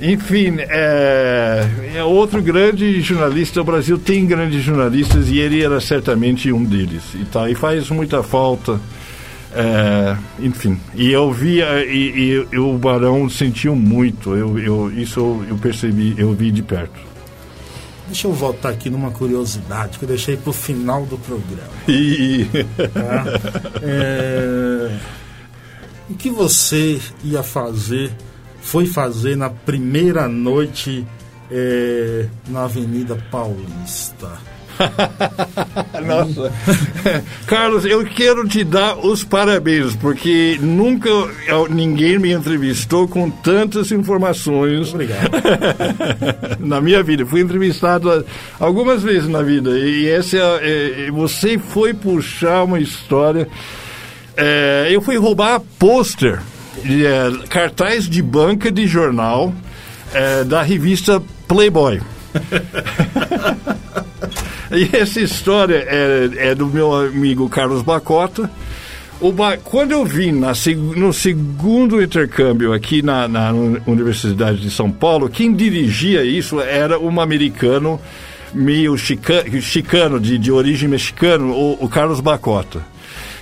Enfim, 0.00 0.56
é, 0.60 1.68
é, 1.96 2.04
outro 2.04 2.40
grande 2.40 3.00
jornalista. 3.00 3.60
O 3.60 3.64
Brasil 3.64 3.98
tem 3.98 4.26
grandes 4.26 4.62
jornalistas 4.62 5.28
e 5.28 5.38
ele 5.38 5.62
era 5.62 5.80
certamente 5.80 6.52
um 6.52 6.62
deles. 6.62 7.02
E, 7.14 7.24
tá, 7.24 7.50
e 7.50 7.54
faz 7.54 7.90
muita 7.90 8.22
falta. 8.22 8.80
É, 9.52 10.16
enfim, 10.40 10.78
e 10.94 11.10
eu 11.10 11.32
via, 11.32 11.84
e, 11.84 12.44
e, 12.52 12.58
o 12.58 12.76
Barão 12.78 13.28
sentiu 13.28 13.74
muito. 13.74 14.36
Eu, 14.36 14.58
eu, 14.58 14.92
isso 14.92 15.44
eu 15.48 15.56
percebi, 15.56 16.14
eu 16.16 16.32
vi 16.32 16.50
de 16.50 16.62
perto. 16.62 17.08
Deixa 18.06 18.26
eu 18.26 18.32
voltar 18.32 18.70
aqui 18.70 18.88
numa 18.88 19.10
curiosidade 19.10 19.98
que 19.98 20.04
eu 20.04 20.08
deixei 20.08 20.36
para 20.36 20.50
o 20.50 20.52
final 20.52 21.04
do 21.06 21.18
programa. 21.18 21.68
tá? 22.94 23.24
é, 23.82 24.96
o 26.08 26.14
que 26.14 26.30
você 26.30 27.00
ia 27.24 27.42
fazer 27.42 28.12
foi 28.68 28.84
fazer 28.84 29.34
na 29.34 29.48
primeira 29.48 30.28
noite 30.28 31.06
é, 31.50 32.26
na 32.48 32.64
Avenida 32.64 33.16
Paulista? 33.30 34.30
Nossa. 36.06 36.52
Carlos, 37.46 37.86
eu 37.86 38.04
quero 38.04 38.46
te 38.46 38.62
dar 38.62 38.94
os 38.98 39.24
parabéns, 39.24 39.96
porque 39.96 40.58
nunca 40.60 41.08
ninguém 41.70 42.18
me 42.18 42.30
entrevistou 42.30 43.08
com 43.08 43.30
tantas 43.30 43.90
informações. 43.90 44.92
Obrigado. 44.92 45.30
na 46.60 46.78
minha 46.82 47.02
vida. 47.02 47.24
Fui 47.24 47.40
entrevistado 47.40 48.24
algumas 48.60 49.02
vezes 49.02 49.28
na 49.28 49.40
vida. 49.40 49.70
E 49.78 50.06
essa 50.06 50.36
é, 50.36 51.06
é, 51.06 51.10
você 51.10 51.58
foi 51.58 51.94
puxar 51.94 52.64
uma 52.64 52.78
história. 52.78 53.48
É, 54.36 54.88
eu 54.90 55.00
fui 55.00 55.16
roubar 55.16 55.58
pôster 55.78 56.38
é, 56.84 57.46
cartaz 57.48 58.08
de 58.08 58.22
banca 58.22 58.70
de 58.70 58.86
jornal 58.86 59.52
é, 60.12 60.44
da 60.44 60.62
revista 60.62 61.22
Playboy. 61.46 62.00
e 64.70 64.96
essa 64.96 65.20
história 65.20 65.84
é, 65.86 66.30
é, 66.36 66.54
do 66.54 66.66
meu 66.66 66.94
amigo 66.94 67.48
Carlos 67.48 67.82
Bacota. 67.82 68.50
Ba... 69.34 69.56
Quando 69.56 69.92
eu 69.92 70.04
vim 70.04 70.32
na, 70.32 70.52
no 70.96 71.12
segundo 71.12 72.00
intercâmbio 72.00 72.72
aqui 72.72 73.02
na, 73.02 73.26
na, 73.26 73.52
Universidade 73.86 74.60
de 74.60 74.70
São 74.70 74.90
Paulo, 74.90 75.28
quem 75.28 75.52
dirigia 75.52 76.24
isso 76.24 76.60
era 76.60 76.98
um 76.98 77.20
americano 77.20 78.00
meio 78.54 78.96
chicano, 78.96 79.60
chicano 79.60 80.20
de, 80.20 80.38
de 80.38 80.52
origem 80.52 80.88
mexicana, 80.88 81.44
o, 81.44 81.76
o 81.80 81.88
Carlos 81.88 82.20
Bacota. 82.20 82.80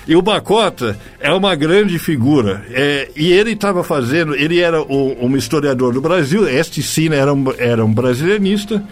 E 0.07 0.14
o 0.14 0.22
Bacota 0.22 0.96
é 1.18 1.32
uma 1.32 1.54
grande 1.57 1.98
figura. 1.98 2.64
É, 2.70 3.09
e 3.16 3.32
ele 3.32 3.52
estava 3.52 3.82
fazendo, 3.82 4.34
ele 4.34 4.61
era 4.61 4.80
o, 4.80 5.16
um 5.24 5.36
historiador 5.36 5.92
do 5.92 6.00
Brasil, 6.00 6.48
este 6.48 6.82
sim 6.82 7.12
era 7.12 7.32
um, 7.32 7.44
era 7.59 7.84
um 7.84 7.92
brasilianista, 7.92 8.82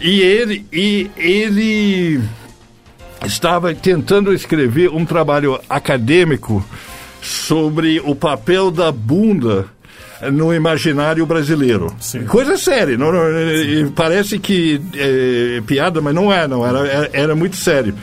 e 0.00 0.20
ele, 0.20 0.64
e 0.72 1.10
ele 1.16 2.20
estava 3.26 3.74
tentando 3.74 4.32
escrever 4.32 4.88
um 4.88 5.04
trabalho 5.04 5.58
acadêmico 5.68 6.64
sobre 7.20 8.00
o 8.04 8.14
papel 8.14 8.70
da 8.70 8.90
bunda 8.92 9.66
no 10.32 10.54
imaginário 10.54 11.26
brasileiro. 11.26 11.92
Sim. 12.00 12.24
Coisa 12.24 12.56
séria. 12.56 12.96
Não, 12.96 13.10
não, 13.12 13.90
parece 13.92 14.38
que 14.38 14.80
é 14.94 15.60
piada, 15.66 16.00
mas 16.00 16.14
não 16.14 16.32
é, 16.32 16.46
não. 16.46 16.64
Era, 16.64 16.86
era, 16.86 17.10
era 17.12 17.36
muito 17.36 17.56
sério. 17.56 17.94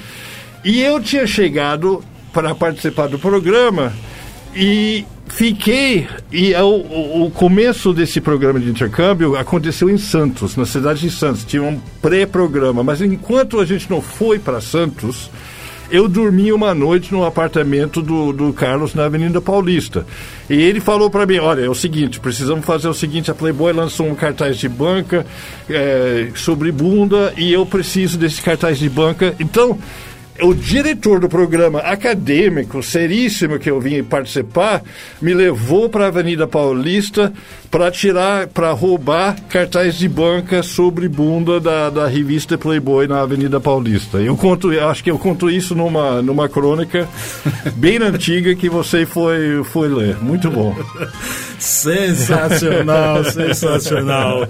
E 0.63 0.81
eu 0.81 1.01
tinha 1.01 1.25
chegado 1.25 2.03
para 2.33 2.53
participar 2.53 3.07
do 3.07 3.19
programa 3.19 3.93
e 4.55 5.05
fiquei 5.27 6.07
e 6.31 6.53
é 6.53 6.63
o, 6.63 7.25
o, 7.25 7.31
começo 7.31 7.93
desse 7.93 8.19
programa 8.19 8.59
de 8.59 8.69
intercâmbio 8.69 9.35
aconteceu 9.35 9.89
em 9.89 9.97
Santos, 9.97 10.55
na 10.55 10.65
cidade 10.65 11.01
de 11.01 11.11
Santos. 11.11 11.45
Tinha 11.45 11.63
um 11.63 11.79
pré-programa, 12.01 12.83
mas 12.83 13.01
enquanto 13.01 13.59
a 13.59 13.65
gente 13.65 13.89
não 13.89 14.01
foi 14.01 14.39
para 14.39 14.59
Santos, 14.59 15.29
eu 15.91 16.07
dormi 16.07 16.51
uma 16.53 16.73
noite 16.73 17.11
no 17.11 17.25
apartamento 17.25 18.01
do, 18.01 18.31
do 18.31 18.53
Carlos 18.53 18.93
na 18.93 19.05
Avenida 19.05 19.41
Paulista. 19.41 20.05
E 20.49 20.53
ele 20.53 20.79
falou 20.79 21.09
para 21.09 21.25
mim: 21.25 21.37
olha, 21.37 21.61
é 21.61 21.69
o 21.69 21.75
seguinte, 21.75 22.19
precisamos 22.19 22.65
fazer 22.65 22.87
o 22.87 22.93
seguinte: 22.93 23.31
a 23.31 23.35
Playboy 23.35 23.73
lançou 23.73 24.07
um 24.07 24.15
cartaz 24.15 24.57
de 24.57 24.69
banca 24.69 25.25
é, 25.69 26.29
sobre 26.35 26.71
bunda 26.71 27.33
e 27.37 27.51
eu 27.51 27.65
preciso 27.65 28.17
desse 28.17 28.41
cartaz 28.41 28.77
de 28.77 28.89
banca. 28.89 29.35
Então 29.39 29.79
o 30.41 30.53
diretor 30.53 31.19
do 31.19 31.29
programa 31.29 31.79
acadêmico, 31.79 32.81
seríssimo, 32.81 33.59
que 33.59 33.69
eu 33.69 33.79
vim 33.79 34.03
participar, 34.03 34.81
me 35.21 35.33
levou 35.33 35.89
para 35.89 36.05
a 36.05 36.07
Avenida 36.07 36.47
Paulista 36.47 37.31
para 37.69 37.91
tirar, 37.91 38.47
para 38.47 38.71
roubar 38.71 39.39
cartaz 39.49 39.97
de 39.97 40.07
banca 40.07 40.63
sobre 40.63 41.07
bunda 41.07 41.59
da, 41.59 41.89
da 41.89 42.07
revista 42.07 42.57
Playboy 42.57 43.07
na 43.07 43.21
Avenida 43.21 43.59
Paulista. 43.59 44.17
Eu 44.17 44.35
conto, 44.35 44.69
acho 44.71 45.03
que 45.03 45.11
eu 45.11 45.19
conto 45.19 45.49
isso 45.49 45.75
numa, 45.75 46.21
numa 46.21 46.49
crônica 46.49 47.07
bem 47.75 47.97
antiga 47.97 48.55
que 48.55 48.69
você 48.69 49.05
foi, 49.05 49.63
foi 49.63 49.87
ler. 49.87 50.17
Muito 50.21 50.49
bom. 50.49 50.75
sensacional, 51.59 53.23
sensacional. 53.31 54.47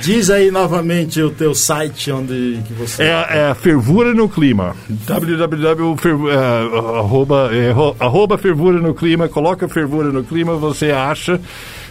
Diz 0.00 0.30
aí 0.30 0.50
novamente 0.50 1.22
o 1.22 1.30
teu 1.30 1.54
site 1.54 2.10
onde 2.10 2.58
que 2.66 2.72
você... 2.72 3.04
É, 3.04 3.26
é 3.30 3.46
a 3.50 3.54
Fervura 3.54 4.12
no 4.12 4.28
Clima. 4.28 4.74
www. 4.88 5.96
É, 6.30 6.98
arroba, 6.98 7.50
é, 7.52 7.70
arroba 8.04 8.36
Fervura 8.36 8.80
no 8.80 8.94
Clima. 8.94 9.28
Coloca 9.28 9.68
Fervura 9.68 10.10
no 10.10 10.24
Clima, 10.24 10.56
você 10.56 10.90
acha. 10.90 11.40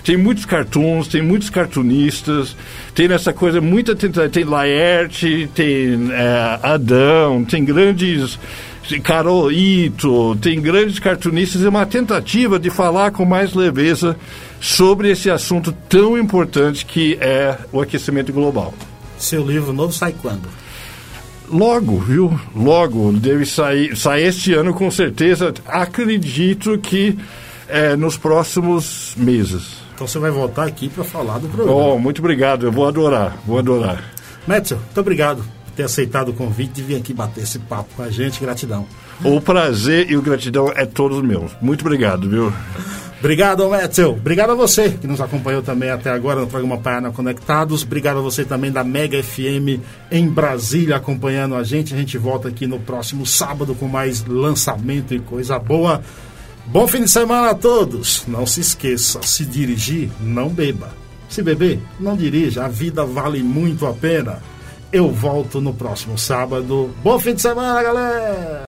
Tem 0.03 0.17
muitos 0.17 0.45
cartoons, 0.45 1.07
tem 1.07 1.21
muitos 1.21 1.49
cartunistas, 1.49 2.55
tem 2.95 3.11
essa 3.13 3.31
coisa, 3.31 3.61
muita 3.61 3.95
tem 3.95 4.43
Laerte, 4.43 5.49
tem 5.53 6.11
é, 6.11 6.59
Adão, 6.63 7.45
tem 7.45 7.63
grandes 7.63 8.39
Carol 9.03 9.51
Ito, 9.51 10.35
tem 10.37 10.59
grandes 10.59 10.99
cartunistas, 10.99 11.63
é 11.63 11.69
uma 11.69 11.85
tentativa 11.85 12.59
de 12.59 12.69
falar 12.69 13.11
com 13.11 13.23
mais 13.23 13.53
leveza 13.53 14.17
sobre 14.61 15.09
esse 15.09 15.29
assunto 15.29 15.73
tão 15.89 16.15
importante 16.15 16.85
que 16.85 17.17
é 17.19 17.57
o 17.71 17.81
aquecimento 17.81 18.31
global. 18.31 18.71
Seu 19.17 19.43
livro 19.43 19.73
novo 19.73 19.91
sai 19.91 20.13
quando? 20.21 20.47
Logo, 21.49 21.99
viu? 21.99 22.39
Logo, 22.55 23.11
deve 23.11 23.45
sair, 23.45 23.97
sair 23.97 24.27
este 24.27 24.53
ano 24.53 24.73
com 24.73 24.89
certeza. 24.91 25.51
Acredito 25.65 26.77
que 26.77 27.17
é, 27.67 27.95
nos 27.95 28.17
próximos 28.17 29.13
meses. 29.17 29.81
Então 29.95 30.07
você 30.07 30.19
vai 30.19 30.31
voltar 30.31 30.65
aqui 30.65 30.87
para 30.89 31.03
falar 31.03 31.39
do 31.39 31.49
programa. 31.49 31.73
Oh, 31.73 31.99
muito 31.99 32.19
obrigado, 32.19 32.67
eu 32.67 32.71
vou 32.71 32.87
adorar, 32.87 33.37
vou 33.45 33.57
adorar. 33.57 34.13
Metzel, 34.47 34.77
muito 34.77 34.99
obrigado 34.99 35.43
por 35.65 35.71
ter 35.75 35.83
aceitado 35.83 36.29
o 36.29 36.33
convite 36.33 36.73
de 36.73 36.83
vir 36.83 36.95
aqui 36.95 37.13
bater 37.13 37.43
esse 37.43 37.59
papo 37.59 37.89
com 37.95 38.03
a 38.03 38.09
gente, 38.09 38.39
gratidão. 38.39 38.85
O 39.23 39.41
prazer 39.41 40.09
e 40.09 40.15
o 40.15 40.21
gratidão 40.21 40.71
é 40.75 40.85
todos 40.85 41.21
meus. 41.21 41.51
Muito 41.61 41.81
obrigado, 41.81 42.29
viu? 42.29 42.53
Obrigado, 43.21 43.69
Metzel. 43.69 44.13
Obrigado 44.13 44.49
a 44.49 44.55
você 44.55 44.89
que 44.89 45.05
nos 45.05 45.21
acompanhou 45.21 45.61
também 45.61 45.91
até 45.91 46.09
agora 46.09 46.41
no 46.41 46.47
programa 46.47 46.79
Paiana 46.79 47.11
Conectados. 47.11 47.83
Obrigado 47.83 48.17
a 48.17 48.21
você 48.21 48.43
também 48.43 48.71
da 48.71 48.83
Mega 48.83 49.21
FM 49.21 49.79
em 50.09 50.27
Brasília 50.27 50.95
acompanhando 50.95 51.53
a 51.53 51.63
gente. 51.63 51.93
A 51.93 51.97
gente 51.97 52.17
volta 52.17 52.47
aqui 52.47 52.65
no 52.65 52.79
próximo 52.79 53.23
sábado 53.23 53.75
com 53.75 53.87
mais 53.87 54.25
lançamento 54.25 55.13
e 55.13 55.19
coisa 55.19 55.59
boa. 55.59 56.01
Bom 56.65 56.87
fim 56.87 57.03
de 57.03 57.11
semana 57.11 57.51
a 57.51 57.53
todos. 57.53 58.23
Não 58.27 58.47
se 58.47 58.59
esqueça, 58.59 59.21
se 59.21 59.45
dirigir, 59.45 60.09
não 60.19 60.49
beba. 60.49 60.91
Se 61.29 61.43
beber, 61.43 61.79
não 61.99 62.17
dirija. 62.17 62.65
A 62.65 62.67
vida 62.67 63.05
vale 63.05 63.43
muito 63.43 63.85
a 63.85 63.93
pena. 63.93 64.39
Eu 64.91 65.11
volto 65.11 65.61
no 65.61 65.75
próximo 65.75 66.17
sábado. 66.17 66.89
Bom 67.03 67.19
fim 67.19 67.35
de 67.35 67.41
semana, 67.43 67.83
galera! 67.83 68.59